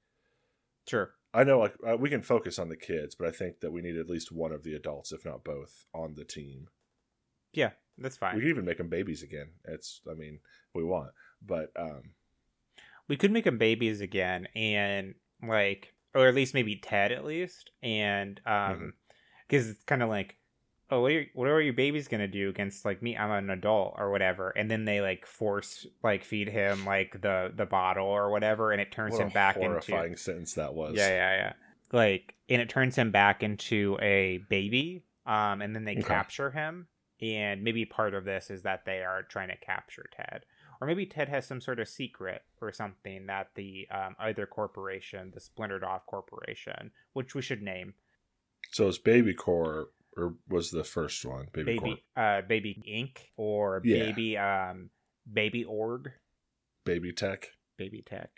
Sure. 0.88 1.11
I 1.34 1.43
know 1.43 1.59
like 1.59 1.75
uh, 1.88 1.97
we 1.97 2.09
can 2.09 2.21
focus 2.21 2.57
on 2.57 2.69
the 2.69 2.78
kids, 2.78 3.15
but 3.15 3.28
I 3.28 3.32
think 3.32 3.59
that 3.59 3.71
we 3.71 3.82
need 3.82 3.97
at 3.97 4.09
least 4.09 4.32
one 4.32 4.51
of 4.51 4.63
the 4.63 4.73
adults, 4.73 5.11
if 5.11 5.25
not 5.25 5.43
both, 5.43 5.86
on 5.93 6.15
the 6.15 6.25
team. 6.25 6.69
Yeah, 7.53 7.71
that's 7.97 8.17
fine. 8.17 8.36
We 8.36 8.41
can 8.41 8.49
even 8.49 8.65
make 8.65 8.78
them 8.78 8.89
babies 8.89 9.23
again. 9.23 9.51
It's 9.65 10.01
I 10.09 10.13
mean, 10.13 10.39
we 10.73 10.84
want. 10.84 11.11
But 11.45 11.71
um 11.75 12.13
We 13.07 13.17
could 13.17 13.32
make 13.32 13.45
them 13.45 13.57
babies 13.57 14.01
again 14.01 14.47
and 14.55 15.15
like 15.47 15.93
or 16.15 16.28
at 16.28 16.36
least 16.36 16.53
maybe 16.53 16.78
Ted 16.78 17.11
at 17.11 17.25
least 17.25 17.71
and 17.84 18.41
Mm-hmm. 18.45 18.73
um 18.84 18.93
because 19.47 19.69
it's 19.69 19.84
kind 19.84 20.03
of 20.03 20.09
like 20.09 20.37
oh 20.90 21.02
what 21.02 21.12
are, 21.12 21.14
your, 21.14 21.26
what 21.34 21.48
are 21.48 21.62
your 21.62 21.74
babies 21.74 22.08
gonna 22.08 22.28
do 22.28 22.50
against 22.50 22.86
like 22.86 23.02
me 23.02 23.18
i'm 23.18 23.32
an 23.32 23.50
adult 23.50 23.96
or 23.98 24.10
whatever 24.12 24.50
and 24.52 24.70
then 24.72 24.86
they 24.86 25.02
like 25.02 25.26
force 25.26 25.86
like 26.04 26.24
feed 26.24 26.48
him 26.48 26.86
like 26.86 27.22
the 27.22 27.52
the 27.56 27.66
bottle 27.66 28.08
or 28.08 28.30
whatever 28.30 28.72
and 28.72 28.82
it 28.82 28.92
turns 28.92 29.14
what 29.14 29.22
him 29.24 29.28
a 29.28 29.32
back 29.32 29.56
horrifying 29.56 30.12
into 30.12 30.22
sentence 30.22 30.54
that 30.54 30.74
was. 30.74 30.96
Yeah, 30.96 31.10
yeah, 31.10 31.36
yeah. 31.36 31.54
Like, 31.92 32.36
and 32.50 32.62
it 32.62 32.70
turns 32.70 32.96
him 32.96 33.12
back 33.12 33.44
into 33.44 33.98
a 34.02 34.40
baby. 34.50 35.04
Um, 35.26 35.62
and 35.62 35.76
then 35.76 35.84
they 35.86 35.96
Okay. 35.96 36.04
capture 36.04 36.52
him. 36.52 36.88
And 37.22 37.64
maybe 37.64 37.86
part 37.86 38.14
of 38.14 38.26
this 38.26 38.50
is 38.50 38.62
that 38.64 38.86
they 38.86 39.00
are 39.04 39.24
trying 39.24 39.50
to 39.50 39.58
capture 39.58 40.08
Ted, 40.16 40.44
or 40.80 40.88
maybe 40.88 41.06
Ted 41.08 41.30
has 41.30 41.48
some 41.48 41.60
sort 41.62 41.80
of 41.80 41.88
secret 41.88 42.44
or 42.62 42.72
something 42.72 43.26
that 43.26 43.50
the 43.56 43.88
um, 43.90 44.16
other 44.20 44.46
corporation, 44.46 45.32
the 45.34 45.40
splintered 45.40 45.84
off 45.84 46.06
corporation, 46.06 46.92
which 47.14 47.34
we 47.34 47.42
should 47.42 47.64
name 47.64 47.96
So 48.72 48.88
it's 48.88 49.00
Baby 49.00 49.34
Corp 49.34 49.92
or 50.18 50.36
was 50.49 50.72
the 50.72 50.84
first 50.84 51.24
one 51.26 51.47
Baby? 51.53 51.78
Baby, 51.80 52.03
uh, 52.15 52.41
Baby 52.41 52.84
Inc. 52.89 53.18
or 53.38 53.82
Yeah. 53.86 54.05
Baby, 54.05 54.38
um, 54.38 54.89
Baby 55.32 55.63
Org, 55.63 56.11
Baby 56.86 57.13
Tech. 57.13 57.49
Baby 57.78 58.01
Tech, 58.05 58.30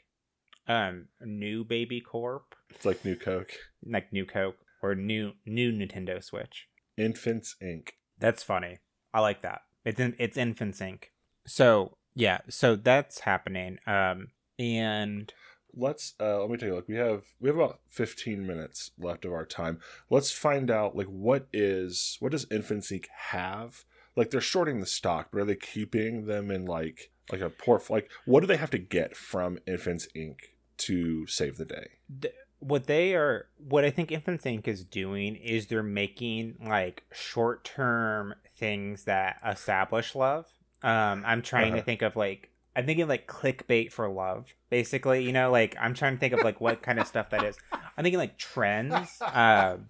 um, 0.67 1.07
New 1.21 1.63
Baby 1.63 2.01
Corp, 2.01 2.53
It's 2.71 2.83
like 2.85 3.05
New 3.05 3.15
Coke. 3.15 3.53
like 3.85 4.11
New 4.11 4.25
Coke 4.25 4.57
or 4.83 4.95
New 4.95 5.31
New 5.45 5.71
Nintendo 5.71 6.21
Switch. 6.23 6.67
Infants 6.97 7.55
Inc. 7.63 7.89
That's 8.17 8.43
funny. 8.43 8.79
I 9.13 9.21
like 9.21 9.41
that. 9.43 9.61
It's 9.85 9.99
in 9.99 10.15
it's 10.19 10.35
Infants 10.37 10.81
Inc. 10.81 11.03
So 11.47 11.97
yeah, 12.15 12.39
so 12.49 12.75
that's 12.75 13.21
happening. 13.21 13.77
Um 13.87 14.27
and 14.57 15.33
Let's 15.79 16.13
uh 16.19 16.41
let 16.41 16.49
me 16.49 16.57
take 16.57 16.71
a 16.71 16.73
look. 16.75 16.87
We 16.87 16.95
have 16.95 17.23
we 17.39 17.49
have 17.49 17.55
about 17.57 17.79
15 17.89 18.45
minutes 18.45 18.91
left 18.99 19.25
of 19.25 19.31
our 19.33 19.45
time. 19.45 19.79
Let's 20.09 20.31
find 20.31 20.69
out 20.69 20.95
like 20.95 21.07
what 21.07 21.47
is 21.53 22.17
what 22.19 22.31
does 22.31 22.45
Infants 22.51 22.91
Inc. 22.91 23.05
have? 23.31 23.85
Like 24.15 24.31
they're 24.31 24.41
shorting 24.41 24.79
the 24.79 24.85
stock, 24.85 25.29
but 25.31 25.41
are 25.41 25.45
they 25.45 25.55
keeping 25.55 26.25
them 26.25 26.51
in 26.51 26.65
like 26.65 27.11
like 27.31 27.41
a 27.41 27.49
port 27.49 27.89
like 27.89 28.09
what 28.25 28.41
do 28.41 28.47
they 28.47 28.57
have 28.57 28.71
to 28.71 28.77
get 28.77 29.15
from 29.15 29.59
Infants 29.67 30.07
Inc. 30.15 30.39
to 30.79 31.25
save 31.27 31.57
the 31.57 31.65
day? 31.65 31.87
th- 32.21 32.33
what 32.61 32.87
they 32.87 33.15
are 33.15 33.47
what 33.57 33.85
I 33.85 33.89
think 33.89 34.11
Infants 34.11 34.43
Inc. 34.43 34.67
is 34.67 34.83
doing 34.83 35.35
is 35.37 35.67
they're 35.67 35.81
making 35.81 36.57
like 36.67 37.03
short 37.13 37.63
term 37.63 38.33
things 38.57 39.05
that 39.05 39.37
establish 39.47 40.13
love. 40.15 40.45
Um 40.83 41.23
I'm 41.25 41.41
trying 41.41 41.71
to 41.71 41.77
Uh-huh. 41.77 41.85
think 41.85 42.01
of 42.01 42.15
like 42.17 42.49
I'm 42.79 42.85
thinking 42.85 43.09
like 43.09 43.27
clickbait 43.27 43.91
for 43.91 44.07
love, 44.07 44.55
basically. 44.69 45.25
You 45.25 45.33
know, 45.33 45.51
like 45.51 45.75
I'm 45.77 45.93
trying 45.93 46.13
to 46.13 46.19
think 46.19 46.31
of 46.33 46.45
like 46.45 46.61
what 46.61 46.81
kind 46.81 46.97
of 46.97 47.07
stuff 47.07 47.29
that 47.31 47.43
is. 47.43 47.57
I'm 47.73 48.03
thinking 48.03 48.17
like 48.17 48.37
trends. 48.37 49.21
Um, 49.21 49.85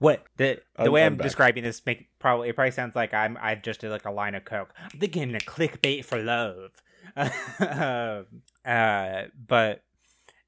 what 0.00 0.26
the 0.36 0.60
the 0.76 0.82
I'm- 0.82 0.92
way 0.92 1.06
I'm 1.06 1.14
I'm, 1.14 1.18
describing 1.18 1.64
this 1.64 1.80
make 1.86 2.08
probably 2.18 2.50
it 2.50 2.56
probably 2.56 2.72
sounds 2.72 2.94
like 2.94 3.14
I'm 3.14 3.38
I 3.40 3.54
just 3.54 3.80
did 3.80 3.88
like 3.88 4.04
a 4.04 4.10
line 4.10 4.34
of 4.34 4.44
coke. 4.44 4.74
I'm 4.92 5.00
thinking 5.00 5.34
a 5.34 5.38
clickbait 5.38 6.04
for 6.04 6.22
love. 6.22 6.72
um, 7.16 8.26
uh, 8.66 9.22
but 9.48 9.82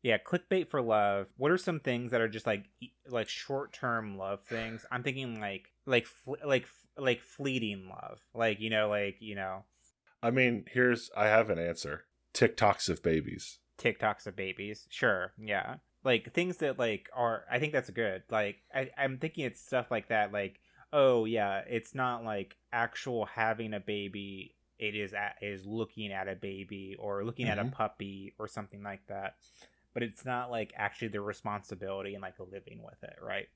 yeah, 0.02 0.18
clickbait 0.18 0.68
for 0.68 0.82
love. 0.82 1.28
What 1.38 1.50
are 1.50 1.56
some 1.56 1.80
things 1.80 2.10
that 2.10 2.20
are 2.20 2.28
just 2.28 2.46
like 2.46 2.66
like 3.08 3.30
short 3.30 3.72
term 3.72 4.18
love 4.18 4.40
things? 4.44 4.84
I'm 4.92 5.02
thinking 5.02 5.40
like 5.40 5.70
like 5.86 6.04
fl- 6.06 6.34
like 6.44 6.68
like 6.98 7.22
fleeting 7.22 7.88
love, 7.88 8.20
like 8.34 8.60
you 8.60 8.68
know, 8.68 8.90
like 8.90 9.16
you 9.20 9.36
know, 9.36 9.64
I 10.26 10.30
mean, 10.30 10.64
here's 10.72 11.10
I 11.16 11.26
have 11.26 11.50
an 11.50 11.58
answer. 11.58 12.04
TikToks 12.34 12.88
of 12.88 13.02
babies. 13.02 13.58
TikToks 13.78 14.26
of 14.26 14.34
babies. 14.36 14.86
Sure, 14.90 15.32
yeah, 15.38 15.76
like 16.02 16.32
things 16.34 16.56
that 16.58 16.78
like 16.78 17.08
are. 17.14 17.44
I 17.50 17.58
think 17.58 17.72
that's 17.72 17.90
good. 17.90 18.22
Like 18.30 18.56
I, 18.74 18.90
I'm 18.98 19.18
thinking 19.18 19.44
it's 19.44 19.60
stuff 19.60 19.90
like 19.90 20.08
that. 20.08 20.32
Like 20.32 20.60
oh 20.92 21.24
yeah, 21.26 21.62
it's 21.68 21.94
not 21.94 22.24
like 22.24 22.56
actual 22.72 23.26
having 23.26 23.72
a 23.74 23.80
baby. 23.80 24.54
It 24.78 24.94
is 24.94 25.14
at, 25.14 25.36
is 25.40 25.64
looking 25.64 26.12
at 26.12 26.28
a 26.28 26.34
baby 26.34 26.96
or 26.98 27.24
looking 27.24 27.48
at 27.48 27.58
a 27.58 27.64
Mhm. 27.64 27.72
puppy 27.72 28.34
or 28.38 28.48
something 28.48 28.82
like 28.82 29.06
that. 29.06 29.36
But 29.94 30.02
it's 30.02 30.24
not 30.24 30.50
like 30.50 30.72
actually 30.76 31.08
the 31.08 31.20
responsibility 31.22 32.14
and 32.14 32.22
like 32.22 32.34
living 32.38 32.82
with 32.82 33.02
it, 33.02 33.16
right? 33.22 33.48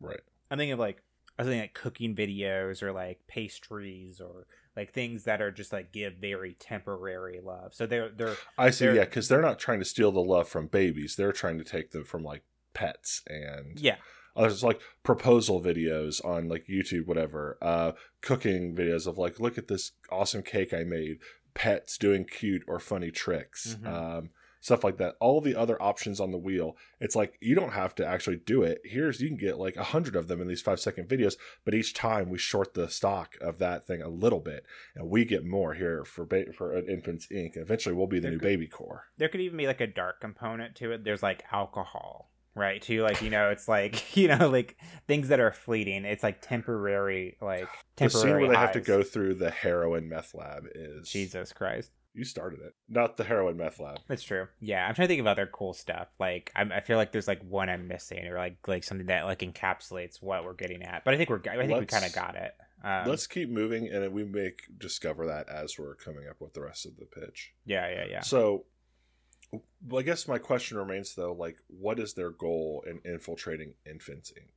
Right. 0.00 0.20
I'm 0.50 0.58
thinking 0.58 0.72
of 0.72 0.78
like 0.78 1.02
I 1.38 1.42
was 1.42 1.48
thinking 1.48 1.60
like 1.62 1.74
cooking 1.74 2.14
videos 2.16 2.82
or 2.82 2.92
like 2.92 3.20
pastries 3.28 4.20
or 4.20 4.46
like 4.76 4.92
things 4.92 5.24
that 5.24 5.40
are 5.42 5.50
just 5.50 5.72
like 5.72 5.92
give 5.92 6.14
very 6.20 6.54
temporary 6.58 7.40
love. 7.42 7.74
So 7.74 7.86
they're 7.86 8.10
they're 8.10 8.36
I 8.58 8.70
see, 8.70 8.86
They're- 8.86 8.94
yeah, 8.96 9.04
because 9.04 9.28
they're 9.28 9.42
not 9.42 9.58
trying 9.58 9.78
to 9.80 9.84
steal 9.84 10.12
the 10.12 10.20
love 10.20 10.48
from 10.48 10.66
babies. 10.66 11.16
They're 11.16 11.32
trying 11.32 11.58
to 11.58 11.64
take 11.64 11.90
them 11.90 12.04
from 12.04 12.22
like 12.22 12.42
pets 12.74 13.22
and 13.26 13.80
yeah 13.80 13.96
There's 14.36 14.62
like 14.62 14.80
proposal 15.02 15.62
videos 15.62 16.22
on 16.24 16.48
like 16.48 16.66
YouTube, 16.68 17.06
whatever. 17.06 17.56
Uh, 17.62 17.92
cooking 18.20 18.74
videos 18.76 19.06
of 19.06 19.16
like, 19.16 19.40
look 19.40 19.56
at 19.56 19.68
this 19.68 19.92
awesome 20.10 20.42
cake 20.42 20.74
I 20.74 20.84
made. 20.84 21.18
Pets 21.54 21.96
doing 21.96 22.26
cute 22.26 22.62
or 22.68 22.78
funny 22.78 23.10
tricks, 23.10 23.78
Mhm. 23.80 23.86
um, 23.88 24.30
stuff 24.66 24.82
like 24.82 24.96
that. 24.96 25.14
All 25.20 25.40
the 25.40 25.54
other 25.54 25.80
options 25.80 26.18
on 26.18 26.32
the 26.32 26.38
wheel. 26.38 26.76
It's 27.00 27.14
like 27.14 27.38
you 27.40 27.54
don't 27.54 27.72
have 27.72 27.94
to 27.94 28.06
actually 28.06 28.38
do 28.44 28.62
it. 28.64 28.80
Here's 28.84 29.20
you 29.20 29.28
can 29.28 29.36
get 29.36 29.58
like 29.58 29.76
a 29.76 29.84
hundred 29.84 30.16
of 30.16 30.26
them 30.26 30.40
in 30.40 30.48
these 30.48 30.60
five 30.60 30.80
second 30.80 31.08
videos, 31.08 31.36
but 31.64 31.72
each 31.72 31.94
time 31.94 32.28
we 32.28 32.36
short 32.38 32.74
the 32.74 32.88
stock 32.88 33.36
of 33.40 33.58
that 33.58 33.86
thing 33.86 34.02
a 34.02 34.08
little 34.08 34.40
bit, 34.40 34.66
and 34.96 35.08
we 35.08 35.24
get 35.24 35.44
more 35.46 35.74
here 35.74 36.04
for 36.04 36.24
ba- 36.26 36.52
for 36.52 36.76
Infants 36.76 37.28
Inc. 37.32 37.54
And 37.54 37.62
eventually, 37.62 37.94
we'll 37.94 38.08
be 38.08 38.18
the 38.18 38.22
There 38.22 38.30
new 38.32 38.38
could- 38.38 38.44
baby 38.44 38.66
corp. 38.66 39.02
there 39.18 39.28
could 39.28 39.40
even 39.40 39.56
be 39.56 39.68
like 39.68 39.80
a 39.80 39.86
dark 39.86 40.20
component 40.20 40.74
to 40.76 40.90
it. 40.90 41.04
There's 41.04 41.22
like 41.22 41.44
alcohol, 41.52 42.32
right? 42.56 42.82
Too 42.82 43.02
like 43.02 43.22
you 43.22 43.30
know 43.30 43.50
it's 43.50 43.68
like 43.68 44.16
you 44.20 44.26
know 44.28 44.48
like 44.48 44.76
things 45.06 45.28
that 45.28 45.38
are 45.38 45.52
fleeting. 45.52 46.04
It's 46.04 46.24
like 46.24 46.40
temporary 46.42 47.36
like 47.40 47.68
temporary 47.96 48.24
The 48.24 48.28
scene 48.34 48.40
where 48.40 48.50
they 48.50 48.56
have 48.56 48.72
to 48.72 48.80
go 48.80 49.04
through 49.04 49.34
the 49.34 49.50
heroin 49.50 50.08
meth 50.08 50.34
lab 50.34 50.64
is 50.74 51.08
Jesus 51.08 51.52
Christ. 51.52 51.92
You 52.16 52.24
started 52.24 52.60
it, 52.60 52.74
not 52.88 53.18
the 53.18 53.24
heroin 53.24 53.58
meth 53.58 53.78
lab. 53.78 53.98
That's 54.08 54.22
true. 54.22 54.48
Yeah, 54.58 54.86
I'm 54.88 54.94
trying 54.94 55.06
to 55.06 55.12
think 55.12 55.20
of 55.20 55.26
other 55.26 55.46
cool 55.46 55.74
stuff. 55.74 56.08
Like, 56.18 56.50
I'm, 56.56 56.72
I 56.72 56.80
feel 56.80 56.96
like 56.96 57.12
there's 57.12 57.28
like 57.28 57.42
one 57.42 57.68
I'm 57.68 57.88
missing, 57.88 58.26
or 58.26 58.38
like 58.38 58.56
like 58.66 58.84
something 58.84 59.08
that 59.08 59.26
like 59.26 59.40
encapsulates 59.40 60.22
what 60.22 60.42
we're 60.42 60.54
getting 60.54 60.82
at. 60.82 61.04
But 61.04 61.12
I 61.12 61.18
think 61.18 61.28
we're 61.28 61.40
I 61.40 61.56
think 61.56 61.68
we 61.68 61.74
Let's- 61.74 61.92
kind 61.92 62.06
of 62.06 62.14
got 62.14 62.34
it. 62.34 62.54
Um, 62.82 63.08
Let's 63.08 63.26
keep 63.26 63.50
moving, 63.50 63.88
and 63.88 64.12
we 64.14 64.24
may 64.24 64.52
discover 64.78 65.26
that 65.26 65.48
as 65.50 65.78
we're 65.78 65.94
coming 65.94 66.26
up 66.28 66.40
with 66.40 66.54
the 66.54 66.62
rest 66.62 66.86
of 66.86 66.96
the 66.96 67.04
pitch. 67.04 67.52
Yeah, 67.64 67.88
yeah, 67.90 68.04
yeah. 68.08 68.20
So, 68.20 68.64
well, 69.52 70.00
I 70.00 70.02
guess 70.02 70.26
my 70.26 70.38
question 70.38 70.78
remains 70.78 71.14
though: 71.14 71.32
like, 71.32 71.58
what 71.66 71.98
is 71.98 72.14
their 72.14 72.30
goal 72.30 72.82
in 72.88 73.00
infiltrating 73.04 73.74
Infants 73.84 74.32
Inc? 74.32 74.55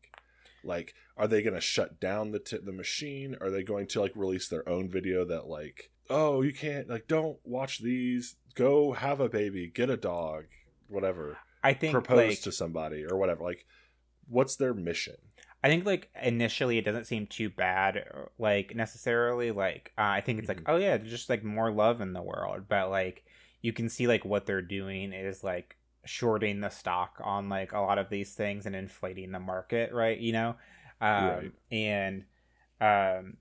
Like, 0.63 0.93
are 1.17 1.27
they 1.27 1.41
going 1.41 1.53
to 1.55 1.61
shut 1.61 1.99
down 1.99 2.31
the 2.31 2.39
t- 2.39 2.57
the 2.63 2.71
machine? 2.71 3.35
Are 3.41 3.49
they 3.49 3.63
going 3.63 3.87
to 3.87 4.01
like 4.01 4.13
release 4.15 4.47
their 4.47 4.67
own 4.67 4.89
video 4.89 5.25
that 5.25 5.47
like, 5.47 5.91
oh, 6.09 6.41
you 6.41 6.53
can't 6.53 6.89
like, 6.89 7.07
don't 7.07 7.37
watch 7.43 7.79
these. 7.79 8.35
Go 8.55 8.93
have 8.93 9.19
a 9.19 9.29
baby, 9.29 9.71
get 9.73 9.89
a 9.89 9.97
dog, 9.97 10.45
whatever. 10.87 11.37
I 11.63 11.73
think 11.73 11.91
Propose 11.93 12.29
like 12.29 12.41
to 12.41 12.51
somebody 12.51 13.05
or 13.05 13.17
whatever. 13.17 13.43
Like, 13.43 13.65
what's 14.27 14.55
their 14.55 14.73
mission? 14.73 15.15
I 15.61 15.67
think 15.67 15.85
like 15.85 16.09
initially 16.21 16.77
it 16.77 16.85
doesn't 16.85 17.05
seem 17.07 17.27
too 17.27 17.49
bad, 17.49 18.01
like 18.37 18.75
necessarily. 18.75 19.51
Like 19.51 19.91
uh, 19.97 20.03
I 20.03 20.21
think 20.21 20.39
it's 20.39 20.47
like 20.47 20.61
Mhm. 20.61 20.69
oh 20.73 20.77
yeah, 20.77 20.97
just 20.97 21.29
like 21.29 21.43
more 21.43 21.69
love 21.71 21.99
in 21.99 22.13
the 22.13 22.21
world, 22.21 22.63
but 22.69 22.89
like 22.89 23.25
you 23.61 23.73
can 23.73 23.89
see 23.89 24.07
like 24.07 24.23
what 24.23 24.45
they're 24.45 24.61
doing 24.61 25.11
is 25.11 25.43
like 25.43 25.75
shorting 26.05 26.61
the 26.61 26.69
stock 26.69 27.19
on 27.23 27.49
like 27.49 27.71
a 27.73 27.79
lot 27.79 27.97
of 27.97 28.09
these 28.09 28.33
things 28.33 28.65
and 28.65 28.75
inflating 28.75 29.31
the 29.31 29.39
market, 29.39 29.93
right? 29.93 30.17
You 30.17 30.33
know, 30.33 30.55
um, 31.01 31.27
Right. 31.27 31.51
and 31.71 32.25
um, 32.81 33.37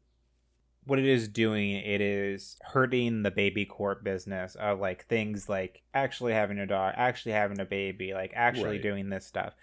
what 0.85 0.99
it 0.99 1.05
is 1.05 1.29
doing, 1.29 1.73
it 1.73 2.01
is 2.01 2.57
hurting 2.63 3.23
the 3.23 3.31
baby 3.31 3.65
corp 3.65 4.03
business 4.03 4.55
of 4.57 4.81
like 4.81 5.07
things 5.07 5.49
like 5.49 5.83
actually 5.95 6.33
having 6.33 6.59
a 6.59 6.67
dog, 6.67 6.95
actually 6.97 7.33
having 7.33 7.61
a 7.61 7.65
baby, 7.65 8.15
like 8.15 8.33
actually 8.35 8.73
Right. 8.73 8.83
doing 8.83 9.09
this 9.11 9.27
stuff. 9.27 9.55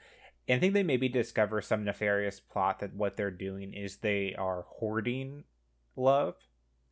And 0.47 0.57
I 0.57 0.59
think 0.59 0.73
they 0.73 0.83
maybe 0.83 1.09
discover 1.09 1.61
some 1.61 1.83
nefarious 1.83 2.39
plot 2.39 2.79
that 2.79 2.93
what 2.93 3.17
they're 3.17 3.31
doing 3.31 3.73
is 3.73 3.97
they 3.97 4.35
are 4.37 4.65
hoarding 4.67 5.43
love 5.95 6.35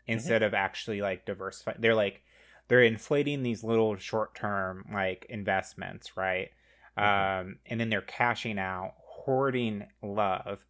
instead 0.08 0.42
of 0.42 0.54
actually 0.54 1.02
like 1.02 1.26
diversifying. 1.26 1.78
They're 1.80 1.96
like 1.96 2.24
they're 2.68 2.84
inflating 2.84 3.44
these 3.44 3.64
little 3.64 3.96
short 3.96 4.36
term 4.36 4.86
like 4.94 5.26
investments, 5.30 6.16
right? 6.18 6.50
Mhm. 6.98 7.42
Um, 7.42 7.60
and 7.66 7.80
then 7.80 7.90
they're 7.90 8.02
cashing 8.02 8.58
out, 8.60 8.94
hoarding 8.98 9.88
love 10.02 10.66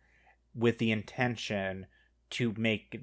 with 0.56 0.78
the 0.78 0.92
intention 0.92 1.88
to 2.32 2.54
make 2.58 3.00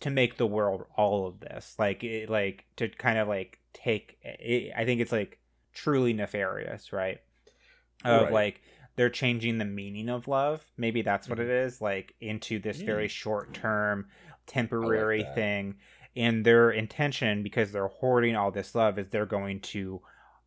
to 0.00 0.10
make 0.10 0.36
the 0.38 0.46
world 0.46 0.84
all 0.96 1.26
of 1.26 1.40
this 1.40 1.74
like 1.78 2.02
it, 2.02 2.30
like 2.30 2.64
to 2.76 2.88
kind 2.88 3.18
of 3.18 3.28
like 3.28 3.58
take 3.74 4.16
it, 4.22 4.72
i 4.76 4.84
think 4.84 5.00
it's 5.00 5.12
like 5.12 5.38
truly 5.74 6.12
nefarious 6.14 6.90
right 6.92 7.18
of 8.04 8.24
Right. 8.24 8.32
like 8.32 8.62
they're 8.96 9.10
changing 9.10 9.58
the 9.58 9.64
meaning 9.66 10.08
of 10.08 10.26
love 10.26 10.64
maybe 10.78 11.02
that's 11.02 11.28
what 11.28 11.38
it 11.38 11.48
is 11.50 11.80
like 11.82 12.14
into 12.20 12.58
this 12.58 12.80
very 12.80 13.08
short 13.08 13.52
term 13.54 14.08
temporary 14.46 15.22
that. 15.22 15.34
thing 15.34 15.76
and 16.16 16.44
their 16.44 16.70
intention 16.70 17.42
because 17.42 17.72
they're 17.72 17.88
hoarding 17.88 18.36
all 18.36 18.50
this 18.50 18.74
love 18.74 18.98
is 18.98 19.08
they're 19.08 19.26
going 19.26 19.60
to 19.60 20.00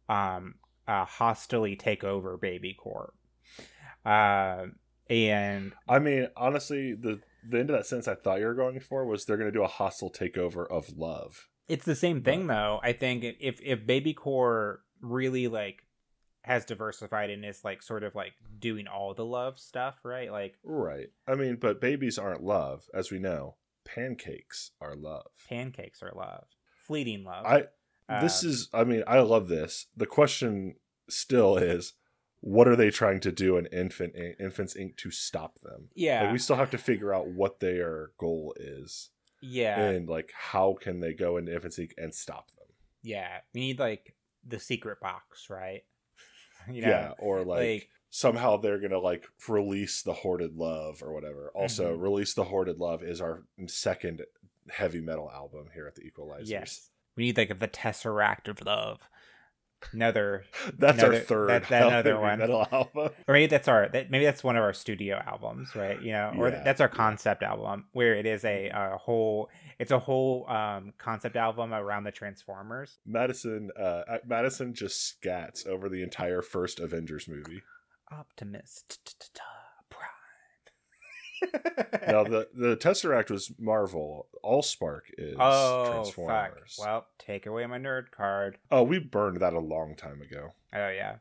um 0.09 0.55
uh 0.87 1.05
hostily 1.05 1.77
take 1.77 2.03
over 2.03 2.37
baby 2.37 2.73
corp 2.73 3.13
uh, 4.05 4.65
and 5.09 5.73
I 5.87 5.99
mean, 5.99 6.27
honestly, 6.35 6.93
the 6.93 7.19
the 7.47 7.59
end 7.59 7.69
of 7.69 7.75
that 7.75 7.85
sentence 7.85 8.07
I 8.07 8.15
thought 8.15 8.39
you 8.39 8.45
were 8.45 8.53
going 8.53 8.79
for 8.79 9.05
was 9.05 9.25
they're 9.25 9.37
going 9.37 9.51
to 9.51 9.57
do 9.57 9.63
a 9.63 9.67
hostile 9.67 10.11
takeover 10.11 10.69
of 10.69 10.97
love. 10.97 11.49
It's 11.67 11.85
the 11.85 11.95
same 11.95 12.21
thing 12.21 12.47
though. 12.47 12.79
I 12.83 12.93
think 12.93 13.23
if 13.39 13.59
if 13.61 13.85
BabyCorp 13.85 14.77
really 15.01 15.47
like 15.47 15.83
has 16.41 16.65
diversified 16.65 17.29
and 17.29 17.45
is 17.45 17.63
like 17.63 17.81
sort 17.81 18.03
of 18.03 18.15
like 18.15 18.33
doing 18.59 18.87
all 18.87 19.13
the 19.13 19.25
love 19.25 19.59
stuff, 19.59 19.99
right? 20.03 20.31
Like 20.31 20.55
Right. 20.63 21.07
I 21.27 21.35
mean, 21.35 21.57
but 21.57 21.81
babies 21.81 22.17
aren't 22.17 22.43
love, 22.43 22.83
as 22.93 23.11
we 23.11 23.19
know. 23.19 23.55
Pancakes 23.85 24.71
are 24.81 24.95
love. 24.95 25.27
pancakes 25.49 26.01
are 26.01 26.11
love, 26.15 26.45
fleeting 26.87 27.23
love. 27.23 27.45
I 27.45 27.63
this 28.21 28.43
Uh, 28.43 28.47
is 28.47 28.69
I 28.73 28.83
mean, 28.83 29.03
I 29.07 29.19
love 29.19 29.47
this. 29.47 29.87
The 29.95 30.05
question 30.05 30.75
still 31.09 31.57
is 31.57 31.93
what 32.41 32.67
are 32.67 32.75
they 32.75 32.89
trying 32.89 33.19
to 33.21 33.31
do 33.31 33.55
in 33.57 33.65
Infant 33.67 34.15
Infants 34.39 34.75
Inc 34.75 34.97
to 34.97 35.11
stop 35.11 35.59
them? 35.61 35.89
yeah, 35.95 36.23
Like 36.23 36.33
we 36.33 36.39
still 36.39 36.57
have 36.57 36.71
to 36.71 36.77
figure 36.77 37.13
out 37.13 37.27
what 37.27 37.59
their 37.59 38.11
goal 38.17 38.53
is 38.57 39.09
yeah, 39.41 39.79
and 39.89 40.07
like 40.09 40.31
how 40.35 40.75
can 40.79 40.99
they 40.99 41.13
go 41.13 41.37
into 41.37 41.53
Infants 41.53 41.77
Inc 41.79 41.91
and 41.97 42.13
stop 42.13 42.49
them. 42.51 42.67
yeah. 43.01 43.39
We 43.53 43.61
need 43.61 43.79
like 43.79 44.15
the 44.45 44.59
secret 44.59 44.99
box, 45.01 45.49
right? 45.49 45.83
you 46.71 46.81
know, 46.81 46.89
yeah, 46.89 47.11
or 47.19 47.39
like, 47.43 47.59
like 47.59 47.89
somehow 48.15 48.55
they're 48.57 48.77
gonna 48.79 48.99
like 48.99 49.25
release 49.47 50.03
the 50.03 50.13
hoarded 50.13 50.55
love 50.55 51.01
or 51.01 51.11
whatever. 51.11 51.51
Also, 51.55 51.97
Mhm. 51.97 52.01
release 52.01 52.35
the 52.35 52.43
hoarded 52.43 52.77
love 52.77 53.01
is 53.01 53.19
our 53.19 53.43
second 53.65 54.21
heavy 54.69 55.01
metal 55.01 55.31
album 55.31 55.69
here 55.73 55.87
at 55.87 55.95
the 55.95 56.03
Equelizers. 56.09 56.47
yes, 56.47 56.91
we 57.15 57.23
need 57.25 57.37
like 57.37 57.57
the 57.57 57.67
tesseract 57.67 58.47
of 58.47 58.61
love. 58.63 59.09
Another 59.91 60.45
that's 60.77 61.03
our 61.03 61.15
third 61.15 61.49
that- 61.49 61.67
that 61.69 61.87
another 61.87 62.19
one. 62.19 62.37
metal 62.39 62.67
album. 62.71 63.09
or 63.27 63.33
maybe 63.33 63.47
that's 63.47 63.67
our 63.67 63.89
that, 63.89 64.11
maybe 64.11 64.23
that's 64.25 64.43
one 64.43 64.55
of 64.55 64.63
our 64.63 64.73
studio 64.73 65.17
albums 65.25 65.75
right 65.75 65.99
you 66.01 66.11
know 66.13 66.33
or 66.37 66.49
Yeah, 66.49 66.63
that's 66.63 66.79
our 66.81 66.87
concept 66.87 67.41
album 67.43 67.87
where 67.93 68.13
it 68.15 68.25
is 68.27 68.45
a, 68.45 68.69
a 68.69 68.95
whole 68.97 69.49
it's 69.79 69.91
a 69.91 69.99
whole 69.99 70.47
um 70.49 70.93
concept 70.99 71.35
album 71.35 71.73
around 71.73 72.03
the 72.05 72.11
transformers 72.11 72.99
Madison, 73.05 73.71
uh, 73.75 74.19
Madison 74.25 74.73
just 74.75 75.19
scats 75.19 75.65
over 75.67 75.89
the 75.89 76.01
entire 76.03 76.41
first 76.43 76.79
Avengers 76.79 77.27
movie. 77.27 77.63
Optimist 78.19 78.99
prime 79.89 81.51
Now 82.07 82.23
the 82.23 82.47
the 82.55 82.75
Tesseract 82.77 83.29
was 83.29 83.51
Marvel. 83.59 84.27
Allspark 84.43 85.01
is 85.17 85.35
oh 85.39 85.85
fuck 85.85 85.93
Transformers. 85.93 86.77
well 86.79 87.07
take 87.19 87.45
away 87.45 87.65
my 87.65 87.77
nerd 87.77 88.11
card 88.11 88.57
Oh, 88.71 88.83
we 88.83 88.99
burned 88.99 89.37
that 89.41 89.53
a 89.53 89.59
long 89.59 89.95
time 89.95 90.21
ago. 90.21 90.49
oh 90.73 90.89
yeah 90.89 91.15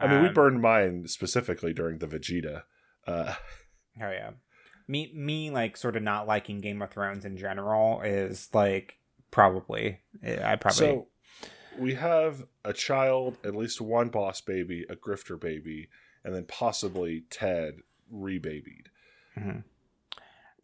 I 0.00 0.08
mean, 0.08 0.22
we 0.22 0.28
Um, 0.28 0.34
burned 0.34 0.60
mine 0.60 1.06
specifically 1.06 1.72
during 1.72 1.98
the 1.98 2.06
Vegeta. 2.06 2.62
Uh, 3.06 3.34
Oh 4.02 4.10
yeah. 4.10 4.30
Me 4.88 5.12
me 5.14 5.50
like 5.50 5.76
sort 5.76 5.94
of 5.96 6.02
not 6.02 6.26
liking 6.26 6.58
Game 6.58 6.82
of 6.82 6.90
Thrones 6.90 7.24
in 7.24 7.36
general 7.36 8.00
is 8.02 8.48
like 8.52 8.98
probably 9.30 10.00
I 10.22 10.56
probably 10.56 10.78
So 10.78 11.06
we 11.78 11.94
have 11.94 12.44
a 12.64 12.72
child, 12.72 13.38
at 13.44 13.54
least 13.54 13.80
one 13.80 14.08
boss 14.08 14.40
baby, 14.40 14.84
a 14.90 14.96
grifter 14.96 15.40
baby, 15.40 15.88
and 16.24 16.34
then 16.34 16.44
possibly 16.46 17.24
Ted 17.30 17.74
rebabied. 18.12 18.86
Mhm. 19.36 19.64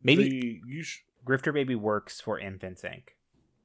maybe 0.02 0.28
the, 0.30 0.60
you 0.66 0.82
sh- 0.82 1.00
Grifter 1.26 1.52
Baby 1.52 1.74
works 1.74 2.20
for 2.20 2.38
Infants 2.38 2.82
Inc. 2.82 3.10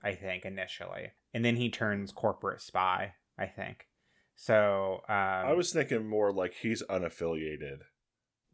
I 0.03 0.13
think 0.13 0.45
initially, 0.45 1.11
and 1.33 1.43
then 1.45 1.55
he 1.55 1.69
turns 1.69 2.11
corporate 2.11 2.61
spy. 2.61 3.13
I 3.37 3.45
think 3.47 3.87
so. 4.35 5.01
Um, 5.09 5.15
I 5.15 5.53
was 5.53 5.71
thinking 5.73 6.07
more 6.07 6.31
like 6.31 6.53
he's 6.61 6.83
unaffiliated, 6.83 7.79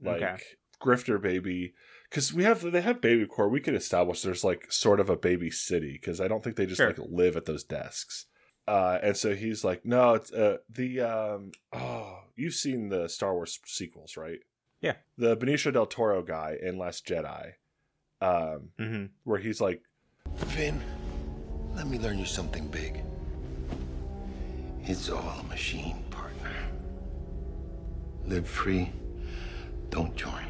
like 0.02 0.22
Okay. 0.22 0.38
grifter 0.82 1.22
baby, 1.22 1.74
because 2.10 2.32
we 2.34 2.44
have 2.44 2.62
they 2.72 2.82
have 2.82 3.02
baby 3.02 3.26
corp. 3.26 3.52
We 3.52 3.60
could 3.60 3.76
establish 3.76 4.22
there's 4.22 4.44
like 4.44 4.72
sort 4.72 5.00
of 5.02 5.10
a 5.10 5.18
baby 5.18 5.52
city 5.52 5.94
because 5.94 6.22
I 6.22 6.28
don't 6.30 6.44
think 6.44 6.56
they 6.56 6.66
just 6.66 6.78
Sure. 6.78 6.88
like 6.90 7.00
live 7.00 7.36
at 7.36 7.46
those 7.46 7.64
desks. 7.64 8.28
Uh, 8.68 9.00
and 9.02 9.18
so 9.18 9.36
he's 9.36 9.64
like, 9.66 9.84
no, 9.86 10.14
it's 10.14 10.32
uh, 10.32 10.58
the 10.70 11.02
um, 11.02 11.52
oh, 11.74 12.21
you've 12.36 12.54
seen 12.54 12.90
the 12.90 13.08
Star 13.08 13.34
Wars 13.34 13.60
sequels, 13.66 14.18
right? 14.18 14.40
Yeah. 14.82 14.96
the 15.18 15.38
Benicio 15.38 15.72
del 15.72 15.86
Toro 15.86 16.24
guy 16.24 16.58
in 16.60 16.78
Last 16.78 17.06
Jedi, 17.06 17.54
um, 18.20 18.70
mhm. 18.80 19.10
where 19.24 19.38
he's 19.38 19.62
like, 19.62 19.84
Finn, 20.36 20.82
let 21.76 21.88
me 21.88 22.00
learn 22.00 22.18
you 22.18 22.26
something 22.26 22.68
big. 22.68 23.04
It's 24.84 25.10
all 25.10 25.40
a 25.40 25.44
machine, 25.44 26.04
partner. 26.10 26.52
Live 28.26 28.48
free, 28.48 28.92
don't 29.90 30.16
join. 30.16 30.46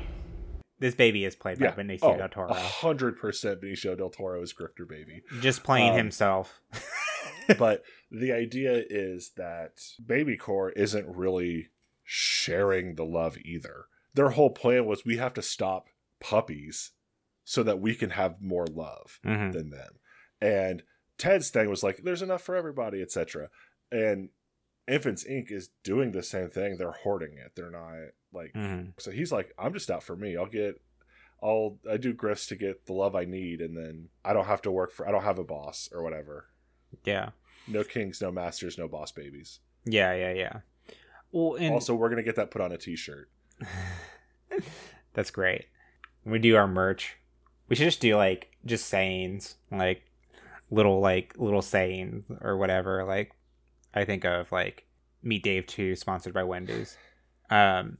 This 0.79 0.95
baby 0.95 1.25
is 1.25 1.35
played 1.35 1.59
by 1.59 1.67
Benicio 1.67 1.99
oh, 2.01 2.17
del 2.17 2.29
Toro, 2.29 2.49
a 2.49 2.55
hundred 2.55 3.19
percent 3.19 3.61
Benicio 3.61 3.95
del 3.95 4.09
Toro 4.09 4.41
is 4.41 4.53
grifter 4.53 4.87
baby. 4.87 5.21
just 5.41 5.63
playing 5.63 5.91
um, 5.91 5.97
himself. 5.97 6.61
but 7.57 7.83
the 8.09 8.31
idea 8.31 8.83
is 8.89 9.31
that 9.37 9.79
baby 10.05 10.37
corp 10.37 10.73
isn't 10.75 11.07
really 11.15 11.69
sharing 12.03 12.95
the 12.95 13.05
love 13.05 13.37
either. 13.43 13.85
Their 14.13 14.29
whole 14.31 14.49
plan 14.49 14.85
was 14.85 15.05
we 15.05 15.17
have 15.17 15.33
to 15.35 15.41
stop 15.41 15.87
puppies 16.19 16.91
so 17.43 17.63
that 17.63 17.79
we 17.79 17.95
can 17.95 18.11
have 18.11 18.41
more 18.41 18.67
love 18.67 19.19
Mhm. 19.25 19.53
than 19.53 19.69
them. 19.69 19.99
And 20.41 20.83
ted's 21.17 21.49
thing 21.49 21.69
was 21.69 21.83
like 21.83 21.97
there's 22.03 22.21
enough 22.21 22.41
for 22.41 22.55
everybody 22.55 23.01
etc 23.01 23.49
and 23.91 24.29
infants 24.87 25.23
inc. 25.23 25.51
is 25.51 25.69
doing 25.83 26.11
the 26.11 26.23
same 26.23 26.49
thing. 26.49 26.77
They're 26.77 26.91
hoarding 26.91 27.37
it. 27.37 27.51
They're 27.55 27.69
not 27.71 28.11
like 28.33 28.53
Mhm. 28.53 28.93
so 28.99 29.11
he's 29.11 29.31
like 29.31 29.53
i'm 29.57 29.73
just 29.73 29.89
out 29.91 30.03
for 30.03 30.15
me. 30.15 30.35
I'll 30.37 30.45
get 30.47 30.81
I'll 31.43 31.79
I 31.89 31.97
do 31.97 32.13
grifts 32.13 32.47
to 32.49 32.55
get 32.55 32.85
the 32.85 32.93
love 32.93 33.15
I 33.15 33.25
need, 33.25 33.61
and 33.61 33.75
then 33.75 34.09
I 34.23 34.33
don't 34.33 34.45
have 34.45 34.61
to 34.63 34.71
work 34.71 34.91
for 34.91 35.07
I 35.07 35.11
don't 35.11 35.23
have 35.23 35.39
a 35.39 35.43
boss 35.43 35.89
or 35.91 36.03
whatever. 36.03 36.47
Yeah. 37.03 37.29
No 37.67 37.83
kings, 37.83 38.21
no 38.21 38.31
masters, 38.31 38.77
no 38.77 38.87
boss 38.87 39.11
babies. 39.11 39.59
Yeah, 39.85 40.13
yeah, 40.13 40.33
yeah. 40.33 40.59
Well, 41.31 41.55
and 41.55 41.73
also, 41.73 41.95
we're 41.95 42.09
gonna 42.09 42.23
get 42.23 42.35
that 42.35 42.51
put 42.51 42.61
on 42.61 42.71
a 42.71 42.77
T-shirt. 42.77 43.29
that's 45.13 45.31
great. 45.31 45.65
When 46.23 46.33
we 46.33 46.39
do 46.39 46.55
our 46.55 46.67
merch, 46.67 47.17
we 47.67 47.75
should 47.75 47.85
just 47.85 48.01
do 48.01 48.15
like 48.17 48.51
just 48.65 48.87
sayings, 48.87 49.55
like 49.71 50.03
little 50.69 50.99
like 50.99 51.33
little 51.37 51.61
sayings 51.61 52.25
or 52.41 52.57
whatever. 52.57 53.03
Like 53.05 53.31
I 53.93 54.05
think 54.05 54.25
of 54.25 54.51
like 54.51 54.85
Meet 55.23 55.43
Dave 55.43 55.67
Two, 55.67 55.95
sponsored 55.95 56.33
by 56.33 56.43
Wendy's. 56.43 56.97
Um, 57.49 57.97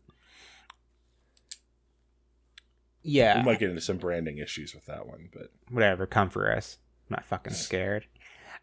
yeah, 3.04 3.40
We 3.40 3.46
might 3.46 3.60
get 3.60 3.70
into 3.70 3.82
some 3.82 3.98
branding 3.98 4.38
issues 4.38 4.76
with 4.76 4.86
that 4.86 5.08
one, 5.08 5.30
but 5.34 5.52
whatever. 5.70 6.06
Come 6.06 6.30
for 6.30 6.52
us. 6.52 6.78
I'm 7.10 7.16
not 7.16 7.26
fucking 7.26 7.54
scared. 7.54 8.06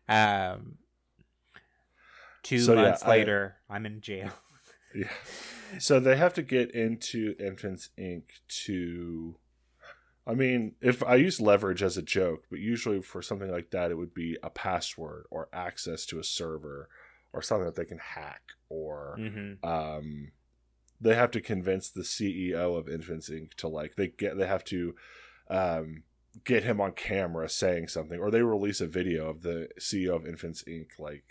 Um, 0.08 0.78
two 2.42 2.60
So, 2.60 2.74
months 2.74 3.02
I- 3.04 3.08
later, 3.08 3.56
I'm 3.68 3.86
in 3.86 4.00
jail. 4.00 4.30
yeah. 4.94 5.10
So 5.78 6.00
they 6.00 6.16
have 6.16 6.32
to 6.34 6.42
get 6.42 6.70
into 6.70 7.34
Infants 7.38 7.90
Inc. 7.98 8.24
to. 8.64 9.36
I 10.26 10.34
mean, 10.34 10.74
if 10.82 11.02
I 11.02 11.14
use 11.16 11.40
leverage 11.40 11.82
as 11.82 11.96
a 11.96 12.02
joke, 12.02 12.44
but 12.50 12.58
usually 12.58 13.00
for 13.00 13.22
something 13.22 13.50
like 13.50 13.70
that, 13.70 13.90
it 13.90 13.94
would 13.96 14.12
be 14.12 14.36
a 14.42 14.50
password 14.50 15.24
or 15.30 15.48
access 15.54 16.04
to 16.06 16.18
a 16.18 16.24
server 16.24 16.88
or 17.32 17.40
something 17.40 17.64
that 17.64 17.76
they 17.76 17.84
can 17.86 17.98
hack 17.98 18.42
or 18.68 19.16
hmm 19.18 19.52
um, 19.66 20.32
they 21.00 21.14
have 21.14 21.30
to 21.30 21.40
convince 21.40 21.88
the 21.90 22.02
CEO 22.02 22.76
of 22.78 22.88
Infants 22.88 23.30
Inc. 23.30 23.54
to 23.54 23.68
like 23.68 23.94
they 23.96 24.08
get 24.08 24.36
they 24.36 24.46
have 24.46 24.64
to 24.64 24.94
um, 25.48 26.02
get 26.44 26.64
him 26.64 26.80
on 26.80 26.92
camera 26.92 27.48
saying 27.48 27.88
something, 27.88 28.18
or 28.20 28.30
they 28.30 28.42
release 28.42 28.80
a 28.80 28.86
video 28.86 29.28
of 29.28 29.42
the 29.42 29.68
CEO 29.80 30.14
of 30.16 30.26
Infants 30.26 30.62
Inc. 30.68 30.88
like 30.98 31.24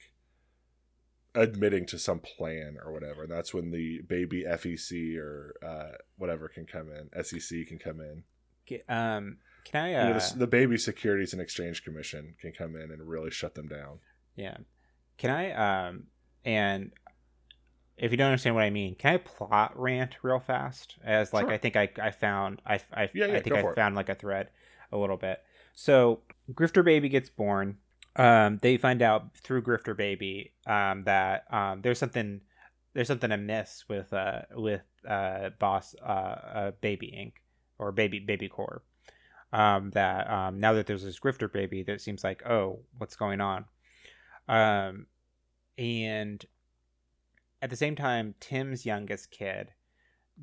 admitting 1.35 1.85
to 1.85 1.99
some 1.99 2.19
plan 2.19 2.77
or 2.83 2.91
whatever. 2.91 3.23
And 3.23 3.31
that's 3.31 3.53
when 3.53 3.71
the 3.71 4.01
baby 4.07 4.43
FEC 4.43 5.17
or 5.17 5.55
uh, 5.65 5.97
whatever 6.17 6.47
can 6.47 6.65
come 6.65 6.89
in, 6.91 7.23
SEC 7.23 7.67
can 7.67 7.77
come 7.77 7.99
in. 8.01 8.23
Um, 8.89 9.37
can 9.63 9.85
I? 9.85 9.89
You 9.91 10.09
know, 10.13 10.15
Uh, 10.17 10.29
the, 10.33 10.39
the 10.39 10.47
Baby 10.47 10.77
Securities 10.77 11.33
and 11.33 11.41
Exchange 11.41 11.83
Commission 11.83 12.35
can 12.41 12.51
come 12.53 12.75
in 12.75 12.91
and 12.91 13.07
really 13.07 13.31
shut 13.31 13.55
them 13.55 13.67
down. 13.67 13.99
Yeah. 14.35 14.57
Can 15.17 15.31
I 15.31 15.87
um 15.87 16.03
and 16.45 16.91
if 17.97 18.11
you 18.11 18.17
don't 18.17 18.27
understand 18.27 18.53
what 18.55 18.63
I 18.63 18.69
mean, 18.69 18.93
can 18.95 19.15
I 19.15 19.17
plot 19.17 19.77
rant 19.79 20.17
real 20.21 20.39
fast? 20.39 20.95
As 21.03 21.33
like 21.33 21.45
Sure. 21.45 21.53
I 21.53 21.57
think 21.57 21.75
I 21.75 21.89
I 22.01 22.11
found 22.11 22.61
I 22.65 22.75
I, 22.93 23.09
Yeah, 23.13 23.25
yeah, 23.27 23.33
I 23.37 23.39
think 23.41 23.55
I 23.55 23.61
for 23.61 23.71
it. 23.71 23.75
found 23.75 23.95
like 23.95 24.09
a 24.09 24.15
thread 24.15 24.49
a 24.91 24.97
little 24.97 25.17
bit. 25.17 25.41
So 25.73 26.21
Grifter 26.51 26.83
Baby 26.83 27.09
gets 27.09 27.29
born. 27.29 27.77
Um, 28.15 28.59
they 28.61 28.77
find 28.77 29.01
out 29.01 29.37
through 29.37 29.61
Grifter 29.61 29.95
Baby 29.95 30.53
um, 30.65 31.03
that 31.03 31.43
um, 31.51 31.81
there's 31.81 31.99
something 31.99 32.41
there's 32.93 33.07
something 33.07 33.31
amiss 33.31 33.85
with 33.87 34.11
uh 34.11 34.41
with 34.55 34.81
uh 35.07 35.51
boss 35.59 35.93
uh, 36.03 36.09
uh 36.09 36.71
Baby 36.81 37.13
Inc. 37.15 37.33
or 37.77 37.91
Baby 37.91 38.19
Baby 38.19 38.49
Corp. 38.49 38.83
Um, 39.53 39.91
that 39.91 40.29
um, 40.29 40.59
now 40.59 40.73
that 40.73 40.87
there's 40.87 41.03
this 41.03 41.19
Grifter 41.19 41.51
Baby, 41.51 41.83
that 41.83 42.01
seems 42.01 42.23
like 42.23 42.45
oh 42.45 42.79
what's 42.97 43.15
going 43.15 43.39
on 43.39 43.65
um 44.47 45.07
and 45.77 46.45
at 47.61 47.69
the 47.69 47.75
same 47.75 47.95
time 47.95 48.35
tim's 48.39 48.85
youngest 48.85 49.31
kid 49.31 49.71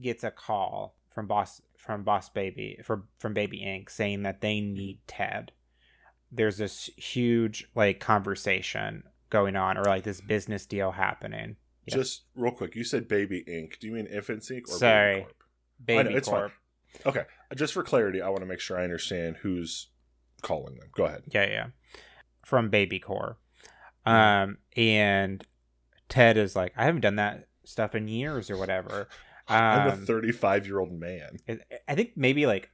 gets 0.00 0.24
a 0.24 0.30
call 0.30 0.96
from 1.14 1.26
boss 1.26 1.62
from 1.78 2.02
boss 2.02 2.28
baby 2.28 2.78
from 2.84 3.04
from 3.18 3.32
baby 3.32 3.60
inc 3.60 3.88
saying 3.88 4.22
that 4.22 4.40
they 4.40 4.60
need 4.60 4.98
ted 5.06 5.52
there's 6.32 6.58
this 6.58 6.90
huge 6.96 7.66
like 7.74 8.00
conversation 8.00 9.04
going 9.30 9.56
on 9.56 9.78
or 9.78 9.84
like 9.84 10.02
this 10.04 10.20
business 10.20 10.66
deal 10.66 10.92
happening 10.92 11.56
Yes. 11.86 11.96
Just 11.96 12.22
real 12.34 12.50
quick, 12.52 12.74
you 12.74 12.82
said 12.82 13.08
Baby 13.08 13.44
Inc. 13.46 13.78
Do 13.78 13.86
you 13.88 13.92
mean 13.92 14.06
Infants 14.06 14.50
Inc. 14.50 14.62
or 14.70 14.78
Sorry. 14.78 15.14
Baby 15.16 15.24
Corp? 15.24 15.34
baby 15.84 16.08
know, 16.10 16.16
it's 16.16 16.28
fine. 16.28 16.38
corp 16.40 16.52
Okay, 17.04 17.22
just 17.54 17.74
for 17.74 17.82
clarity, 17.82 18.22
I 18.22 18.30
want 18.30 18.40
to 18.40 18.46
make 18.46 18.60
sure 18.60 18.78
I 18.78 18.84
understand 18.84 19.36
who's 19.42 19.88
calling 20.40 20.76
them. 20.76 20.88
Go 20.96 21.04
ahead. 21.04 21.24
yeah 21.32 21.44
yeah 21.44 21.66
from 22.42 22.70
baby 22.70 22.98
corp 22.98 23.38
um 24.06 24.56
and 24.76 25.44
ted 26.08 26.36
is 26.36 26.54
like 26.54 26.72
i 26.76 26.84
haven't 26.84 27.00
done 27.00 27.16
that 27.16 27.48
stuff 27.64 27.94
in 27.94 28.06
years 28.08 28.50
or 28.50 28.56
whatever 28.58 29.08
I'm 29.48 29.88
a 29.88 29.92
Um, 29.92 30.06
35 30.06 30.66
year 30.66 30.78
old 30.78 30.92
man. 30.92 31.38
I- 31.88 31.94
think 31.94 32.12
maybe 32.16 32.46
like 32.46 32.70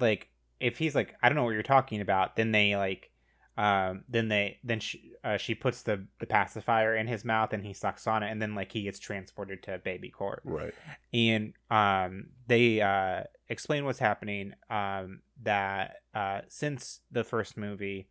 like 0.00 0.28
if 0.60 0.78
he's 0.78 0.94
like 0.94 1.14
I 1.22 1.28
don't 1.28 1.36
know 1.36 1.44
what 1.44 1.50
you're 1.54 1.62
talking 1.62 2.00
about, 2.00 2.36
then 2.36 2.52
they 2.52 2.76
like 2.76 3.10
um 3.56 4.02
then 4.08 4.28
they 4.28 4.58
then 4.64 4.80
she 4.80 5.12
uh, 5.22 5.36
she 5.36 5.54
puts 5.54 5.82
the 5.82 6.06
the 6.18 6.26
pacifier 6.26 6.96
in 6.96 7.06
his 7.06 7.24
mouth 7.24 7.52
and 7.52 7.64
he 7.64 7.72
sucks 7.72 8.04
on 8.08 8.24
it 8.24 8.30
and 8.32 8.42
then 8.42 8.56
like 8.56 8.72
he 8.72 8.82
gets 8.82 8.98
transported 8.98 9.62
to 9.62 9.78
baby 9.78 10.10
corp 10.10 10.40
Right. 10.42 10.74
and 11.12 11.52
um 11.70 12.30
they 12.48 12.80
uh 12.80 13.22
explain 13.48 13.84
what's 13.84 14.00
happening 14.00 14.54
um 14.70 15.20
that 15.44 15.98
uh 16.16 16.40
since 16.48 17.00
the 17.12 17.22
first 17.22 17.56
movie 17.56 18.08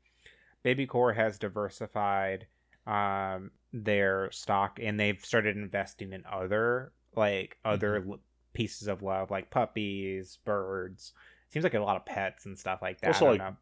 baby 0.64 0.88
corp 0.88 1.18
has 1.18 1.38
diversified 1.38 2.48
um 2.88 3.52
their 3.74 4.32
stock 4.32 4.80
and 4.82 4.98
they've 4.98 5.24
started 5.26 5.58
investing 5.58 6.14
in 6.14 6.24
other 6.32 6.94
like 7.16 7.58
other 7.66 8.04
l- 8.08 8.20
pieces 8.54 8.88
of 8.88 9.02
love 9.02 9.32
like 9.32 9.50
puppies 9.50 10.38
birds 10.46 11.14
seems 11.50 11.64
like 11.64 11.74
a 11.74 11.80
lot 11.80 11.96
of 11.98 12.06
pets 12.06 12.46
and 12.46 12.58
stuff 12.58 12.80
like 12.82 13.00
that 13.02 13.08
Also, 13.14 13.32
like, 13.32 13.40
know. 13.40 13.56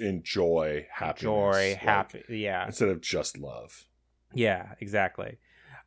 Enjoy 0.00 0.86
happiness. 0.90 1.20
joy 1.22 1.68
like, 1.72 1.78
happy 1.78 2.22
yeah 2.28 2.64
Instead 2.66 2.88
of 2.88 3.00
just 3.02 3.36
love. 3.38 3.84
yeah, 4.32 4.72
exactly. 4.80 5.38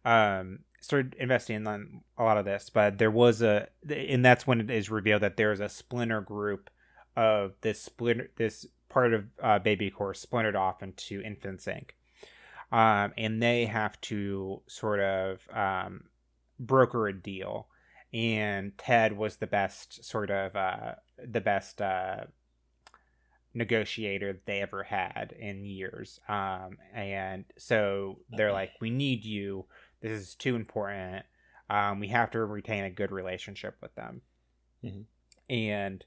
Um, 0.06 0.60
started 0.80 1.16
investing 1.20 1.56
in 1.56 2.02
a 2.18 2.24
lot 2.24 2.38
of 2.38 2.46
this, 2.46 2.70
but 2.70 2.98
there 3.00 3.10
was 3.12 3.42
a, 3.42 3.68
and 3.90 4.24
that's 4.24 4.46
when 4.46 4.62
it 4.62 4.70
is 4.70 4.90
revealed 4.92 5.24
that 5.24 5.36
there 5.38 5.52
is 5.52 5.60
a 5.60 5.68
splinter 5.68 6.22
group 6.22 6.70
of 7.16 7.54
this 7.62 7.82
splinter, 7.82 8.30
this 8.38 8.68
part 8.88 9.14
of 9.14 9.26
uh, 9.42 9.60
Baby 9.60 9.90
Corp 9.90 10.16
splintered 10.16 10.56
off 10.56 10.84
into 10.84 11.20
Infant 11.22 11.60
Inc. 11.62 11.90
Um, 12.72 13.14
and 13.18 13.42
they 13.42 13.66
have 13.66 14.00
to 14.02 14.62
sort 14.68 15.00
of 15.00 15.48
um, 15.52 16.04
broker 16.60 17.08
a 17.08 17.14
deal. 17.14 17.68
And 18.14 18.78
Ted 18.78 19.18
was 19.18 19.38
the 19.38 19.48
best 19.48 20.04
sort 20.04 20.32
of 20.32 20.56
uh, 20.56 20.96
the 21.24 21.42
best 21.42 21.82
uh, 21.82 22.26
negotiator 23.54 24.40
they 24.46 24.62
ever 24.62 24.84
had 24.84 25.34
in 25.38 25.66
years. 25.66 26.20
Um, 26.30 26.78
and 26.94 27.46
so 27.58 28.20
they're 28.30 28.54
like, 28.54 28.72
we 28.80 28.90
need 28.90 29.26
you. 29.26 29.66
This 30.02 30.12
is 30.12 30.36
too 30.36 30.56
important. 30.56 31.26
Um, 31.70 32.00
we 32.00 32.08
have 32.10 32.32
to 32.32 32.46
retain 32.46 32.86
a 32.86 32.90
good 32.90 33.12
relationship 33.12 33.76
with 33.82 33.94
them. 33.96 34.22
Mhm. 34.84 35.06
And 35.50 36.06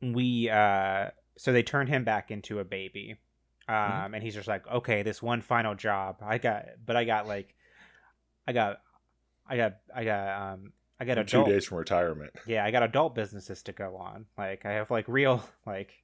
we, 0.00 0.50
uh, 0.50 1.10
so 1.36 1.52
they 1.52 1.62
turn 1.62 1.86
him 1.86 2.04
back 2.04 2.30
into 2.30 2.58
a 2.58 2.64
baby. 2.64 3.16
Um, 3.68 3.74
Mhm. 3.74 4.14
and 4.16 4.22
he's 4.22 4.34
just 4.34 4.48
like, 4.48 4.66
okay, 4.66 5.02
this 5.02 5.22
one 5.22 5.40
final 5.40 5.74
job 5.74 6.18
I 6.20 6.38
got, 6.38 6.66
but 6.84 6.96
I 6.96 7.04
got 7.04 7.26
like, 7.26 7.54
I 8.46 8.52
got, 8.52 8.82
I 9.52 9.56
got, 9.56 9.76
I 9.94 10.04
got, 10.04 10.52
um, 10.54 10.72
I 10.98 11.04
got 11.04 11.14
Two 11.14 11.20
adult 11.20 11.46
days 11.48 11.64
from 11.66 11.78
retirement. 11.78 12.32
yeah, 12.46 12.64
I 12.64 12.70
got 12.70 12.82
adult 12.82 13.14
businesses 13.14 13.62
to 13.64 13.72
go 13.72 13.96
on. 13.96 14.26
Like 14.38 14.64
I 14.64 14.72
have 14.72 14.90
like 14.90 15.06
real 15.08 15.44
like 15.66 16.02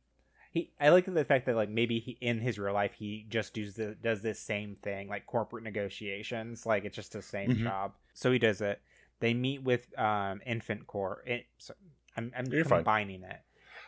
he 0.50 0.72
I 0.80 0.88
like 0.88 1.04
the 1.06 1.24
fact 1.24 1.46
that 1.46 1.54
like 1.56 1.68
maybe 1.70 1.98
he 2.00 2.18
in 2.20 2.40
his 2.40 2.58
real 2.58 2.74
life 2.74 2.94
he 2.94 3.24
just 3.28 3.54
does 3.54 3.74
the 3.74 3.94
does 4.02 4.22
this 4.22 4.40
same 4.40 4.76
thing 4.82 5.08
like 5.08 5.24
corporate 5.26 5.62
negotiations 5.64 6.66
like 6.66 6.84
it's 6.84 6.96
just 6.96 7.12
the 7.12 7.22
same 7.22 7.50
Mhm. 7.50 7.62
job. 7.62 7.92
So 8.14 8.32
he 8.32 8.38
does 8.38 8.60
it. 8.60 8.80
They 9.20 9.34
meet 9.34 9.62
with 9.62 9.86
um 9.98 10.40
infant 10.44 10.86
core. 10.86 11.22
It, 11.26 11.46
so 11.58 11.74
I'm 12.16 12.32
I'm 12.36 12.46
You're 12.46 12.64
fine. 12.64 12.78
combining 12.80 13.22
it. 13.22 13.40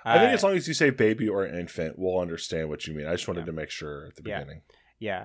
I 0.04 0.18
think 0.18 0.30
Uh, 0.30 0.34
as 0.34 0.42
long 0.44 0.56
as 0.56 0.68
you 0.68 0.74
say 0.74 0.90
baby 0.90 1.28
or 1.28 1.44
infant, 1.46 1.98
we'll 1.98 2.20
understand 2.20 2.68
what 2.68 2.86
you 2.86 2.94
mean. 2.94 3.06
I 3.06 3.12
just 3.12 3.26
wanted 3.26 3.40
Yeah. 3.40 3.46
to 3.46 3.52
make 3.52 3.70
sure 3.70 4.06
at 4.06 4.16
the 4.16 4.22
Yeah. 4.24 4.38
beginning. 4.38 4.62
Yeah. 5.00 5.24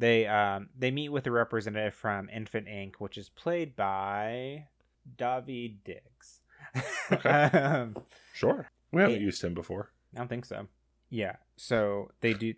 They 0.00 0.26
um 0.26 0.70
they 0.76 0.90
meet 0.90 1.10
with 1.10 1.26
a 1.26 1.30
representative 1.30 1.92
from 1.94 2.30
Infant 2.30 2.66
Inc., 2.66 2.94
which 2.98 3.18
is 3.18 3.28
played 3.28 3.76
by 3.76 4.66
Daveed 5.16 5.84
Diggs. 5.84 6.40
Okay. 7.12 7.28
um, 7.52 7.96
Sure. 8.32 8.66
We 8.92 9.02
haven't 9.02 9.16
Yeah. 9.20 9.22
used 9.26 9.44
him 9.44 9.52
before. 9.54 9.90
I 10.14 10.18
don't 10.18 10.28
think 10.28 10.46
so. 10.46 10.66
Yeah. 11.10 11.36
So 11.56 12.10
they 12.22 12.32
do 12.32 12.54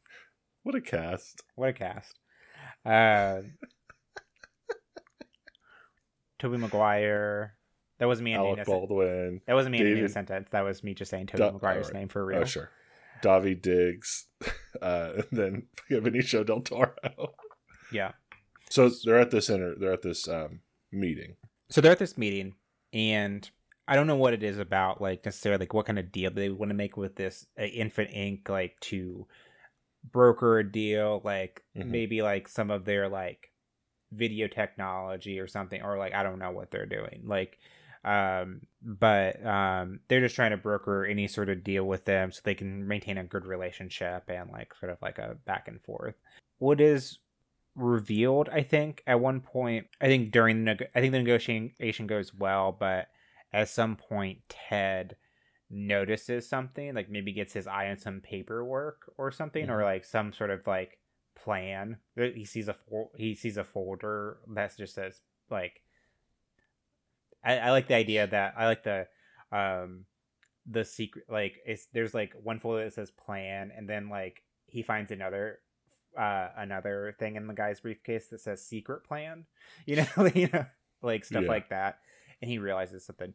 What 0.62 0.74
a 0.76 0.80
cast. 0.80 1.42
what 1.56 1.70
a 1.70 1.72
cast. 1.72 2.18
Uh 2.86 3.42
Tobey 6.38 6.58
Maguire. 6.58 7.54
That 7.98 8.06
wasn't 8.06 8.26
me 8.26 8.34
Alec 8.34 8.64
Baldwin. 8.66 9.40
That 9.46 9.54
wasn't 9.54 9.72
me 9.72 9.78
ending 9.78 9.94
a 9.94 9.96
David- 9.96 10.10
sentence. 10.12 10.50
That 10.50 10.62
was 10.64 10.84
me 10.84 10.94
just 10.94 11.10
saying 11.10 11.26
Tobey 11.26 11.50
Maguire's 11.52 11.86
alright. 11.86 11.94
name 11.94 12.08
for 12.08 12.24
real. 12.24 12.40
Oh, 12.42 12.44
sure. 12.44 12.70
Daveed 13.22 13.62
Diggs. 13.62 14.26
Uh, 14.82 15.12
and 15.16 15.26
then 15.32 15.62
Benicio 15.90 16.44
del 16.44 16.60
Toro. 16.60 16.92
Yeah. 17.90 18.12
So 18.68 18.90
they're 19.06 19.18
at 19.18 19.30
this 19.30 19.48
inter- 19.48 19.74
they're 19.80 19.94
at 19.94 20.02
this 20.02 20.28
um, 20.28 20.60
meeting. 20.92 21.36
So 21.70 21.80
they're 21.80 21.92
at 21.92 21.98
this 21.98 22.18
meeting, 22.18 22.56
and 22.92 23.48
I 23.88 23.96
don't 23.96 24.06
know 24.06 24.16
what 24.16 24.34
it 24.34 24.42
is 24.42 24.58
about, 24.58 25.00
like 25.00 25.24
necessarily, 25.24 25.60
like 25.60 25.72
what 25.72 25.86
kind 25.86 25.98
of 25.98 26.12
deal 26.12 26.30
they 26.30 26.50
want 26.50 26.68
to 26.68 26.74
make 26.74 26.98
with 26.98 27.16
this 27.16 27.46
uh, 27.58 27.62
Infant 27.62 28.10
Inc. 28.10 28.50
Like 28.50 28.78
to 28.80 29.26
broker 30.12 30.58
a 30.58 30.70
deal, 30.70 31.22
like 31.24 31.62
Mhm. 31.74 31.86
maybe 31.86 32.20
like 32.20 32.46
some 32.46 32.70
of 32.70 32.84
their 32.84 33.08
like 33.08 33.50
video 34.12 34.46
technology 34.46 35.40
or 35.40 35.46
something, 35.46 35.80
or 35.80 35.96
like 35.96 36.12
I 36.12 36.22
don't 36.22 36.38
know 36.38 36.50
what 36.50 36.70
they're 36.70 36.84
doing. 36.84 37.22
Like, 37.24 37.58
um, 38.06 38.60
but 38.80 39.44
um, 39.44 39.98
they're 40.06 40.20
just 40.20 40.36
trying 40.36 40.52
to 40.52 40.56
broker 40.56 41.04
any 41.04 41.26
sort 41.26 41.48
of 41.48 41.64
deal 41.64 41.84
with 41.84 42.04
them 42.04 42.30
so 42.30 42.40
they 42.44 42.54
can 42.54 42.86
maintain 42.86 43.18
a 43.18 43.24
good 43.24 43.44
relationship 43.44 44.22
and 44.28 44.48
like 44.52 44.72
sort 44.78 44.92
of 44.92 44.98
like 45.02 45.18
a 45.18 45.36
back 45.44 45.66
and 45.66 45.82
forth. 45.82 46.14
What 46.58 46.80
is 46.80 47.18
revealed, 47.74 48.48
I 48.48 48.62
think, 48.62 49.02
at 49.08 49.18
one 49.20 49.40
point, 49.40 49.88
I 50.00 50.06
think 50.06 50.30
during 50.30 50.58
the 50.58 50.62
neg- 50.62 50.88
I 50.94 51.00
think 51.00 51.12
the 51.12 51.18
negotiation 51.18 52.06
goes 52.06 52.32
well, 52.32 52.70
but 52.78 53.08
at 53.52 53.68
some 53.68 53.96
point 53.96 54.38
Ted 54.48 55.16
notices 55.68 56.48
something, 56.48 56.94
like 56.94 57.10
maybe 57.10 57.32
gets 57.32 57.54
his 57.54 57.66
eye 57.66 57.90
on 57.90 57.98
some 57.98 58.20
paperwork 58.20 59.12
or 59.18 59.32
something, 59.32 59.68
or 59.68 59.82
like 59.82 60.04
some 60.04 60.32
sort 60.32 60.50
of 60.50 60.64
like 60.68 61.00
plan. 61.34 61.96
He 62.14 62.44
sees 62.44 62.68
a 62.68 62.74
fol- 62.88 63.10
he 63.16 63.34
sees 63.34 63.56
a 63.56 63.64
folder 63.64 64.38
that 64.54 64.76
just 64.76 64.94
says 64.94 65.22
like. 65.50 65.82
I, 67.46 67.58
I 67.58 67.70
like 67.70 67.88
the 67.88 67.94
idea 67.94 68.26
that. 68.26 68.54
I 68.58 68.66
like 68.66 68.82
the 68.82 69.06
um 69.52 70.04
the 70.68 70.84
secret 70.84 71.26
like 71.30 71.58
it's 71.64 71.86
there's 71.92 72.12
like 72.12 72.32
one 72.42 72.58
folder 72.58 72.84
that 72.84 72.92
says 72.92 73.12
plan 73.12 73.70
and 73.76 73.88
then 73.88 74.08
like 74.08 74.42
he 74.66 74.82
finds 74.82 75.12
another 75.12 75.60
uh 76.18 76.48
another 76.56 77.14
thing 77.20 77.36
in 77.36 77.46
the 77.46 77.54
guy's 77.54 77.78
briefcase 77.80 78.26
that 78.28 78.40
says 78.40 78.66
secret 78.66 79.04
plan 79.04 79.44
you 79.86 79.94
know 79.96 80.06
you 80.34 80.48
know 80.52 80.66
like 81.02 81.24
stuff 81.24 81.44
Yeah. 81.44 81.48
like 81.48 81.68
that. 81.70 82.00
And 82.42 82.50
he 82.50 82.58
realizes 82.58 83.04
something. 83.06 83.32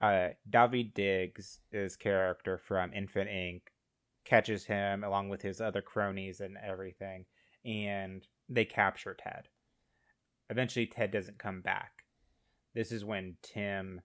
Uh 0.00 0.28
Daveed 0.50 0.92
Diggs 0.92 1.60
his 1.72 1.96
character 1.96 2.58
from 2.58 2.92
infant 2.92 3.30
inc. 3.30 3.62
catches 4.26 4.66
him 4.66 5.02
along 5.02 5.30
with 5.30 5.40
his 5.40 5.60
other 5.62 5.80
cronies 5.80 6.40
and 6.40 6.58
everything 6.62 7.24
and 7.64 8.26
they 8.50 8.66
capture 8.66 9.14
ted. 9.14 9.48
Eventually 10.50 10.86
ted 10.86 11.10
doesn't 11.10 11.38
come 11.38 11.62
back 11.62 12.04
this 12.76 12.92
is 12.92 13.04
when 13.04 13.36
tim 13.42 14.00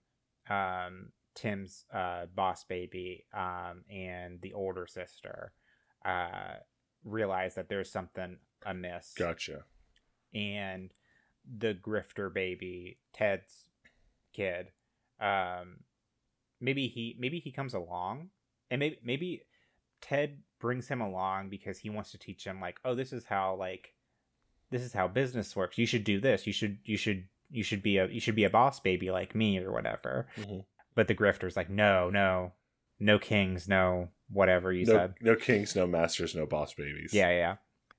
um 0.50 1.10
tim's 1.36 1.84
uh 1.94 2.26
boss 2.34 2.64
baby 2.64 3.24
um 3.32 3.84
and 3.88 4.40
the 4.42 4.52
older 4.54 4.86
sister 4.88 5.52
uh 6.04 6.54
realize 7.04 7.54
that 7.54 7.68
there's 7.68 7.90
something 7.90 8.38
amiss. 8.66 9.12
Gotcha. 9.16 9.64
and 10.34 10.92
the 11.58 11.74
grifter 11.74 12.32
baby 12.32 12.98
ted's 13.12 13.64
kid 14.32 14.68
um 15.20 15.80
maybe 16.60 16.88
he 16.88 17.16
maybe 17.18 17.38
he 17.38 17.52
comes 17.52 17.74
along 17.74 18.30
and 18.70 18.80
maybe 18.80 18.98
maybe 19.04 19.42
ted 20.00 20.38
brings 20.60 20.88
him 20.88 21.00
along 21.00 21.48
because 21.48 21.78
he 21.78 21.90
wants 21.90 22.10
to 22.12 22.18
teach 22.18 22.44
him 22.44 22.60
like 22.60 22.78
oh 22.84 22.94
this 22.94 23.12
is 23.12 23.24
how 23.24 23.54
like 23.54 23.94
this 24.72 24.82
is 24.82 24.94
how 24.94 25.06
business 25.06 25.54
works. 25.54 25.78
You 25.78 25.86
should 25.86 26.02
do 26.02 26.18
this. 26.18 26.46
You 26.46 26.52
should 26.52 26.78
you 26.84 26.96
should 26.96 27.28
you 27.52 27.62
should 27.62 27.82
be 27.82 27.98
a 27.98 28.06
you 28.08 28.18
should 28.20 28.34
be 28.34 28.44
a 28.44 28.50
boss 28.50 28.80
baby 28.80 29.10
like 29.10 29.34
me 29.34 29.58
or 29.58 29.70
whatever 29.72 30.26
Mhm. 30.36 30.64
but 30.94 31.06
the 31.08 31.14
grifter's 31.14 31.56
like 31.56 31.68
no 31.70 32.10
no 32.10 32.52
no 32.98 33.18
kings 33.18 33.68
no 33.68 34.08
whatever 34.28 34.72
you 34.72 34.86
No, 34.86 34.92
said 34.94 35.14
no 35.20 35.36
kings, 35.36 35.76
no 35.76 35.86
masters, 35.86 36.34
no 36.34 36.46
boss 36.46 36.72
babies. 36.74 37.12
yeah, 37.12 37.30
yeah. 37.30 37.56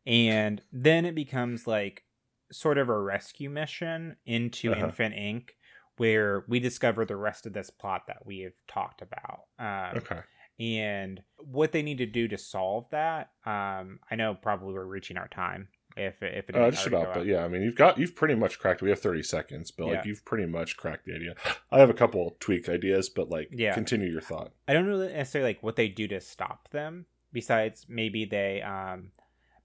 And 0.08 0.62
then 0.72 1.06
it 1.06 1.14
becomes 1.14 1.68
like 1.68 2.04
sort 2.51 2.78
of 2.80 2.89
a 2.89 2.99
rescue 2.99 3.49
mission 3.51 4.16
into 4.26 4.72
Uh-huh. 4.72 4.86
Infant 4.88 5.14
Inc., 5.16 5.49
where 5.97 6.43
we 6.47 6.60
discover 6.60 7.06
the 7.06 7.16
rest 7.16 7.45
of 7.45 7.54
this 7.54 7.70
plot 7.70 8.08
that 8.08 8.26
we 8.26 8.39
have 8.39 8.54
talked 8.68 9.01
about. 9.04 9.41
Um, 9.60 9.97
Okay. 9.97 10.22
And 10.60 11.22
what 11.38 11.72
they 11.72 11.82
need 11.84 11.97
to 11.99 12.06
do 12.06 12.28
to 12.28 12.38
solve 12.38 12.89
that, 12.91 13.32
um, 13.45 13.99
I 14.10 14.16
know 14.16 14.34
probably 14.36 14.74
we're 14.74 14.86
reaching 14.86 15.18
our 15.18 15.28
time. 15.28 15.68
If 15.95 16.21
if 16.23 16.49
it 16.49 16.55
Uh, 16.55 16.71
just 16.71 16.87
about, 16.87 17.13
but 17.13 17.25
yeah, 17.25 17.43
I 17.45 17.47
mean, 17.47 17.61
you've 17.61 17.75
got 17.75 17.97
you've 17.97 18.15
pretty 18.15 18.35
much 18.35 18.57
cracked. 18.59 18.81
We 18.81 18.89
have 18.89 18.99
thirty 18.99 19.21
seconds, 19.23 19.69
but 19.71 19.85
like 19.87 19.95
Yeah. 19.97 20.01
you've 20.05 20.25
pretty 20.25 20.45
much 20.47 20.75
cracked 20.77 21.05
the 21.05 21.13
idea. 21.15 21.35
I 21.71 21.79
have 21.79 21.89
a 21.89 21.93
couple 21.93 22.35
tweak 22.39 22.67
ideas, 22.67 23.09
but 23.09 23.29
like, 23.29 23.49
Yeah. 23.51 23.73
continue 23.73 24.09
your 24.09 24.21
thought. 24.21 24.53
I 24.67 24.73
don't 24.73 24.87
know 24.87 24.97
necessarily 24.97 25.49
like 25.51 25.61
what 25.63 25.75
they 25.75 25.87
do 25.89 26.07
to 26.07 26.19
stop 26.19 26.69
them. 26.71 27.05
Besides, 27.31 27.85
maybe 27.87 28.25
they 28.25 28.61
um 28.61 29.11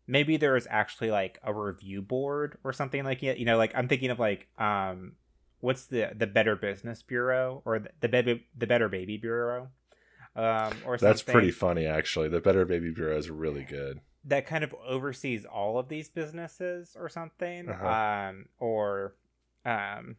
maybe 0.07 0.37
there 0.37 0.57
is 0.57 0.67
actually 0.71 1.11
like 1.11 1.39
a 1.43 1.53
review 1.55 2.03
board 2.03 2.59
or 2.65 2.73
something 2.73 3.05
like 3.05 3.23
it. 3.23 3.39
You 3.39 3.45
know, 3.47 3.57
like 3.57 3.73
I'm 3.75 3.89
thinking 3.89 4.11
of 4.11 4.19
like 4.19 4.49
um 4.59 5.13
what's 5.61 5.87
the 5.87 6.13
the 6.15 6.27
Better 6.27 6.57
Business 6.57 7.03
Bureau 7.03 7.63
or 7.65 7.79
the 7.79 7.91
the, 8.01 8.09
Be- 8.23 8.47
the 8.57 8.67
Better 8.67 8.89
Baby 8.89 9.17
Bureau, 9.17 9.71
um 10.37 10.73
or 10.85 10.97
something 10.99 11.09
That's 11.09 11.23
pretty 11.23 11.51
funny, 11.51 11.87
actually. 11.87 12.29
The 12.29 12.41
Better 12.41 12.65
Baby 12.65 12.91
Bureau 12.91 13.17
is 13.17 13.29
really 13.31 13.65
good. 13.65 14.01
That 14.29 14.47
kind 14.47 14.63
of 14.65 14.75
oversees 14.87 15.45
all 15.45 15.79
of 15.79 15.89
these 15.89 16.09
businesses 16.09 16.97
or 16.99 17.09
something 17.09 17.69
Uh-huh. 17.69 17.87
um 17.89 18.47
or 18.59 19.15
um 19.65 20.17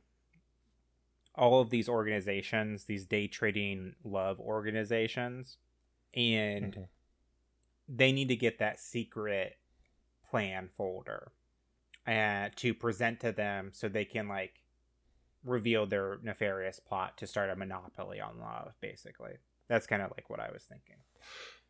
all 1.36 1.62
of 1.62 1.70
these 1.70 1.88
organizations 1.88 2.86
these 2.86 3.06
day 3.06 3.28
trading 3.28 3.96
love 4.04 4.40
organizations 4.40 5.58
and 6.14 6.74
Mhm. 6.76 6.88
they 7.88 8.12
need 8.12 8.28
to 8.28 8.36
get 8.36 8.60
that 8.60 8.80
secret 8.80 9.58
plan 10.30 10.70
folder 10.76 11.32
uh, 12.08 12.50
to 12.56 12.74
present 12.74 13.20
to 13.20 13.32
them 13.32 13.72
so 13.74 13.88
they 13.88 14.06
can 14.06 14.28
like 14.28 14.64
reveal 15.44 15.86
their 15.86 16.18
nefarious 16.24 16.80
plot 16.80 17.18
to 17.18 17.26
start 17.28 17.50
a 17.50 17.56
monopoly 17.56 18.20
on 18.20 18.40
love 18.40 18.74
basically 18.82 19.38
that's 19.68 19.88
kind 19.88 20.02
of 20.02 20.12
like 20.12 20.30
what 20.30 20.40
i 20.40 20.52
was 20.52 20.64
thinking 20.64 20.98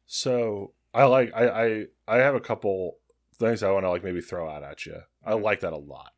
So 0.07 0.73
I 0.93 1.05
like 1.05 1.31
I 1.35 1.47
I, 1.47 1.85
I 2.07 2.17
have 2.17 2.35
a 2.35 2.39
couple 2.39 2.97
things 3.37 3.63
I 3.63 3.71
want 3.71 3.85
to 3.85 3.89
like 3.89 4.03
maybe 4.03 4.21
throw 4.21 4.49
out 4.49 4.63
at 4.63 4.85
you. 4.85 5.01
I 5.23 5.33
like 5.33 5.61
that 5.61 5.73
a 5.73 5.77
lot. 5.77 6.11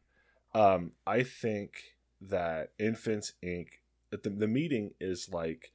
Um, 0.53 0.91
I 1.05 1.23
think 1.23 1.71
that 2.21 2.69
Infants 2.79 3.33
Inc. 3.43 3.67
The, 4.11 4.29
the 4.29 4.47
meeting 4.47 4.91
is 4.99 5.29
like 5.31 5.71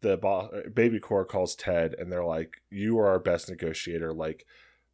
the 0.00 0.16
boss, 0.16 0.50
Baby 0.72 0.98
Corp 1.00 1.28
calls 1.28 1.54
Ted 1.54 1.94
and 1.98 2.10
they're 2.10 2.24
like, 2.24 2.62
"You 2.70 2.98
are 2.98 3.08
our 3.08 3.18
best 3.18 3.48
negotiator." 3.50 4.12
Like 4.12 4.46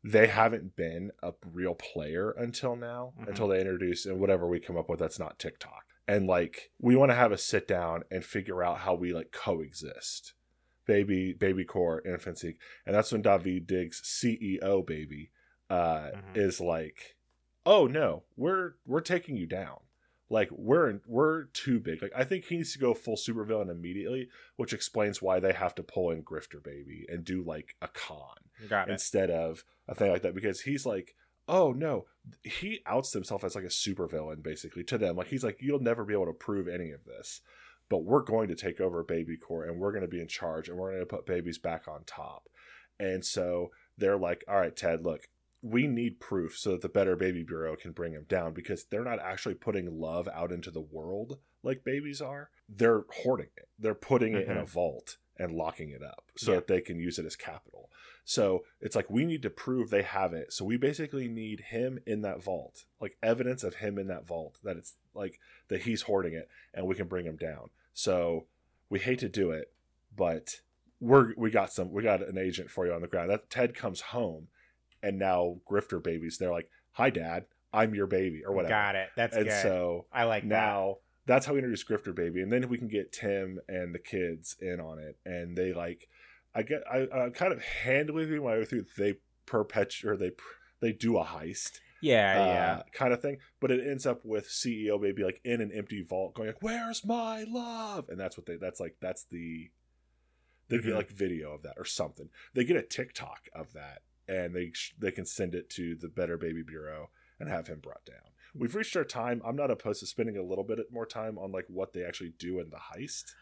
they 0.04 0.26
haven't 0.26 0.74
been 0.74 1.12
a 1.22 1.32
real 1.52 1.74
player 1.74 2.32
until 2.32 2.74
now, 2.74 3.12
Mhm. 3.20 3.28
until 3.28 3.46
they 3.48 3.60
introduce 3.60 4.04
and 4.04 4.18
whatever 4.18 4.48
we 4.48 4.58
come 4.58 4.76
up 4.76 4.88
with 4.88 4.98
that's 4.98 5.18
not 5.18 5.38
TikTok. 5.38 5.84
And 6.08 6.26
like 6.26 6.70
we 6.80 6.96
want 6.96 7.10
to 7.12 7.16
have 7.16 7.30
a 7.32 7.38
sit 7.38 7.68
down 7.68 8.02
and 8.10 8.24
figure 8.24 8.64
out 8.64 8.78
how 8.78 8.94
we 8.94 9.12
like 9.12 9.30
coexist 9.30 10.34
baby 10.86 11.32
baby 11.32 11.64
corp 11.64 12.04
infant 12.06 12.14
infancy. 12.14 12.56
And 12.86 12.94
that's 12.94 13.12
when 13.12 13.22
Daveed 13.22 13.66
Diggs 13.66 14.00
ceo 14.02 14.84
baby 14.86 15.30
uh 15.70 16.10
Mhm. 16.12 16.36
is 16.36 16.60
like 16.60 17.16
oh 17.64 17.86
no 17.86 18.24
we're 18.36 18.72
we're 18.86 19.00
taking 19.00 19.36
you 19.36 19.46
down. 19.46 19.78
Like 20.28 20.48
we're 20.50 21.00
we're 21.06 21.44
too 21.44 21.78
big. 21.78 22.00
Like 22.02 22.12
i 22.16 22.24
think 22.24 22.44
he 22.46 22.56
needs 22.56 22.72
to 22.72 22.78
go 22.78 22.94
full 22.94 23.16
supervillain 23.16 23.70
immediately 23.70 24.28
which 24.56 24.72
explains 24.72 25.20
why 25.22 25.40
they 25.40 25.52
have 25.52 25.74
to 25.76 25.82
pull 25.82 26.10
in 26.10 26.22
grifter 26.22 26.62
baby 26.62 27.06
and 27.08 27.24
do 27.24 27.42
like 27.42 27.76
a 27.82 27.88
con 27.88 28.36
instead 28.88 29.30
of 29.30 29.64
a 29.88 29.94
thing 29.94 30.10
like 30.10 30.22
that. 30.22 30.34
Because 30.34 30.62
he's 30.62 30.86
like 30.86 31.14
oh 31.48 31.72
no. 31.72 32.06
He 32.44 32.80
outs 32.86 33.12
himself 33.12 33.42
as 33.44 33.54
like 33.56 33.64
a 33.64 33.68
supervillain 33.68 34.42
basically 34.42 34.84
to 34.84 34.96
them. 34.96 35.16
Like 35.16 35.26
he's 35.26 35.42
like 35.44 35.58
you'll 35.60 35.80
never 35.80 36.04
be 36.04 36.14
able 36.14 36.26
to 36.26 36.32
prove 36.32 36.68
any 36.68 36.90
of 36.92 37.04
this 37.04 37.40
but 37.92 38.04
we're 38.04 38.22
going 38.22 38.48
to 38.48 38.54
take 38.54 38.80
over 38.80 39.04
baby 39.04 39.36
corp 39.36 39.68
and 39.68 39.78
we're 39.78 39.92
going 39.92 40.00
to 40.00 40.08
be 40.08 40.18
in 40.18 40.26
charge 40.26 40.66
and 40.66 40.78
we're 40.78 40.92
going 40.92 41.02
to 41.02 41.06
put 41.06 41.26
babies 41.26 41.58
back 41.58 41.86
on 41.86 42.02
top 42.06 42.48
and 42.98 43.22
so 43.22 43.70
they're 43.98 44.16
like 44.16 44.42
all 44.48 44.56
right 44.56 44.74
ted 44.74 45.04
look 45.04 45.28
we 45.60 45.86
need 45.86 46.18
proof 46.18 46.56
so 46.56 46.70
that 46.70 46.80
the 46.80 46.88
better 46.88 47.16
baby 47.16 47.42
bureau 47.42 47.76
can 47.76 47.92
bring 47.92 48.14
him 48.14 48.24
down 48.26 48.54
because 48.54 48.84
they're 48.84 49.04
not 49.04 49.20
actually 49.20 49.54
putting 49.54 50.00
love 50.00 50.26
out 50.32 50.50
into 50.50 50.70
the 50.70 50.80
world 50.80 51.38
like 51.62 51.84
babies 51.84 52.22
are 52.22 52.48
they're 52.66 53.04
hoarding 53.24 53.50
it 53.58 53.68
they're 53.78 53.94
putting 53.94 54.32
it 54.32 54.48
in 54.48 54.56
a 54.56 54.62
mm-hmm. 54.62 54.72
vault 54.72 55.18
and 55.36 55.52
locking 55.52 55.90
it 55.90 56.02
up 56.02 56.32
so 56.34 56.52
Yeah. 56.52 56.60
that 56.60 56.68
they 56.68 56.80
can 56.80 56.98
use 56.98 57.18
it 57.18 57.26
as 57.26 57.36
capital 57.36 57.90
so 58.24 58.64
it's 58.80 58.94
like 58.94 59.10
we 59.10 59.24
need 59.24 59.42
to 59.42 59.50
prove 59.50 59.90
they 59.90 60.02
have 60.02 60.32
it. 60.32 60.52
So 60.52 60.64
we 60.64 60.76
basically 60.76 61.28
need 61.28 61.60
him 61.60 61.98
in 62.06 62.22
that 62.22 62.42
vault, 62.42 62.84
like 63.00 63.16
evidence 63.22 63.64
of 63.64 63.76
him 63.76 63.98
in 63.98 64.06
that 64.08 64.26
vault 64.26 64.58
that 64.62 64.76
it's 64.76 64.94
like 65.14 65.40
that 65.68 65.82
he's 65.82 66.02
hoarding 66.02 66.34
it, 66.34 66.48
and 66.72 66.86
we 66.86 66.94
can 66.94 67.08
bring 67.08 67.26
him 67.26 67.36
down. 67.36 67.70
So 67.92 68.46
we 68.88 68.98
hate 69.00 69.18
to 69.20 69.28
do 69.28 69.50
it, 69.50 69.72
but 70.14 70.60
we're 71.00 71.34
we 71.36 71.50
got 71.50 71.72
some 71.72 71.92
we 71.92 72.02
got 72.02 72.26
an 72.26 72.38
agent 72.38 72.70
for 72.70 72.86
you 72.86 72.92
on 72.92 73.02
the 73.02 73.08
ground. 73.08 73.30
That 73.30 73.50
Ted 73.50 73.74
comes 73.74 74.00
home, 74.00 74.48
and 75.02 75.18
now 75.18 75.56
Grifter 75.70 76.02
babies. 76.02 76.38
They're 76.38 76.52
like, 76.52 76.68
"Hi, 76.92 77.10
Dad, 77.10 77.46
I'm 77.72 77.94
your 77.94 78.06
baby," 78.06 78.42
or 78.44 78.54
whatever. 78.54 78.74
got 78.74 78.94
it 78.96 79.08
that's 79.16 79.36
and 79.36 79.46
good 79.46 79.62
so 79.62 80.06
i 80.12 80.24
like 80.24 80.42
that. 80.42 80.48
now 80.48 80.96
that's 81.26 81.46
how 81.46 81.52
we 81.52 81.58
introduce 81.58 81.84
Grifter 81.84 82.14
Baby, 82.14 82.42
and 82.42 82.52
then 82.52 82.68
we 82.68 82.78
can 82.78 82.88
get 82.88 83.12
Tim 83.12 83.60
and 83.68 83.94
the 83.94 83.98
kids 83.98 84.56
in 84.60 84.80
on 84.80 84.98
it, 84.98 85.18
and 85.24 85.56
they 85.56 85.72
like, 85.72 86.08
I 86.54 86.62
get, 86.62 86.82
I, 86.90 87.06
I 87.12 87.30
kind 87.30 87.52
of 87.52 87.62
handily 87.62 88.26
through 88.26 88.42
my 88.42 88.58
way 88.58 88.64
through. 88.64 88.86
They 88.98 89.14
perpetuate 89.46 90.10
or 90.12 90.16
they 90.16 90.32
they 90.80 90.92
do 90.92 91.16
a 91.18 91.24
heist, 91.24 91.78
yeah 92.02 92.40
uh, 92.40 92.46
yeah 92.46 92.82
kind 92.92 93.14
of 93.14 93.22
thing, 93.22 93.38
but 93.60 93.70
it 93.70 93.80
ends 93.88 94.04
up 94.06 94.20
with 94.24 94.46
CEO 94.48 95.00
Baby 95.00 95.24
like 95.24 95.40
in 95.44 95.60
an 95.62 95.72
empty 95.72 96.02
vault, 96.02 96.34
going 96.34 96.48
like, 96.48 96.62
"Where's 96.62 97.04
my 97.06 97.44
love?" 97.48 98.08
And 98.10 98.20
that's 98.20 98.36
what 98.36 98.44
they. 98.46 98.56
That's 98.56 98.80
like 98.80 98.96
that's 99.00 99.24
the. 99.24 99.70
They 100.68 100.76
Mhm. 100.78 100.84
get 100.84 100.94
like 100.94 101.10
video 101.10 101.52
of 101.54 101.62
that 101.62 101.74
or 101.76 101.84
something. 101.84 102.28
They 102.54 102.64
get 102.64 102.76
a 102.76 102.82
TikTok 102.82 103.48
of 103.54 103.72
that 103.72 104.02
and 104.28 104.54
they 104.54 104.72
they 104.98 105.10
can 105.10 105.26
send 105.26 105.54
it 105.54 105.68
to 105.70 105.94
the 105.94 106.08
Better 106.08 106.36
Baby 106.36 106.62
Bureau 106.62 107.10
and 107.40 107.48
have 107.48 107.66
him 107.66 107.80
brought 107.80 108.04
down. 108.04 108.30
We've 108.54 108.74
reached 108.74 108.96
our 108.96 109.04
time. 109.04 109.40
I'm 109.44 109.56
not 109.56 109.70
opposed 109.70 110.00
to 110.00 110.06
spending 110.06 110.36
a 110.36 110.42
little 110.42 110.64
bit 110.64 110.78
more 110.90 111.06
time 111.06 111.38
on 111.38 111.52
like 111.52 111.64
what 111.68 111.92
they 111.94 112.04
actually 112.04 112.34
do 112.38 112.58
in 112.60 112.70
the 112.70 112.76
heist 112.76 113.34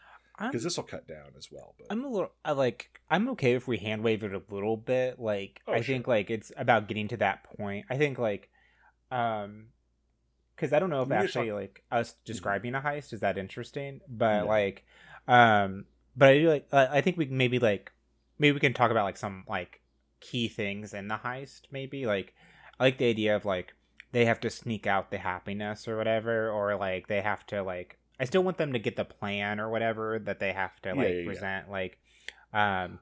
because 0.47 0.63
this 0.63 0.77
will 0.77 0.83
cut 0.83 1.07
down 1.07 1.31
as 1.37 1.49
well. 1.51 1.75
But 1.77 1.87
I'm 1.89 2.03
a 2.03 2.07
little 2.07 2.31
I 2.45 2.51
like 2.53 2.99
I'm 3.09 3.29
okay 3.29 3.53
if 3.53 3.67
we 3.67 3.77
hand 3.77 4.03
wave 4.03 4.23
it 4.23 4.33
a 4.33 4.41
little 4.49 4.77
bit. 4.77 5.19
Like 5.19 5.61
Oh, 5.67 5.73
I 5.73 5.77
sure. 5.81 5.93
think 5.95 6.07
like 6.07 6.29
it's 6.29 6.51
about 6.57 6.87
getting 6.87 7.07
to 7.09 7.17
that 7.17 7.43
point. 7.43 7.85
I 7.89 7.97
think 7.97 8.17
like 8.19 8.49
um 9.11 9.67
because 10.55 10.73
I 10.73 10.79
don't 10.79 10.89
know 10.89 11.01
if 11.01 11.11
actually 11.11 11.47
talk- 11.49 11.55
like 11.55 11.83
us 11.91 12.15
describing 12.25 12.75
a 12.75 12.81
heist 12.81 13.13
is 13.13 13.19
that 13.21 13.37
interesting, 13.37 14.01
but 14.07 14.41
No. 14.43 14.47
like 14.47 14.85
um 15.27 15.85
but 16.15 16.29
I 16.29 16.37
do 16.39 16.49
like 16.49 16.73
I 16.73 17.01
think 17.01 17.17
we 17.17 17.25
maybe 17.25 17.59
like 17.59 17.91
maybe 18.37 18.53
we 18.53 18.59
can 18.59 18.73
talk 18.73 18.91
about 18.91 19.05
like 19.05 19.17
some 19.17 19.43
like 19.47 19.81
key 20.19 20.47
things 20.47 20.93
in 20.93 21.07
the 21.07 21.15
heist 21.17 21.61
maybe 21.71 22.05
like 22.05 22.33
I 22.79 22.83
like 22.85 22.97
the 22.99 23.09
idea 23.09 23.35
of 23.35 23.43
like 23.45 23.73
they 24.11 24.25
have 24.25 24.39
to 24.41 24.49
sneak 24.49 24.85
out 24.85 25.09
the 25.09 25.17
happiness 25.17 25.87
or 25.87 25.97
whatever 25.97 26.49
or 26.49 26.75
like 26.75 27.07
they 27.07 27.21
have 27.21 27.45
to 27.47 27.63
like 27.63 27.97
I 28.21 28.25
still 28.25 28.43
want 28.43 28.57
them 28.57 28.73
to 28.73 28.79
get 28.79 28.95
the 28.95 29.03
plan 29.03 29.59
or 29.59 29.71
whatever 29.71 30.19
that 30.19 30.39
they 30.39 30.53
have 30.53 30.79
to 30.83 30.93
like 30.93 31.07
yeah, 31.07 31.13
yeah. 31.15 31.25
present 31.25 31.71
like 31.71 31.97
um 32.53 32.99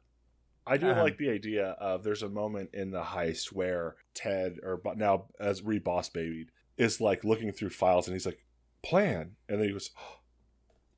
I 0.66 0.78
do 0.78 0.88
Um, 0.88 1.00
like 1.00 1.18
the 1.18 1.30
idea 1.30 1.72
of 1.80 2.04
there's 2.04 2.24
a 2.24 2.30
moment 2.30 2.70
in 2.74 2.92
the 2.92 3.02
heist 3.02 3.52
where 3.52 3.96
Ted, 4.14 4.60
or 4.64 4.80
now 4.96 5.26
as 5.40 5.64
re 5.64 5.80
boss 5.80 6.10
baby, 6.10 6.48
is 6.78 7.02
like 7.02 7.24
looking 7.24 7.52
through 7.52 7.72
files 7.72 8.08
and 8.08 8.14
he's 8.16 8.26
like, 8.26 8.46
plan. 8.84 9.32
And 9.48 9.60
then 9.60 9.68
he 9.68 9.74
goes, 9.74 9.90
oh, 9.98 10.20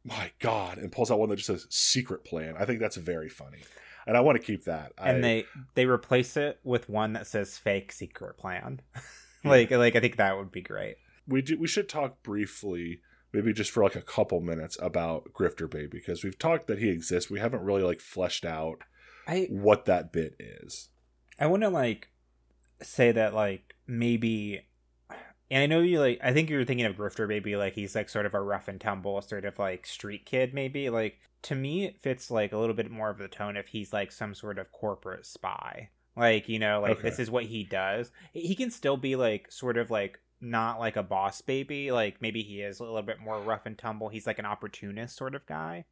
my 0.03 0.31
God, 0.39 0.77
and 0.77 0.91
pulls 0.91 1.09
out 1.09 1.19
one 1.19 1.29
that 1.29 1.37
just 1.37 1.47
says 1.47 1.67
secret 1.69 2.25
plan. 2.25 2.55
I 2.59 2.65
think 2.65 2.81
that's 2.81 2.97
very 2.97 3.29
funny. 3.29 3.61
And 4.05 4.17
I 4.17 4.19
want 4.19 4.41
to 4.41 4.45
keep 4.45 4.65
that. 4.65 4.91
and 4.97 5.17
I, 5.17 5.21
they 5.21 5.45
they 5.75 5.85
replace 5.85 6.35
it 6.35 6.59
with 6.65 6.89
one 6.89 7.13
that 7.13 7.25
says 7.25 7.57
fake 7.57 7.93
secret 7.93 8.37
plan 8.37 8.81
like 9.45 9.71
like 9.71 9.95
I 9.95 10.01
think 10.01 10.17
that 10.17 10.37
would 10.37 10.51
be 10.51 10.61
great 10.61 10.97
we 11.27 11.41
do, 11.41 11.57
we 11.57 11.67
should 11.67 11.89
talk 11.89 12.21
briefly, 12.23 13.01
maybe 13.33 13.53
just 13.53 13.71
for 13.71 13.83
like 13.83 13.95
a 13.95 14.01
couple 14.01 14.41
minutes 14.41 14.77
about 14.81 15.33
Grifter 15.33 15.69
Baby 15.69 15.87
because 15.99 16.23
we've 16.23 16.37
talked 16.39 16.67
that 16.67 16.79
he 16.79 16.89
exists. 16.89 17.29
We 17.31 17.39
haven't 17.39 17.63
really 17.63 17.83
like 17.83 18.01
fleshed 18.01 18.45
out 18.45 18.81
I 19.27 19.47
what 19.49 19.85
that 19.85 20.11
bit 20.11 20.35
is. 20.39 20.89
I 21.39 21.47
want 21.47 21.63
to 21.63 21.69
like 21.69 22.09
say 22.81 23.11
that 23.11 23.33
like 23.33 23.75
maybe 23.87 24.61
and 25.49 25.63
I 25.63 25.65
know 25.67 25.81
you 25.81 25.99
like 25.99 26.19
I 26.23 26.33
think 26.33 26.49
you're 26.49 26.65
thinking 26.65 26.85
of 26.85 26.95
Grifter 26.95 27.27
maybe 27.27 27.55
like 27.55 27.73
he's 27.73 27.95
like 27.95 28.09
sort 28.09 28.25
of 28.25 28.33
a 28.33 28.41
rough 28.41 28.67
and 28.67 28.79
tumble 28.81 29.21
sort 29.21 29.45
of 29.45 29.59
like 29.59 29.85
street 29.85 30.25
kid 30.25 30.53
maybe 30.53 30.89
like 30.89 31.17
to 31.43 31.55
me 31.55 31.85
it 31.85 32.01
fits 32.01 32.29
like 32.31 32.51
a 32.53 32.57
little 32.57 32.75
bit 32.75 32.89
more 32.91 33.09
of 33.09 33.17
the 33.17 33.27
tone 33.27 33.57
if 33.57 33.67
he's 33.67 33.91
like 33.93 34.11
some 34.11 34.33
sort 34.33 34.57
of 34.59 34.71
corporate 34.71 35.25
spy 35.25 35.89
like 36.15 36.47
you 36.49 36.59
know 36.59 36.81
like 36.81 36.97
Okay. 36.99 37.09
this 37.09 37.19
is 37.19 37.31
what 37.31 37.45
he 37.45 37.63
does 37.63 38.11
he 38.33 38.53
can 38.55 38.69
still 38.71 38.97
be 38.97 39.15
like 39.15 39.51
sort 39.51 39.77
of 39.77 39.89
like 39.91 40.19
not 40.41 40.79
like 40.79 40.95
a 40.95 41.03
boss 41.03 41.41
baby 41.41 41.91
like 41.91 42.21
maybe 42.21 42.41
he 42.41 42.61
is 42.61 42.79
a 42.79 42.83
little 42.83 43.01
bit 43.01 43.19
more 43.19 43.39
rough 43.39 43.65
and 43.65 43.77
tumble. 43.77 44.09
He's 44.09 44.27
like 44.27 44.39
an 44.39 44.45
opportunist 44.45 45.15
sort 45.15 45.35
of 45.35 45.45
guy 45.45 45.85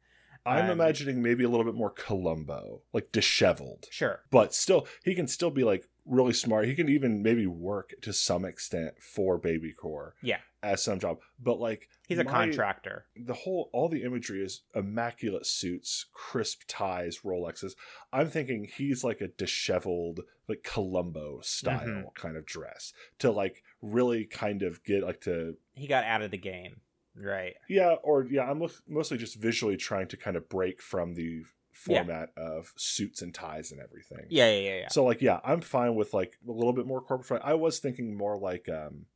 I'm 0.46 0.66
Um, 0.66 0.70
imagining 0.70 1.22
maybe 1.22 1.44
a 1.44 1.48
little 1.48 1.66
bit 1.66 1.74
more 1.74 1.90
Columbo, 1.90 2.82
like 2.92 3.12
disheveled. 3.12 3.86
sure 3.90 4.20
but 4.30 4.54
still 4.54 4.86
he 5.04 5.14
can 5.14 5.26
still 5.28 5.50
be 5.50 5.64
like 5.64 5.88
really 6.06 6.32
smart 6.32 6.66
he 6.66 6.74
can 6.74 6.88
even 6.88 7.22
maybe 7.22 7.46
work 7.46 7.94
to 8.02 8.12
some 8.12 8.44
extent 8.44 8.94
for 9.02 9.38
baby 9.38 9.72
corp 9.72 10.14
Yeah. 10.22 10.38
as 10.62 10.82
some 10.82 10.98
job 10.98 11.20
but 11.38 11.60
like 11.60 11.88
he's 12.08 12.18
a 12.18 12.24
my- 12.24 12.30
contractor 12.32 13.06
the 13.14 13.34
whole 13.34 13.70
all 13.72 13.88
the 13.88 14.02
imagery 14.02 14.42
is 14.42 14.62
immaculate 14.74 15.46
suits 15.46 16.06
crisp 16.12 16.62
ties 16.66 17.18
rolexes 17.24 17.74
i'm 18.12 18.28
thinking 18.28 18.64
he's 18.64 19.04
like 19.04 19.20
a 19.20 19.28
disheveled 19.28 20.20
like 20.48 20.62
columbo 20.64 21.40
style 21.42 21.86
Mhm. 21.86 22.14
kind 22.14 22.36
of 22.36 22.46
dress 22.46 22.92
to 23.18 23.30
like 23.30 23.62
really 23.82 24.24
kind 24.24 24.62
of 24.62 24.82
get 24.82 25.02
like 25.04 25.20
to 25.22 25.56
he 25.74 25.86
got 25.86 26.04
out 26.04 26.22
of 26.22 26.30
the 26.30 26.38
game 26.38 26.80
right 27.16 27.54
yeah 27.68 27.94
or 28.02 28.26
yeah 28.30 28.42
i'm 28.50 28.62
mostly 28.88 29.18
just 29.18 29.36
visually 29.40 29.76
trying 29.76 30.06
to 30.08 30.16
kind 30.16 30.36
of 30.36 30.48
break 30.48 30.80
from 30.80 31.14
the 31.14 31.42
Yeah. 31.86 32.02
format 32.04 32.28
of 32.36 32.72
suits 32.76 33.22
and 33.22 33.32
ties 33.34 33.72
and 33.72 33.80
everything 33.80 34.26
yeah 34.28 34.50
yeah 34.50 34.58
yeah, 34.60 34.78
yeah. 34.80 34.88
so 34.90 35.04
like 35.04 35.20
yeah, 35.22 35.40
I'm 35.44 35.60
fine 35.60 35.94
with 35.94 36.12
like 36.12 36.34
a 36.46 36.52
little 36.52 36.72
bit 36.72 36.86
more 36.86 37.00
corporate. 37.00 37.42
I 37.44 37.54
was 37.54 37.78
thinking 37.78 38.16
more 38.16 38.36
like 38.38 38.68
um 38.68 39.06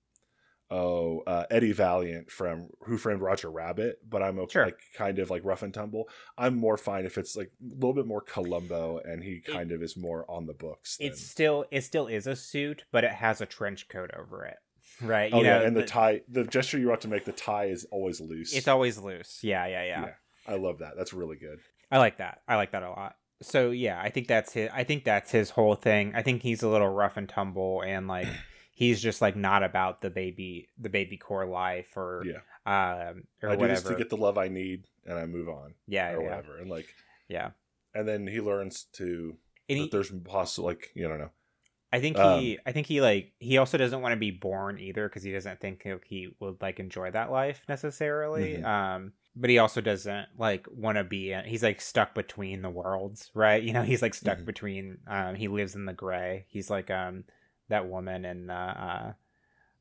oh 0.71 1.21
uh, 1.27 1.45
Eddie 1.51 1.73
Valiant 1.73 2.31
from 2.31 2.69
Who 2.87 2.97
Framed 2.97 3.21
Roger 3.21 3.51
Rabbit, 3.51 3.99
but 4.09 4.23
I'm 4.23 4.39
okay, 4.41 4.53
Sure. 4.53 4.65
like 4.67 4.79
kind 4.97 5.19
of 5.19 5.31
like 5.31 5.45
rough 5.45 5.63
and 5.63 5.75
tumble. 5.75 6.09
I'm 6.39 6.57
more 6.57 6.77
fine 6.77 7.05
if 7.05 7.19
it's 7.19 7.37
like 7.37 7.51
a 7.63 7.75
little 7.75 7.93
bit 7.93 8.07
more 8.07 8.23
Columbo 8.23 8.99
and 9.05 9.23
he 9.23 9.41
kind 9.41 9.71
of 9.73 9.83
is 9.83 9.97
more 9.97 10.25
on 10.29 10.47
the 10.47 10.55
books. 10.55 10.97
Than, 10.97 11.09
it's 11.09 11.21
still 11.25 11.67
it 11.71 11.83
still 11.83 12.07
is 12.07 12.27
a 12.27 12.35
suit, 12.37 12.85
but 12.93 13.05
it 13.05 13.13
has 13.13 13.41
a 13.41 13.47
trench 13.47 13.89
coat 13.89 14.11
over 14.19 14.45
it, 14.47 14.57
right? 15.01 15.33
oh 15.33 15.41
you 15.41 15.47
yeah, 15.47 15.61
and 15.63 15.77
the, 15.77 15.85
tie, 15.85 16.23
the 16.29 16.45
gesture 16.45 16.79
you're 16.79 16.91
about 16.91 17.01
to 17.03 17.09
make, 17.09 17.25
the 17.25 17.33
tie 17.33 17.67
is 17.67 17.87
always 17.91 18.21
loose. 18.21 18.55
It's 18.55 18.69
always 18.69 18.99
loose. 18.99 19.41
Yeah, 19.43 19.67
yeah, 19.67 19.85
yeah, 19.85 20.01
Yeah. 20.03 20.11
I 20.47 20.57
love 20.57 20.79
that. 20.79 20.93
That's 20.97 21.13
really 21.13 21.37
good. 21.37 21.59
I 21.91 21.99
like 21.99 22.19
that. 22.19 22.43
I 22.47 22.57
like 22.57 22.73
that 22.73 22.83
a 22.83 22.91
lot. 22.91 23.17
So 23.43 23.71
yeah, 23.71 24.01
I 24.01 24.11
think 24.11 24.29
that's 24.29 24.53
his. 24.53 24.71
I 24.73 24.85
think 24.85 25.05
that's 25.05 25.31
his 25.31 25.51
whole 25.51 25.75
thing. 25.75 26.13
I 26.15 26.23
think 26.23 26.43
he's 26.43 26.63
a 26.63 26.69
little 26.69 26.89
rough 26.89 27.17
and 27.17 27.29
tumble, 27.29 27.83
and 27.83 28.07
like 28.09 28.29
he's 28.73 29.01
just 29.03 29.21
like 29.21 29.37
not 29.37 29.63
about 29.63 30.01
the 30.01 30.11
baby, 30.11 30.69
the 30.79 30.89
baby 30.89 31.17
corp 31.17 31.49
life, 31.49 31.97
or 31.97 32.25
Yeah. 32.25 32.39
um, 32.67 33.25
or 33.43 33.51
I 33.51 33.57
do 33.57 33.69
this 33.69 33.83
to 33.83 33.95
get 33.95 34.11
the 34.11 34.17
love 34.17 34.39
I 34.39 34.49
need, 34.49 34.85
and 35.05 35.19
I 35.19 35.27
move 35.27 35.49
on 35.49 35.75
yeah, 35.87 36.13
or 36.13 36.19
yeah, 36.23 36.25
whatever. 36.25 36.59
And 36.59 36.71
like, 36.71 36.87
yeah. 37.29 37.51
and 37.95 38.07
then 38.09 38.27
he 38.27 38.41
learns 38.41 38.85
to 38.95 39.37
And 39.69 39.79
he, 39.79 39.89
there's 39.89 40.11
possible 40.11 40.69
like 40.69 40.91
you 40.95 41.07
don't 41.09 41.19
know. 41.19 41.31
I 41.95 42.01
think 42.01 42.19
Um, 42.19 42.41
he, 42.41 42.59
I 42.67 42.73
think 42.73 42.87
he 42.89 43.01
like 43.01 43.33
he 43.39 43.57
also 43.59 43.79
doesn't 43.79 44.01
want 44.01 44.13
to 44.13 44.19
be 44.19 44.31
born 44.33 44.79
either 44.81 45.09
because 45.09 45.23
he 45.23 45.31
doesn't 45.33 45.61
think 45.61 45.85
he- 46.05 46.35
would 46.41 46.61
like 46.61 46.81
enjoy 46.81 47.11
that 47.13 47.31
life 47.31 47.63
necessarily. 47.69 48.57
Mhm. 48.59 48.65
Um, 48.65 49.13
but 49.37 49.49
he 49.51 49.59
also 49.59 49.81
doesn't 49.81 50.29
like 50.37 50.67
want 50.71 50.99
to 50.99 51.05
be. 51.05 51.33
He's 51.45 51.63
like 51.63 51.81
stuck 51.81 52.15
between 52.15 52.63
the 52.63 52.71
worlds, 52.71 53.31
right? 53.35 53.63
You 53.63 53.73
know, 53.73 53.83
he's 53.83 54.03
like 54.03 54.15
stuck 54.15 54.39
Mhm. 54.39 54.45
between. 54.45 54.99
Um, 55.07 55.35
he 55.37 55.47
lives 55.49 55.75
in 55.77 55.85
the 55.87 55.93
gray. 55.93 56.47
He's 56.49 56.69
like 56.71 56.91
um 56.91 57.25
that 57.69 57.87
woman 57.89 58.25
in 58.25 58.51
uh, 58.51 59.15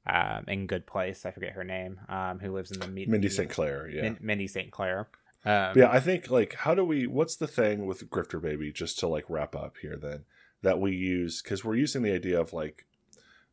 uh 0.07 0.11
um 0.11 0.45
in 0.47 0.67
Good 0.67 0.85
Place. 0.85 1.25
I 1.25 1.31
forget 1.31 1.53
her 1.53 1.63
name. 1.63 1.99
Um, 2.09 2.39
who 2.39 2.51
lives 2.53 2.71
in 2.71 2.79
the 2.79 2.87
me- 2.87 3.05
Mindy 3.07 3.29
St. 3.29 3.49
Claire, 3.49 3.89
yeah. 3.89 4.01
Min- 4.03 4.17
Mindy 4.21 4.47
St. 4.47 4.71
Claire. 4.71 5.07
Um, 5.45 5.73
yeah, 5.75 5.89
I 5.91 5.99
think 5.99 6.29
like 6.29 6.53
how 6.55 6.73
do 6.75 6.85
we 6.85 7.05
what's 7.07 7.35
the 7.35 7.47
thing 7.47 7.85
with 7.85 8.09
Grifter 8.09 8.41
Baby 8.41 8.71
just 8.71 8.99
to 8.99 9.07
like 9.07 9.25
wrap 9.29 9.55
up 9.55 9.77
here 9.81 9.97
then 9.97 10.25
that 10.63 10.79
we 10.79 10.91
use 10.95 11.41
cuz 11.41 11.63
we're 11.63 11.75
using 11.75 12.01
the 12.01 12.11
idea 12.13 12.39
of 12.39 12.51
like 12.53 12.85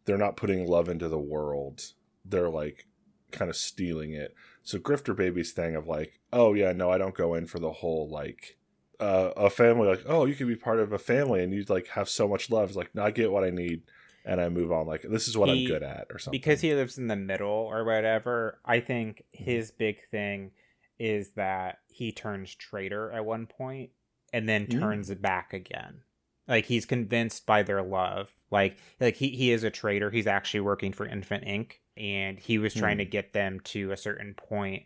they're 0.07 0.17
not 0.19 0.37
putting 0.37 0.67
love 0.67 0.89
into 0.89 1.09
the 1.09 1.19
world. 1.19 1.93
They're 2.25 2.49
like 2.49 2.87
kind 3.31 3.51
of 3.51 3.57
stealing 3.57 4.13
it. 4.15 4.35
So 4.63 4.79
Grifter 4.79 5.15
Baby's 5.15 5.53
thing 5.53 5.77
of 5.77 5.87
like, 5.87 6.19
oh 6.33 6.55
yeah, 6.55 6.73
no, 6.73 6.91
I 6.91 6.99
don't 6.99 7.15
go 7.15 7.35
in 7.35 7.47
for 7.47 7.59
the 7.59 7.71
whole 7.73 8.09
like 8.09 8.57
uh, 8.99 9.31
a 9.37 9.51
family 9.51 9.87
like, 9.89 10.03
oh, 10.07 10.25
you 10.27 10.35
can 10.35 10.47
be 10.49 10.57
part 10.57 10.79
of 10.81 10.93
a 10.93 10.99
family 10.99 11.43
and 11.43 11.53
you 11.53 11.65
like 11.69 11.89
have 11.89 12.09
so 12.09 12.27
much 12.27 12.51
love. 12.51 12.69
It's 12.71 12.77
like, 12.77 12.95
no, 12.95 13.03
I 13.03 13.11
get 13.11 13.31
what 13.33 13.45
I 13.45 13.51
need 13.51 13.83
and 14.25 14.41
I 14.41 14.49
move 14.51 14.71
on 14.73 14.87
like 14.87 15.03
this 15.03 15.29
is 15.29 15.37
what 15.39 15.49
He- 15.49 15.65
I'm 15.65 15.69
good 15.73 15.83
at 15.83 16.07
or 16.11 16.19
something. 16.19 16.39
because 16.39 16.61
he 16.61 16.75
lives 16.75 16.99
in 16.99 17.07
the 17.09 17.17
middle 17.17 17.49
or 17.49 17.85
whatever 17.85 18.61
i 18.67 18.79
think 18.81 19.23
Mm-hmm. 19.35 19.45
his 19.45 19.71
big 19.71 19.97
thing 20.11 20.51
is 20.99 21.31
that 21.33 21.79
he 21.91 22.13
turns 22.13 22.55
traitor 22.55 23.11
at 23.13 23.25
one 23.25 23.47
point 23.47 23.91
and 24.35 24.47
then 24.47 24.67
Mm. 24.67 24.79
turns 24.79 25.09
it 25.09 25.23
back 25.23 25.55
again 25.55 26.03
like 26.51 26.67
he's 26.67 26.85
convinced 26.85 27.47
by 27.47 27.63
their 27.63 27.83
love 27.83 28.31
like 28.51 28.77
like 29.01 29.17
he, 29.17 29.29
he 29.31 29.51
is 29.53 29.65
a 29.65 29.71
traitor 29.71 30.11
he's 30.11 30.27
actually 30.27 30.61
working 30.61 30.93
for 30.93 31.07
infant 31.07 31.45
inc 31.47 31.73
and 31.97 32.39
he 32.39 32.59
was 32.59 32.75
trying 32.75 32.97
Hmm. 32.97 33.05
to 33.05 33.05
get 33.07 33.33
them 33.33 33.61
to 33.65 33.91
a 33.93 33.97
certain 33.97 34.35
point 34.35 34.83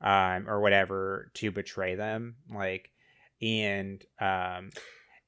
um 0.00 0.48
or 0.48 0.60
whatever 0.60 1.30
to 1.34 1.50
betray 1.50 1.94
them 1.96 2.36
like 2.50 2.90
and 3.42 4.02
um 4.20 4.70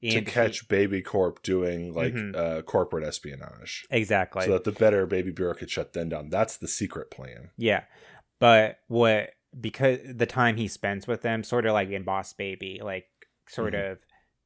to 0.01 0.17
and 0.17 0.27
he- 0.27 0.33
catch 0.33 0.67
Baby 0.67 1.01
Corp 1.01 1.41
doing 1.43 1.93
like 1.93 2.13
Mhm. 2.13 2.35
uh, 2.35 2.61
corporate 2.63 3.05
espionage. 3.05 3.85
exactly 3.89 4.43
so 4.45 4.51
that 4.53 4.65
the 4.65 4.71
better 4.73 5.05
baby 5.05 5.31
bureau 5.31 5.53
could 5.53 5.69
shut 5.71 5.93
them 5.93 6.09
down. 6.09 6.29
That's 6.29 6.57
the 6.57 6.67
secret 6.67 7.09
plan. 7.09 7.51
Yeah. 7.57 7.83
But 8.39 8.79
what 8.87 9.29
because 9.59 9.99
the 10.03 10.25
time 10.25 10.57
he 10.57 10.67
spends 10.67 11.07
with 11.07 11.21
them, 11.21 11.41
sort 11.43 11.65
of 11.65 11.71
like 11.73 11.89
in 11.89 12.03
Boss 12.03 12.33
Baby, 12.33 12.81
like 12.83 13.05
sort 13.47 13.73
Mhm. 13.75 13.91
of 13.93 13.99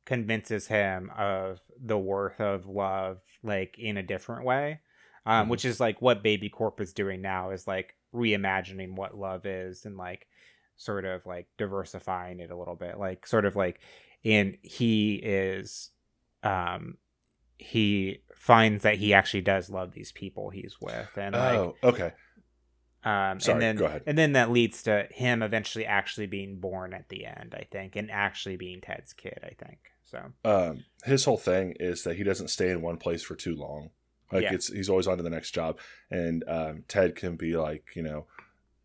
convinces 0.07 0.67
him 0.67 1.11
of 1.15 1.59
the 1.79 1.97
worth 1.99 2.39
of 2.41 2.65
love 2.65 3.19
like 3.43 3.75
in 3.77 3.97
a 3.97 4.01
different 4.03 4.43
way. 4.45 4.79
Um, 5.25 5.47
Mhm. 5.47 5.49
which 5.49 5.65
is 5.65 5.79
like 5.81 6.01
what 6.01 6.23
Baby 6.23 6.49
Corp 6.49 6.79
is 6.79 6.93
doing 6.93 7.21
now 7.21 7.51
is 7.51 7.67
like 7.67 7.95
reimagining 8.15 8.95
what 8.95 9.17
love 9.17 9.45
is 9.45 9.85
and 9.85 9.97
like 9.97 10.25
sort 10.77 11.03
of 11.03 11.25
like 11.25 11.47
diversifying 11.57 12.39
it 12.39 12.49
a 12.49 12.55
little 12.55 12.75
bit. 12.75 12.97
Like 12.97 13.27
sort 13.27 13.43
of 13.45 13.55
like 13.57 13.81
and 14.23 14.57
he 14.63 15.15
is 15.15 15.91
um 16.43 16.97
he 17.57 18.19
finds 18.33 18.83
that 18.83 18.95
he 18.95 19.13
actually 19.13 19.41
does 19.41 19.69
love 19.69 19.91
these 19.91 20.13
people 20.13 20.49
he's 20.51 20.79
with 20.79 21.17
and 21.17 21.35
like 21.35 21.59
oh, 21.59 21.75
okay. 21.83 22.13
Um, 23.03 23.39
Sorry, 23.39 23.53
and 23.53 23.61
then, 23.61 23.75
go 23.77 23.85
ahead. 23.85 24.03
And 24.05 24.17
then 24.17 24.33
that 24.33 24.51
leads 24.51 24.83
to 24.83 25.07
him 25.11 25.41
eventually 25.41 25.85
actually 25.85 26.27
being 26.27 26.59
born 26.59 26.93
at 26.93 27.07
the 27.09 27.25
end, 27.25 27.55
I 27.57 27.65
think, 27.69 27.95
and 27.95 28.11
actually 28.11 28.57
being 28.57 28.81
Ted's 28.81 29.13
kid, 29.13 29.39
I 29.43 29.53
think. 29.63 29.79
So 30.09 30.31
um, 30.45 30.85
his 31.03 31.25
whole 31.25 31.37
thing 31.37 31.75
is 31.79 32.03
that 32.03 32.15
he 32.15 32.23
doesn't 32.23 32.49
stay 32.49 32.69
in 32.69 32.81
one 32.81 32.97
place 32.97 33.23
for 33.23 33.35
too 33.35 33.55
long. 33.55 33.89
Like 34.31 34.43
Yeah. 34.43 34.53
it's 34.53 34.67
he's 34.71 34.89
always 34.89 35.07
on 35.07 35.17
to 35.17 35.23
the 35.23 35.29
next 35.29 35.51
job, 35.51 35.79
and 36.09 36.43
um, 36.47 36.83
Ted 36.87 37.15
can 37.15 37.35
be 37.35 37.55
like, 37.57 37.95
you 37.95 38.03
know, 38.03 38.25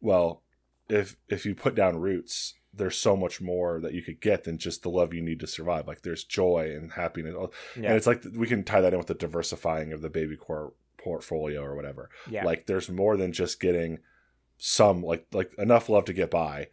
well, 0.01 0.43
if 0.89 1.16
if 1.29 1.47
you 1.47 1.55
put 1.55 1.75
down 1.75 1.99
roots, 2.01 2.55
there's 2.75 2.97
so 2.97 3.16
much 3.16 3.41
more 3.41 3.81
that 3.81 3.93
you 3.95 4.03
could 4.03 4.20
get 4.20 4.45
than 4.45 4.59
just 4.59 4.83
the 4.83 4.89
love 4.91 5.12
you 5.14 5.20
need 5.23 5.41
to 5.41 5.47
survive. 5.47 5.87
Like 5.89 6.03
there's 6.03 6.25
joy 6.25 6.73
and 6.77 6.93
happiness, 6.93 7.35
yeah, 7.77 7.89
and 7.89 7.97
it's 7.97 8.07
like 8.07 8.25
we 8.37 8.47
can 8.47 8.64
tie 8.64 8.81
that 8.81 8.93
in 8.93 8.99
with 8.99 9.09
the 9.09 9.14
diversifying 9.14 9.93
of 9.93 10.01
the 10.03 10.11
baby 10.11 10.37
corp 10.37 10.77
portfolio 10.97 11.62
or 11.62 11.75
whatever. 11.75 12.09
yeah, 12.31 12.45
Like 12.45 12.66
there's 12.66 12.89
more 12.89 13.16
than 13.16 13.33
just 13.33 13.59
getting 13.61 13.99
some 14.59 15.03
like 15.03 15.27
like 15.33 15.53
enough 15.59 15.89
love 15.89 16.05
to 16.07 16.12
get 16.12 16.31
by. 16.31 16.68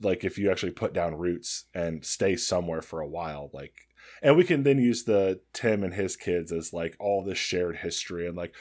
Like 0.00 0.24
if 0.24 0.38
you 0.38 0.50
actually 0.50 0.72
put 0.72 0.92
down 0.92 1.16
roots 1.16 1.64
and 1.74 2.04
stay 2.04 2.36
somewhere 2.36 2.82
for 2.82 3.00
a 3.00 3.06
while, 3.08 3.50
like 3.52 3.87
and 4.22 4.36
we 4.36 4.44
can 4.44 4.62
then 4.62 4.78
use 4.78 5.04
the 5.04 5.40
Tim 5.52 5.82
and 5.84 5.94
his 5.94 6.16
kids 6.16 6.52
as 6.52 6.72
like 6.72 6.96
all 6.98 7.22
this 7.24 7.38
shared 7.38 7.78
history 7.78 8.26
and 8.26 8.36
like 8.36 8.54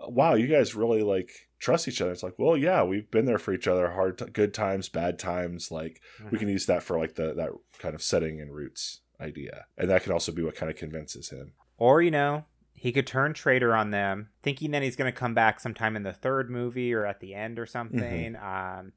wow, 0.00 0.34
you 0.34 0.48
guys 0.48 0.74
really 0.74 1.00
like 1.02 1.30
trust 1.60 1.86
each 1.86 2.00
other. 2.00 2.10
It's 2.10 2.24
like, 2.24 2.36
well, 2.40 2.56
yeah, 2.56 2.82
we've 2.82 3.08
been 3.12 3.24
there 3.24 3.38
for 3.38 3.52
each 3.54 3.68
other, 3.68 3.88
hard 3.92 4.18
t- 4.18 4.24
good 4.24 4.52
times, 4.52 4.88
bad 4.88 5.16
times. 5.16 5.70
Like 5.70 6.00
we 6.28 6.36
Mhm. 6.38 6.40
can 6.40 6.48
use 6.48 6.66
that 6.66 6.82
for 6.82 6.98
like 6.98 7.14
the 7.14 7.32
that 7.34 7.50
kind 7.78 7.94
of 7.94 8.02
setting 8.02 8.40
and 8.40 8.52
roots 8.52 9.02
idea. 9.20 9.66
And 9.78 9.88
that 9.90 10.02
can 10.02 10.10
also 10.10 10.32
be 10.32 10.42
what 10.42 10.56
kind 10.56 10.72
of 10.72 10.76
convinces 10.76 11.30
him. 11.30 11.52
Or, 11.78 12.02
you 12.02 12.10
know, 12.10 12.46
he 12.74 12.90
could 12.90 13.06
turn 13.06 13.32
traitor 13.32 13.76
on 13.76 13.90
them, 13.92 14.30
thinking 14.42 14.72
that 14.72 14.82
he's 14.82 14.96
going 14.96 15.12
to 15.12 15.16
come 15.16 15.34
back 15.34 15.60
sometime 15.60 15.94
in 15.94 16.02
the 16.02 16.12
third 16.12 16.50
movie 16.50 16.92
or 16.92 17.06
at 17.06 17.20
the 17.20 17.32
end 17.32 17.60
or 17.60 17.66
something. 17.66 18.34
Um, 18.34 18.92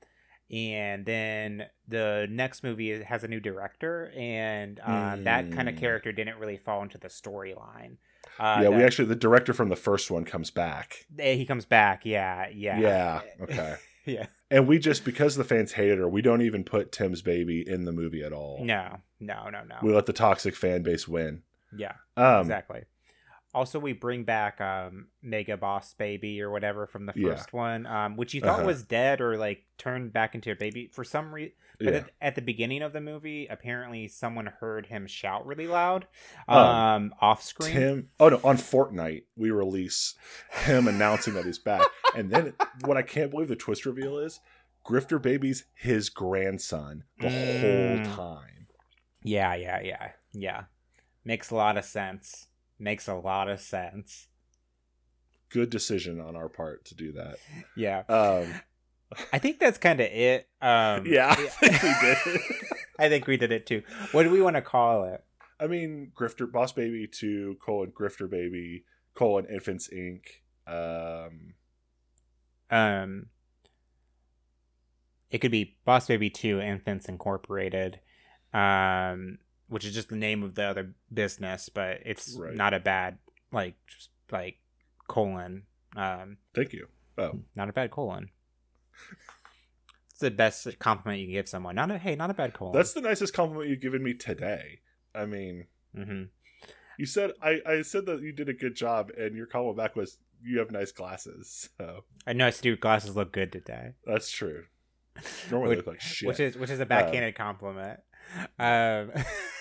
and 0.52 1.06
then 1.06 1.66
the 1.88 2.28
next 2.30 2.64
movie 2.64 3.02
has 3.04 3.24
a 3.24 3.28
new 3.28 3.40
director, 3.40 4.12
and 4.16 4.80
um, 4.82 5.24
that 5.24 5.52
kind 5.52 5.68
of 5.70 5.76
Mm. 5.76 5.80
character 5.80 6.12
didn't 6.12 6.38
really 6.38 6.58
fall 6.58 6.84
into 6.84 6.98
the 6.98 7.08
storyline. 7.08 7.98
Uh, 8.40 8.60
yeah, 8.64 8.70
we 8.70 8.84
actually 8.84 9.08
the 9.08 9.16
director 9.16 9.54
from 9.54 9.70
the 9.70 9.76
first 9.76 10.10
one 10.12 10.26
comes 10.26 10.52
back. 10.52 11.06
eh, 11.20 11.36
he 11.36 11.46
comes 11.46 11.66
back. 11.66 12.06
Yeah, 12.06 12.48
yeah, 12.54 12.80
Yeah, 12.80 13.22
okay. 13.42 13.76
yeah. 14.06 14.26
And 14.52 14.68
we 14.68 14.78
just 14.80 15.04
because 15.06 15.36
the 15.36 15.44
fans 15.44 15.74
hated 15.74 15.98
her, 16.00 16.08
we 16.08 16.22
don't 16.22 16.42
even 16.42 16.64
put 16.64 16.92
Tim's 16.92 17.22
baby 17.22 17.64
in 17.68 17.86
the 17.86 17.92
movie 17.92 18.24
at 18.24 18.34
all. 18.34 18.64
No, 18.64 18.98
no, 19.20 19.50
no, 19.50 19.64
no. 19.64 19.78
We 19.82 19.94
let 19.94 20.06
the 20.06 20.14
toxic 20.14 20.56
fan 20.56 20.84
base 20.84 21.08
win. 21.08 21.44
yeah, 21.76 21.94
Um, 22.18 22.42
exactly. 22.42 22.84
Also, 23.56 23.80
we 23.80 23.94
bring 23.94 24.26
back 24.26 24.60
um, 24.60 25.08
Mega 25.24 25.56
Boss 25.56 25.94
Baby 25.94 26.42
or 26.42 26.52
whatever 26.52 26.86
from 26.86 27.06
the 27.06 27.14
Yeah. 27.16 27.30
first 27.36 27.54
one, 27.54 27.86
um, 27.88 28.18
which 28.18 28.34
you 28.34 28.42
thought 28.42 28.60
Uh-huh. 28.60 28.66
was 28.68 28.84
dead 28.84 29.22
or 29.22 29.38
like 29.38 29.64
turned 29.78 30.12
back 30.12 30.36
into 30.36 30.52
a 30.52 30.56
baby 30.56 30.88
for 30.92 31.06
some 31.06 31.34
reason. 31.34 31.54
But 31.80 31.88
Yeah. 31.88 32.00
at, 32.00 32.12
at 32.22 32.36
the 32.36 32.42
beginning 32.42 32.82
of 32.82 32.92
the 32.94 33.00
movie, 33.00 33.48
apparently 33.48 34.08
someone 34.10 34.46
heard 34.48 34.88
him 34.88 35.08
shout 35.08 35.46
really 35.48 35.68
loud, 35.68 36.06
Um, 36.50 36.58
um, 36.58 37.16
off 37.22 37.42
screen. 37.42 37.74
Tim. 37.74 38.10
Oh 38.20 38.28
no! 38.30 38.42
On 38.44 38.58
Fortnite, 38.58 39.24
we 39.38 39.52
release 39.52 40.16
him 40.52 40.88
announcing 40.90 41.34
that 41.36 41.46
he's 41.46 41.58
back, 41.60 41.82
and 42.16 42.30
then 42.30 42.54
what 42.84 42.98
I 42.98 43.02
can't 43.04 43.32
believe 43.32 43.48
the 43.48 43.56
twist 43.56 43.86
reveal 43.86 44.18
is 44.20 44.42
Grifter 44.86 45.22
Baby's 45.22 45.64
his 45.74 46.10
grandson 46.10 47.06
the 47.20 47.28
Mm. 47.30 48.06
whole 48.06 48.16
time. 48.16 48.68
Yeah, 49.24 49.56
yeah, 49.56 49.82
yeah, 49.82 50.12
yeah. 50.34 50.64
Makes 51.24 51.50
a 51.52 51.56
lot 51.56 51.78
of 51.78 51.86
sense. 51.86 52.48
Makes 52.86 53.08
a 53.08 53.16
lot 53.16 53.50
of 53.50 53.60
sense. 53.60 54.28
Good 55.50 55.72
decision 55.72 56.20
on 56.22 56.36
our 56.36 56.48
part 56.48 56.86
to 56.86 56.96
do 56.96 57.14
that. 57.14 57.38
Yeah, 57.76 58.04
Um, 58.08 58.54
I 59.34 59.40
think 59.40 59.58
that's 59.58 59.80
kind 59.80 60.00
of 60.00 60.06
it. 60.06 60.48
Um, 60.62 61.04
yeah, 61.08 61.32
I 61.32 61.36
think 61.36 61.82
we 61.82 61.96
did. 62.00 62.42
I 63.00 63.10
think 63.10 63.26
we 63.26 63.38
did 63.38 63.52
it 63.52 63.66
too. 63.66 63.82
What 64.12 64.22
do 64.22 64.30
we 64.30 64.40
want 64.40 64.56
to 64.56 64.62
call 64.62 65.06
it? 65.06 65.24
I 65.60 65.66
mean, 65.66 66.12
Grifter 66.16 66.52
Boss 66.52 66.74
Baby 66.74 67.08
two 67.08 67.58
colon 67.60 67.92
Grifter 67.92 68.30
Baby 68.30 68.84
colon 69.16 69.48
Infants 69.52 69.90
Inc. 69.92 70.22
Um, 70.68 71.56
um 72.70 73.26
it 75.32 75.40
could 75.40 75.52
be 75.52 75.78
boss 75.86 76.06
baby 76.08 76.30
2 76.30 76.60
infants 76.62 77.08
incorporated 77.08 78.00
um 78.54 79.38
which 79.68 79.86
is 79.86 79.94
just 79.94 80.10
the 80.10 80.16
name 80.16 80.44
of 80.44 80.56
the 80.56 80.64
other 80.64 80.94
business 81.14 81.70
but 81.70 82.00
it's 82.06 82.38
Right. 82.40 82.56
not 82.56 82.74
a 82.74 82.80
bad 82.80 83.18
like 83.52 83.76
just 83.88 84.10
like 84.32 84.58
colon 85.08 85.64
um 85.96 86.38
thank 86.54 86.74
you. 86.74 86.88
Oh, 87.18 87.40
not 87.56 87.70
a 87.70 87.74
bad 87.74 87.92
colon 87.92 88.30
it's 90.10 90.20
the 90.20 90.32
best 90.32 90.68
compliment 90.80 91.20
you 91.20 91.28
can 91.28 91.34
give 91.34 91.50
someone 91.50 91.76
not 91.76 91.92
a 91.92 91.98
hey 91.98 92.16
not 92.16 92.30
a 92.30 92.34
bad 92.34 92.54
colon 92.54 92.74
that's 92.74 92.94
the 92.94 93.02
nicest 93.02 93.34
compliment 93.34 93.70
you've 93.70 93.82
given 93.82 94.04
me 94.04 94.14
today. 94.14 94.80
I 95.14 95.26
mean, 95.26 95.68
hmm 95.96 96.24
you 96.98 97.06
said 97.06 97.32
I, 97.42 97.60
I 97.66 97.82
said 97.82 98.06
that 98.06 98.22
you 98.22 98.32
did 98.32 98.48
a 98.50 98.54
good 98.54 98.76
job, 98.76 99.12
and 99.18 99.36
your 99.36 99.46
comment 99.46 99.78
back 99.78 99.96
was 99.96 100.18
you 100.42 100.60
have 100.60 100.72
nice 100.72 100.92
glasses. 100.92 101.70
So 101.78 102.04
i 102.28 102.34
know 102.34 102.50
your 102.64 102.76
glasses 102.78 103.16
look 103.16 103.32
good 103.32 103.52
today 103.52 103.94
that's 104.06 104.30
true. 104.32 104.66
Normally 105.52 105.70
which, 105.70 105.78
look 105.80 105.88
like 105.88 106.02
shit. 106.02 106.28
which 106.28 106.40
is 106.40 106.58
which 106.58 106.70
is 106.70 106.80
a 106.80 106.86
backhanded 106.86 107.36
compliment 107.36 108.00
um 108.60 109.12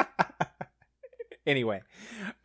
anyway 1.46 1.80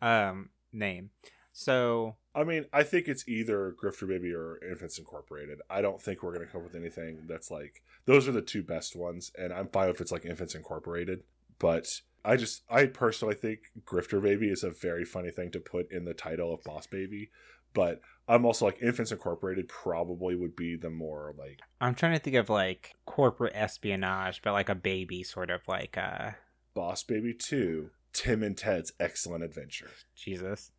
um 0.02 0.50
name 0.72 1.10
so 1.58 2.16
I 2.34 2.44
mean, 2.44 2.66
I 2.70 2.82
think 2.82 3.08
it's 3.08 3.26
either 3.26 3.74
Grifter 3.82 4.06
Baby 4.06 4.30
or 4.34 4.58
Infants 4.62 4.98
Incorporated. 4.98 5.58
I 5.70 5.80
don't 5.80 6.00
think 6.00 6.22
we're 6.22 6.34
gonna 6.34 6.44
come 6.44 6.60
up 6.60 6.66
with 6.66 6.76
anything 6.76 7.20
that's 7.26 7.50
like 7.50 7.82
those 8.04 8.28
are 8.28 8.32
the 8.32 8.42
two 8.42 8.62
best 8.62 8.94
ones, 8.94 9.32
and 9.38 9.54
I'm 9.54 9.68
fine 9.68 9.88
if 9.88 10.02
it's 10.02 10.12
like 10.12 10.26
Infants 10.26 10.54
Incorporated. 10.54 11.22
But 11.58 11.88
I 12.26 12.36
just, 12.36 12.62
I 12.68 12.84
personally 12.84 13.36
think 13.36 13.60
Grifter 13.86 14.22
Baby 14.22 14.48
is 14.48 14.64
a 14.64 14.70
very 14.70 15.06
funny 15.06 15.30
thing 15.30 15.50
to 15.52 15.60
put 15.60 15.90
in 15.90 16.04
the 16.04 16.12
title 16.12 16.52
of 16.52 16.62
Boss 16.62 16.86
Baby. 16.86 17.30
But 17.72 18.02
I'm 18.28 18.44
also 18.44 18.66
like 18.66 18.82
Infants 18.82 19.12
Incorporated 19.12 19.66
probably 19.66 20.36
would 20.36 20.56
be 20.56 20.76
the 20.76 20.90
more 20.90 21.34
like 21.38 21.60
I'm 21.80 21.94
trying 21.94 22.12
to 22.12 22.18
think 22.18 22.36
of 22.36 22.50
like 22.50 22.96
corporate 23.06 23.54
espionage, 23.56 24.42
but 24.42 24.52
like 24.52 24.68
a 24.68 24.74
baby 24.74 25.22
sort 25.22 25.48
of 25.48 25.66
like 25.66 25.96
uh 25.96 26.32
Boss 26.76 27.02
Baby 27.02 27.32
Two, 27.32 27.88
Tim 28.12 28.42
and 28.42 28.56
Ted's 28.56 28.92
Excellent 29.00 29.42
Adventure. 29.42 29.88
Jesus. 30.14 30.70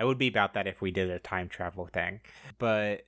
It 0.00 0.04
would 0.04 0.16
be 0.18 0.26
about 0.28 0.54
that 0.54 0.66
if 0.66 0.80
we 0.80 0.90
did 0.90 1.10
a 1.10 1.18
time 1.18 1.48
travel 1.50 1.86
thing. 1.92 2.20
But 2.58 3.06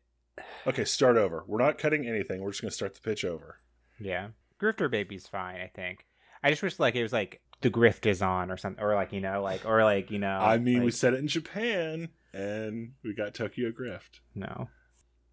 Okay, 0.67 0.85
start 0.85 1.17
over. 1.17 1.43
We're 1.47 1.59
not 1.65 1.79
cutting 1.79 2.07
anything. 2.07 2.43
We're 2.43 2.51
just 2.51 2.61
gonna 2.61 2.71
start 2.71 2.95
the 2.95 3.01
pitch 3.01 3.25
over. 3.25 3.61
yeah. 3.99 4.29
Grifter 4.61 4.91
baby's 4.91 5.27
fine, 5.27 5.61
I 5.61 5.67
think. 5.75 6.05
I 6.43 6.51
just 6.51 6.63
wish 6.63 6.79
like 6.79 6.95
it 6.95 7.03
was 7.03 7.13
like 7.13 7.41
the 7.63 7.71
grift 7.71 8.05
is 8.07 8.21
on 8.23 8.51
or 8.51 8.57
something 8.59 8.83
or 8.85 8.95
like, 8.95 9.13
you 9.13 9.21
know, 9.21 9.43
like 9.43 9.65
or 9.65 9.83
like, 9.83 10.11
you 10.11 10.19
know 10.19 10.39
I 10.39 10.59
mean, 10.59 10.83
we 10.85 10.91
said 10.91 11.15
it 11.15 11.21
in 11.21 11.29
Japan, 11.29 12.11
and 12.35 12.93
we 13.03 13.15
got 13.15 13.35
Tokyo 13.35 13.71
Grift. 13.71 14.21
No. 14.35 14.47
All 14.57 14.69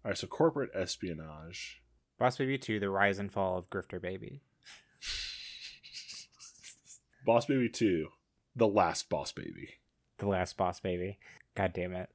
right, 0.04 0.16
so 0.18 0.26
corporate 0.26 0.70
espionage. 0.74 1.82
Boss 2.18 2.38
Baby 2.38 2.56
2, 2.58 2.80
The 2.80 2.88
Rise 2.90 3.18
and 3.18 3.30
Fall 3.30 3.58
of 3.58 3.68
Grifter 3.70 4.00
Baby. 4.00 4.40
Boss 7.24 7.46
Baby 7.46 7.68
2, 7.68 8.08
The 8.56 8.66
Last 8.68 9.08
Boss 9.08 9.32
Baby. 9.32 9.74
The 10.18 10.28
last 10.28 10.56
boss 10.56 10.78
baby. 10.78 11.18
God 11.56 11.72
damn 11.72 11.94
it. 11.94 12.08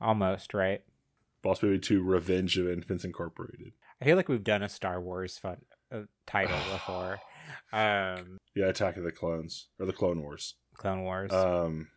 Almost, 0.00 0.54
right? 0.54 0.82
Boss 1.42 1.58
Baby 1.60 1.80
2, 1.80 2.02
Revenge 2.02 2.56
of 2.58 2.68
Infants 2.68 3.04
Incorporated. 3.04 3.72
I 4.00 4.04
feel 4.04 4.16
like 4.16 4.28
we've 4.28 4.44
done 4.44 4.62
a 4.62 4.68
Star 4.68 5.00
Wars 5.00 5.36
fun 5.38 5.56
uh, 5.90 6.02
title 6.26 6.58
before. 6.72 7.18
Um 7.72 8.38
Yeah, 8.54 8.66
Attack 8.66 8.96
of 8.96 9.02
the 9.04 9.10
Clones, 9.10 9.68
or 9.80 9.86
the 9.86 9.92
Clone 9.92 10.20
Wars. 10.22 10.54
Clone 10.74 11.02
Wars. 11.02 11.32
Um, 11.32 11.88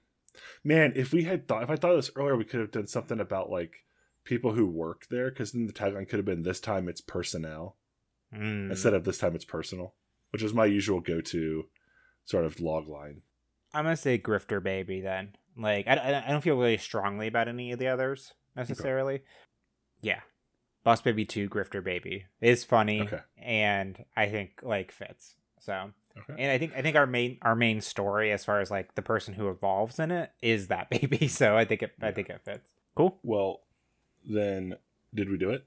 man, 0.63 0.93
if 0.95 1.13
we 1.13 1.23
had 1.25 1.47
thought, 1.47 1.63
if 1.63 1.69
I 1.69 1.75
thought 1.75 1.91
of 1.91 1.97
this 1.97 2.11
earlier, 2.15 2.35
we 2.37 2.45
could 2.45 2.59
have 2.61 2.71
done 2.71 2.87
something 2.87 3.19
about 3.19 3.51
like 3.51 3.85
people 4.23 4.53
who 4.53 4.65
work 4.65 5.05
there, 5.11 5.29
because 5.29 5.51
then 5.51 5.67
the 5.67 5.73
tagline 5.73 6.07
could 6.09 6.17
have 6.19 6.25
been 6.25 6.43
"This 6.43 6.59
time 6.59 6.87
it's 6.89 7.01
personnel" 7.01 7.75
Mm. 8.33 8.69
instead 8.71 8.93
of 8.93 9.03
"This 9.03 9.17
time 9.17 9.35
it's 9.35 9.45
personal," 9.45 9.93
which 10.31 10.41
is 10.43 10.53
my 10.53 10.65
usual 10.65 11.01
go-to 11.01 11.65
sort 12.29 12.45
of 12.45 12.59
log 12.59 12.87
line. 12.87 13.21
I'm 13.73 13.85
gonna 13.85 13.97
say 13.97 14.17
Grifter 14.19 14.61
Baby 14.61 15.01
then. 15.01 15.35
Like 15.57 15.87
I, 15.87 16.23
I 16.27 16.31
don't 16.31 16.41
feel 16.41 16.55
really 16.57 16.77
strongly 16.77 17.27
about 17.27 17.47
any 17.47 17.71
of 17.71 17.79
the 17.79 17.87
others 17.87 18.33
necessarily. 18.55 19.21
Yeah, 20.01 20.21
Boss 20.83 21.01
Baby 21.01 21.25
Two, 21.25 21.49
Grifter 21.49 21.83
Baby 21.83 22.25
is 22.39 22.63
funny 22.63 23.01
Okay. 23.01 23.19
and 23.37 24.05
I 24.15 24.27
think 24.29 24.59
like 24.63 24.91
fits. 24.91 25.35
So 25.59 25.91
Okay. 26.17 26.41
and 26.41 26.51
I 26.51 26.57
think 26.57 26.73
I 26.75 26.81
think 26.81 26.95
our 26.95 27.07
main 27.07 27.37
our 27.41 27.55
main 27.55 27.81
story 27.81 28.31
as 28.31 28.43
far 28.45 28.59
as 28.61 28.69
like 28.71 28.95
the 28.95 29.01
person 29.01 29.33
who 29.33 29.49
evolves 29.49 29.99
in 29.99 30.11
it 30.11 30.31
is 30.41 30.67
that 30.67 30.89
baby. 30.91 31.27
So 31.27 31.57
I 31.57 31.65
think 31.65 31.81
it 31.83 31.93
I 32.01 32.11
think 32.11 32.29
it 32.29 32.41
fits. 32.45 32.69
Cool. 32.95 33.19
Well, 33.23 33.61
then 34.29 34.75
did 35.13 35.29
we 35.29 35.37
do 35.37 35.49
it? 35.51 35.65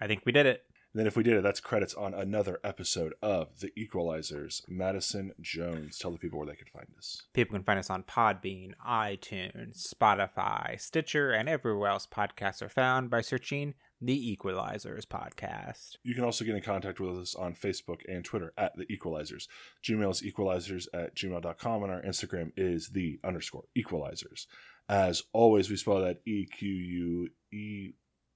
I 0.00 0.06
think 0.06 0.22
we 0.24 0.32
did 0.32 0.46
it. 0.46 0.64
Then 0.94 1.06
if 1.06 1.16
we 1.16 1.22
did 1.22 1.38
it, 1.38 1.42
that's 1.42 1.60
credits 1.60 1.94
on 1.94 2.12
another 2.12 2.60
episode 2.62 3.14
of 3.22 3.60
The 3.60 3.72
Equelizers. 3.78 4.60
Madison 4.68 5.32
Jones. 5.40 5.98
Tell 5.98 6.10
the 6.10 6.18
people 6.18 6.38
where 6.38 6.48
they 6.48 6.54
can 6.54 6.66
find 6.66 6.88
us. 6.98 7.22
People 7.32 7.56
can 7.56 7.64
find 7.64 7.78
us 7.78 7.88
on 7.88 8.02
Podbean, 8.02 8.72
iTunes, 8.86 9.90
Spotify, 9.90 10.78
Stitcher, 10.78 11.32
and 11.32 11.48
everywhere 11.48 11.88
else 11.88 12.06
podcasts 12.06 12.60
are 12.60 12.68
found 12.68 13.08
by 13.08 13.22
searching 13.22 13.72
The 14.02 14.36
Equelizers 14.36 15.06
podcast. 15.06 15.96
You 16.02 16.14
can 16.14 16.24
also 16.24 16.44
get 16.44 16.56
in 16.56 16.62
contact 16.62 17.00
with 17.00 17.16
us 17.16 17.34
on 17.34 17.54
Facebook 17.54 18.00
and 18.06 18.22
Twitter 18.22 18.52
at 18.58 18.72
the 18.76 18.84
Equelizers. 18.86 19.46
Gmail 19.82 20.10
is 20.10 20.22
equelizers 20.22 20.86
at 20.92 21.16
gmail.com, 21.16 21.82
and 21.84 21.92
our 21.92 22.02
Instagram 22.02 22.52
is 22.54 22.90
the 22.90 23.18
underscore 23.24 23.64
equelizers. 23.76 24.46
As 24.90 25.22
always, 25.32 25.70
we 25.70 25.76
spell 25.76 26.00
that 26.02 26.20
E 26.26 26.44
Q 26.44 26.68
U 26.68 27.28
E 27.50 27.92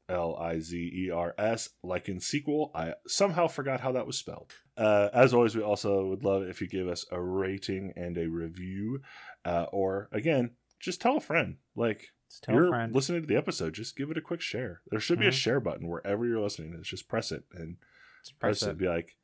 L 0.09 0.37
I 0.37 0.61
Z 0.61 0.77
E 0.77 1.11
R 1.11 1.35
S, 1.39 1.71
like 1.83 2.09
in 2.09 2.21
sequel. 2.21 2.71
I 2.75 2.95
somehow 3.07 3.49
forgot 3.49 3.81
how 3.81 3.93
that 3.93 4.07
was 4.07 4.17
spelled. 4.19 4.53
Uh, 4.77 5.09
as 5.13 5.35
always, 5.35 5.57
we 5.57 5.63
also 5.63 6.07
would 6.07 6.25
love 6.25 6.43
if 6.45 6.61
you 6.61 6.69
give 6.69 6.89
us 6.89 7.05
a 7.11 7.21
rating 7.21 7.93
and 7.97 8.17
a 8.19 8.29
review, 8.29 9.01
uh, 9.45 9.67
or 9.73 10.09
again, 10.13 10.53
just 10.81 11.01
tell 11.01 11.17
a 11.17 11.21
friend. 11.21 11.57
Like, 11.75 12.09
tell 12.43 12.55
you're 12.55 12.67
a 12.67 12.71
friend. 12.71 12.95
listening 12.95 13.23
to 13.23 13.27
the 13.27 13.37
episode, 13.37 13.75
just 13.75 13.97
give 13.97 14.11
it 14.11 14.19
a 14.19 14.23
quick 14.23 14.41
share. 14.41 14.83
There 14.91 15.01
should 15.01 15.19
be 15.19 15.27
a 15.27 15.31
Mhm. 15.31 15.35
share 15.35 15.61
button 15.61 15.89
wherever 15.89 16.25
you're 16.27 16.41
listening. 16.41 16.75
It's 16.79 16.89
just 16.89 17.09
press 17.09 17.33
it 17.33 17.45
and 17.53 17.79
Just 18.25 18.39
press 18.39 18.61
press 18.61 18.69
it. 18.69 18.73
it. 18.73 18.79
Be 18.79 18.87
like, 18.89 19.17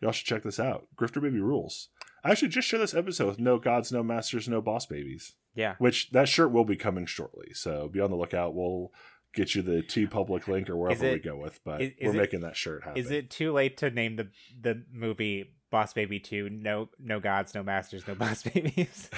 y'all 0.00 0.12
should 0.12 0.26
check 0.26 0.42
this 0.42 0.60
out. 0.60 0.88
Grifter 0.96 1.22
Baby 1.22 1.40
rules. 1.40 1.88
I 2.24 2.30
actually, 2.32 2.48
just 2.48 2.66
share 2.66 2.80
this 2.80 2.94
episode 2.94 3.28
with 3.28 3.38
no 3.38 3.58
gods, 3.60 3.92
no 3.92 4.02
masters, 4.02 4.48
no 4.48 4.60
boss 4.60 4.84
babies. 4.84 5.34
Yeah. 5.54 5.76
Which 5.78 6.10
that 6.10 6.28
shirt 6.28 6.50
will 6.50 6.64
be 6.64 6.74
coming 6.76 7.06
shortly. 7.06 7.52
So 7.54 7.88
be 7.88 8.00
on 8.00 8.10
the 8.10 8.16
lookout. 8.16 8.54
We'll 8.54 8.92
get 9.36 9.54
you 9.54 9.62
the 9.62 9.82
TeePublic 9.82 10.48
link 10.48 10.68
or 10.68 10.76
wherever 10.76 11.12
we 11.12 11.18
go 11.20 11.36
with. 11.36 11.60
But 11.64 11.82
is- 11.82 11.92
is 11.98 12.06
we're 12.08 12.14
it- 12.14 12.22
making 12.24 12.40
that 12.40 12.56
shirt 12.56 12.82
happen. 12.82 12.98
Is 13.00 13.10
it 13.12 13.30
too 13.30 13.52
late 13.52 13.76
to 13.78 13.90
name 13.90 14.16
the 14.16 14.28
the 14.60 14.82
movie 14.92 15.52
Boss 15.70 15.92
Baby 15.92 16.18
2 16.18 16.48
No 16.50 16.88
No 16.98 17.20
Gods, 17.20 17.54
No 17.54 17.62
Masters, 17.62 18.06
No 18.08 18.14
Boss 18.16 18.42
Babies? 18.42 19.10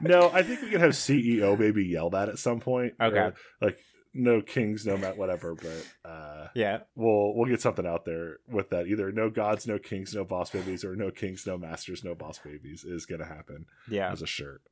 no, 0.00 0.30
I 0.32 0.42
think 0.42 0.62
we 0.62 0.70
can 0.70 0.80
have 0.80 0.92
CEO 0.92 1.58
maybe 1.58 1.84
yell 1.84 2.10
that 2.10 2.28
at 2.28 2.38
some 2.38 2.60
point. 2.60 2.94
Okay. 3.00 3.16
Or, 3.16 3.34
like 3.60 3.78
no 4.14 4.42
kings, 4.42 4.84
no 4.84 4.96
mat, 4.96 5.16
whatever. 5.16 5.54
But 5.54 5.86
uh, 6.10 6.48
yeah. 6.54 6.80
we'll 6.96 7.34
we'll 7.34 7.48
get 7.48 7.60
something 7.62 7.86
out 7.86 8.04
there 8.04 8.38
with 8.48 8.70
that. 8.70 8.86
Either 8.86 9.12
no 9.12 9.30
gods, 9.30 9.66
no 9.66 9.78
kings, 9.78 10.14
no 10.14 10.24
boss 10.24 10.50
babies, 10.50 10.84
or 10.84 10.96
no 10.96 11.10
kings, 11.10 11.46
no 11.46 11.56
masters, 11.56 12.02
no 12.04 12.14
boss 12.14 12.38
babies 12.38 12.84
is 12.84 13.06
gonna 13.06 13.24
happen 13.26 13.66
Yeah. 13.88 14.10
as 14.10 14.20
a 14.22 14.26
shirt. 14.26 14.62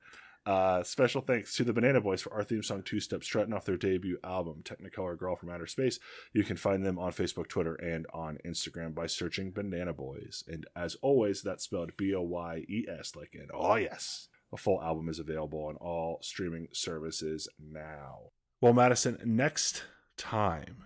Uh, 0.46 0.82
special 0.82 1.20
thanks 1.20 1.54
to 1.54 1.64
the 1.64 1.72
Banana 1.72 2.00
Boyes 2.00 2.22
for 2.22 2.32
our 2.32 2.42
theme 2.42 2.62
song 2.62 2.82
Two 2.82 2.98
Step 2.98 3.22
Strutting 3.22 3.52
off 3.52 3.66
their 3.66 3.76
debut 3.76 4.18
album, 4.24 4.62
Technicolor 4.64 5.16
Girl 5.18 5.36
from 5.36 5.50
Outer 5.50 5.66
Space. 5.66 5.98
You 6.32 6.44
can 6.44 6.56
find 6.56 6.84
them 6.84 6.98
on 6.98 7.12
Facebook, 7.12 7.48
Twitter, 7.48 7.74
and 7.74 8.06
on 8.14 8.38
Instagram 8.44 8.94
by 8.94 9.06
searching 9.06 9.52
Banana 9.52 9.92
Boyes. 9.92 10.42
And 10.48 10.66
as 10.74 10.96
always, 11.02 11.42
that's 11.42 11.64
spelled 11.64 11.96
B 11.98 12.14
O 12.14 12.22
Y 12.22 12.64
E 12.68 12.86
S, 12.88 13.14
like 13.14 13.34
in 13.34 13.48
oh 13.52 13.76
yes. 13.76 14.28
A 14.52 14.56
full 14.56 14.82
album 14.82 15.08
is 15.08 15.20
available 15.20 15.60
on 15.66 15.76
all 15.76 16.18
streaming 16.22 16.66
services 16.72 17.46
now. 17.58 18.30
Well, 18.60 18.72
Madison, 18.72 19.18
next 19.24 19.84
time 20.16 20.82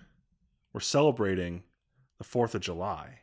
we're 0.75 0.81
celebrating 0.81 1.63
the 2.19 2.25
4th 2.25 2.55
of 2.55 2.61
July, 2.61 3.21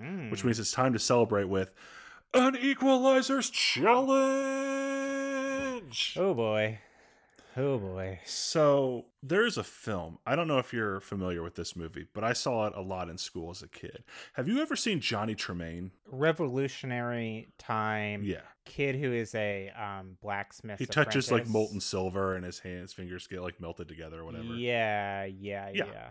Mm. 0.00 0.30
which 0.30 0.42
means 0.42 0.58
it's 0.58 0.72
time 0.72 0.94
to 0.94 0.98
celebrate 0.98 1.44
with 1.44 1.70
an 2.34 2.54
Equelizers 2.56 3.52
Challenge. 3.52 4.71
Oh 6.16 6.34
boy. 6.34 6.78
Oh 7.56 7.78
boy. 7.78 8.20
So 8.24 9.06
there's 9.22 9.58
a 9.58 9.64
film. 9.64 10.18
I 10.26 10.34
don't 10.36 10.48
know 10.48 10.58
if 10.58 10.72
you're 10.72 11.00
familiar 11.00 11.42
with 11.42 11.54
this 11.54 11.76
movie, 11.76 12.06
but 12.14 12.24
I 12.24 12.32
saw 12.32 12.66
it 12.66 12.72
a 12.74 12.80
lot 12.80 13.10
in 13.10 13.18
school 13.18 13.50
as 13.50 13.60
a 13.62 13.68
kid. 13.68 14.04
Have 14.34 14.48
you 14.48 14.62
ever 14.62 14.74
seen 14.74 15.00
Johnny 15.00 15.34
Tremain? 15.34 15.90
Revolutionary 16.10 17.48
time. 17.58 18.22
Yeah. 18.24 18.40
Kid 18.64 18.94
who 18.96 19.12
is 19.12 19.34
a 19.34 19.70
um 19.70 20.16
blacksmith. 20.22 20.78
He 20.78 20.86
touches 20.86 21.30
like 21.30 21.46
molten 21.46 21.80
silver 21.80 22.36
and 22.36 22.44
his 22.44 22.60
hands, 22.60 22.92
fingers 22.92 23.26
get 23.26 23.42
like 23.42 23.60
melted 23.60 23.88
together 23.88 24.20
or 24.20 24.24
whatever. 24.24 24.54
Yeah, 24.54 25.24
yeah, 25.24 25.70
Yeah. 25.74 26.10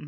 yeah. 0.00 0.06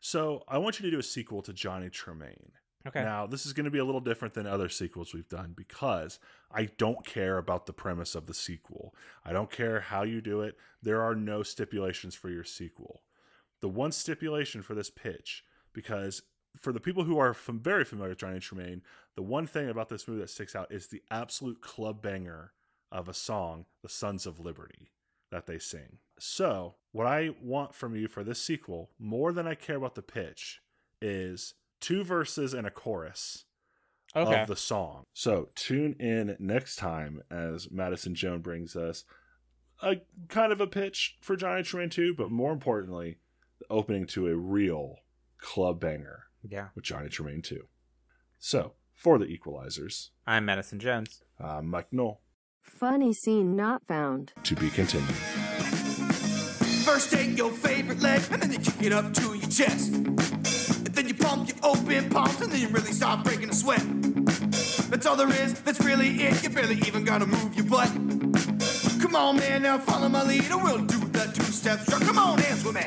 So 0.00 0.44
I 0.46 0.58
want 0.58 0.78
you 0.78 0.84
to 0.84 0.90
do 0.92 1.00
a 1.00 1.02
sequel 1.02 1.42
to 1.42 1.52
Johnny 1.52 1.88
Tremain. 1.90 2.52
Okay. 2.86 3.02
Now, 3.02 3.26
this 3.26 3.44
is 3.44 3.52
going 3.52 3.64
to 3.64 3.70
be 3.70 3.78
a 3.78 3.84
little 3.84 4.00
different 4.00 4.34
than 4.34 4.46
other 4.46 4.68
sequels 4.68 5.12
we've 5.12 5.28
done 5.28 5.52
because 5.56 6.18
I 6.50 6.66
don't 6.78 7.04
care 7.04 7.36
about 7.36 7.66
the 7.66 7.72
premise 7.72 8.14
of 8.14 8.26
the 8.26 8.34
sequel. 8.34 8.94
I 9.24 9.32
don't 9.32 9.50
care 9.50 9.80
how 9.80 10.04
you 10.04 10.20
do 10.20 10.40
it. 10.42 10.56
There 10.82 11.02
are 11.02 11.14
no 11.14 11.42
stipulations 11.42 12.14
for 12.14 12.30
your 12.30 12.44
sequel. 12.44 13.02
The 13.60 13.68
one 13.68 13.90
stipulation 13.90 14.62
for 14.62 14.74
this 14.74 14.90
pitch, 14.90 15.44
because 15.72 16.22
for 16.56 16.72
the 16.72 16.80
people 16.80 17.04
who 17.04 17.18
are 17.18 17.34
fam- 17.34 17.60
very 17.60 17.84
familiar 17.84 18.10
with 18.10 18.18
Johnny 18.18 18.38
Tremain, 18.38 18.82
the 19.16 19.22
one 19.22 19.46
thing 19.46 19.68
about 19.68 19.88
this 19.88 20.06
movie 20.06 20.20
that 20.20 20.30
sticks 20.30 20.54
out 20.54 20.72
is 20.72 20.86
the 20.86 21.02
absolute 21.10 21.60
club 21.60 22.00
banger 22.00 22.52
of 22.92 23.08
a 23.08 23.14
song, 23.14 23.66
The 23.82 23.88
Sons 23.88 24.24
of 24.24 24.40
Liberty, 24.40 24.92
that 25.30 25.46
they 25.46 25.58
sing. 25.58 25.98
So, 26.18 26.76
what 26.92 27.06
I 27.06 27.30
want 27.42 27.74
from 27.74 27.94
you 27.94 28.08
for 28.08 28.24
this 28.24 28.42
sequel, 28.42 28.90
more 28.98 29.32
than 29.32 29.46
I 29.46 29.54
care 29.54 29.76
about 29.76 29.94
the 29.94 30.02
pitch, 30.02 30.62
is 31.02 31.54
two 31.80 32.04
verses 32.04 32.54
and 32.54 32.66
a 32.66 32.70
chorus 32.70 33.44
okay. 34.14 34.40
of 34.40 34.48
the 34.48 34.56
song. 34.56 35.04
So 35.12 35.48
tune 35.54 35.94
in 35.98 36.36
next 36.38 36.76
time 36.76 37.22
as 37.30 37.70
Madison 37.70 38.14
Joan 38.14 38.40
brings 38.40 38.76
us 38.76 39.04
a 39.82 39.96
kind 40.28 40.52
of 40.52 40.60
a 40.60 40.66
pitch 40.66 41.16
for 41.20 41.36
Johnny 41.36 41.62
Tremain 41.62 41.90
2, 41.90 42.14
but 42.14 42.30
more 42.30 42.52
importantly, 42.52 43.18
the 43.60 43.66
opening 43.70 44.06
to 44.08 44.28
a 44.28 44.36
real 44.36 44.96
club 45.38 45.80
banger 45.80 46.24
yeah. 46.42 46.68
with 46.74 46.84
Johnny 46.84 47.08
Tremain 47.08 47.42
2. 47.42 47.62
So, 48.38 48.72
for 48.94 49.18
the 49.18 49.26
equelizers, 49.26 50.10
I'm 50.26 50.44
Madison 50.44 50.80
Jones. 50.80 51.22
I'm 51.38 51.68
Mike 51.68 51.92
Knoll. 51.92 52.20
Funny 52.60 53.12
scene 53.12 53.56
not 53.56 53.86
found. 53.86 54.32
To 54.44 54.54
be 54.56 54.70
continued. 54.70 55.14
First 56.84 57.12
take 57.12 57.36
your 57.36 57.50
favorite 57.50 58.00
leg 58.00 58.22
and 58.30 58.42
then 58.42 58.52
you 58.52 58.58
kick 58.58 58.82
it 58.82 58.92
up 58.92 59.12
to 59.14 59.34
your 59.34 59.48
chest. 59.48 59.92
Pump 61.18 61.48
your 61.48 61.56
open 61.62 62.10
palms 62.10 62.40
and 62.40 62.52
then 62.52 62.60
you 62.60 62.68
really 62.68 62.92
start 62.92 63.24
breaking 63.24 63.50
a 63.50 63.54
sweat. 63.54 63.82
That's 64.90 65.06
all 65.06 65.16
there 65.16 65.30
is, 65.30 65.60
that's 65.60 65.80
really 65.80 66.08
it. 66.22 66.42
You 66.42 66.50
barely 66.50 66.76
even 66.86 67.04
gotta 67.04 67.26
move 67.26 67.54
your 67.54 67.66
butt. 67.66 67.88
Come 69.00 69.14
on, 69.14 69.36
man, 69.36 69.62
now 69.62 69.78
follow 69.78 70.08
my 70.08 70.22
lead 70.22 70.44
and 70.50 70.62
we'll 70.62 70.84
do 70.84 70.98
the 70.98 71.30
two 71.34 71.42
step 71.44 71.80
strut. 71.80 72.02
Come 72.02 72.18
on, 72.18 72.38
dance 72.38 72.64
with 72.64 72.74
me. 72.76 72.82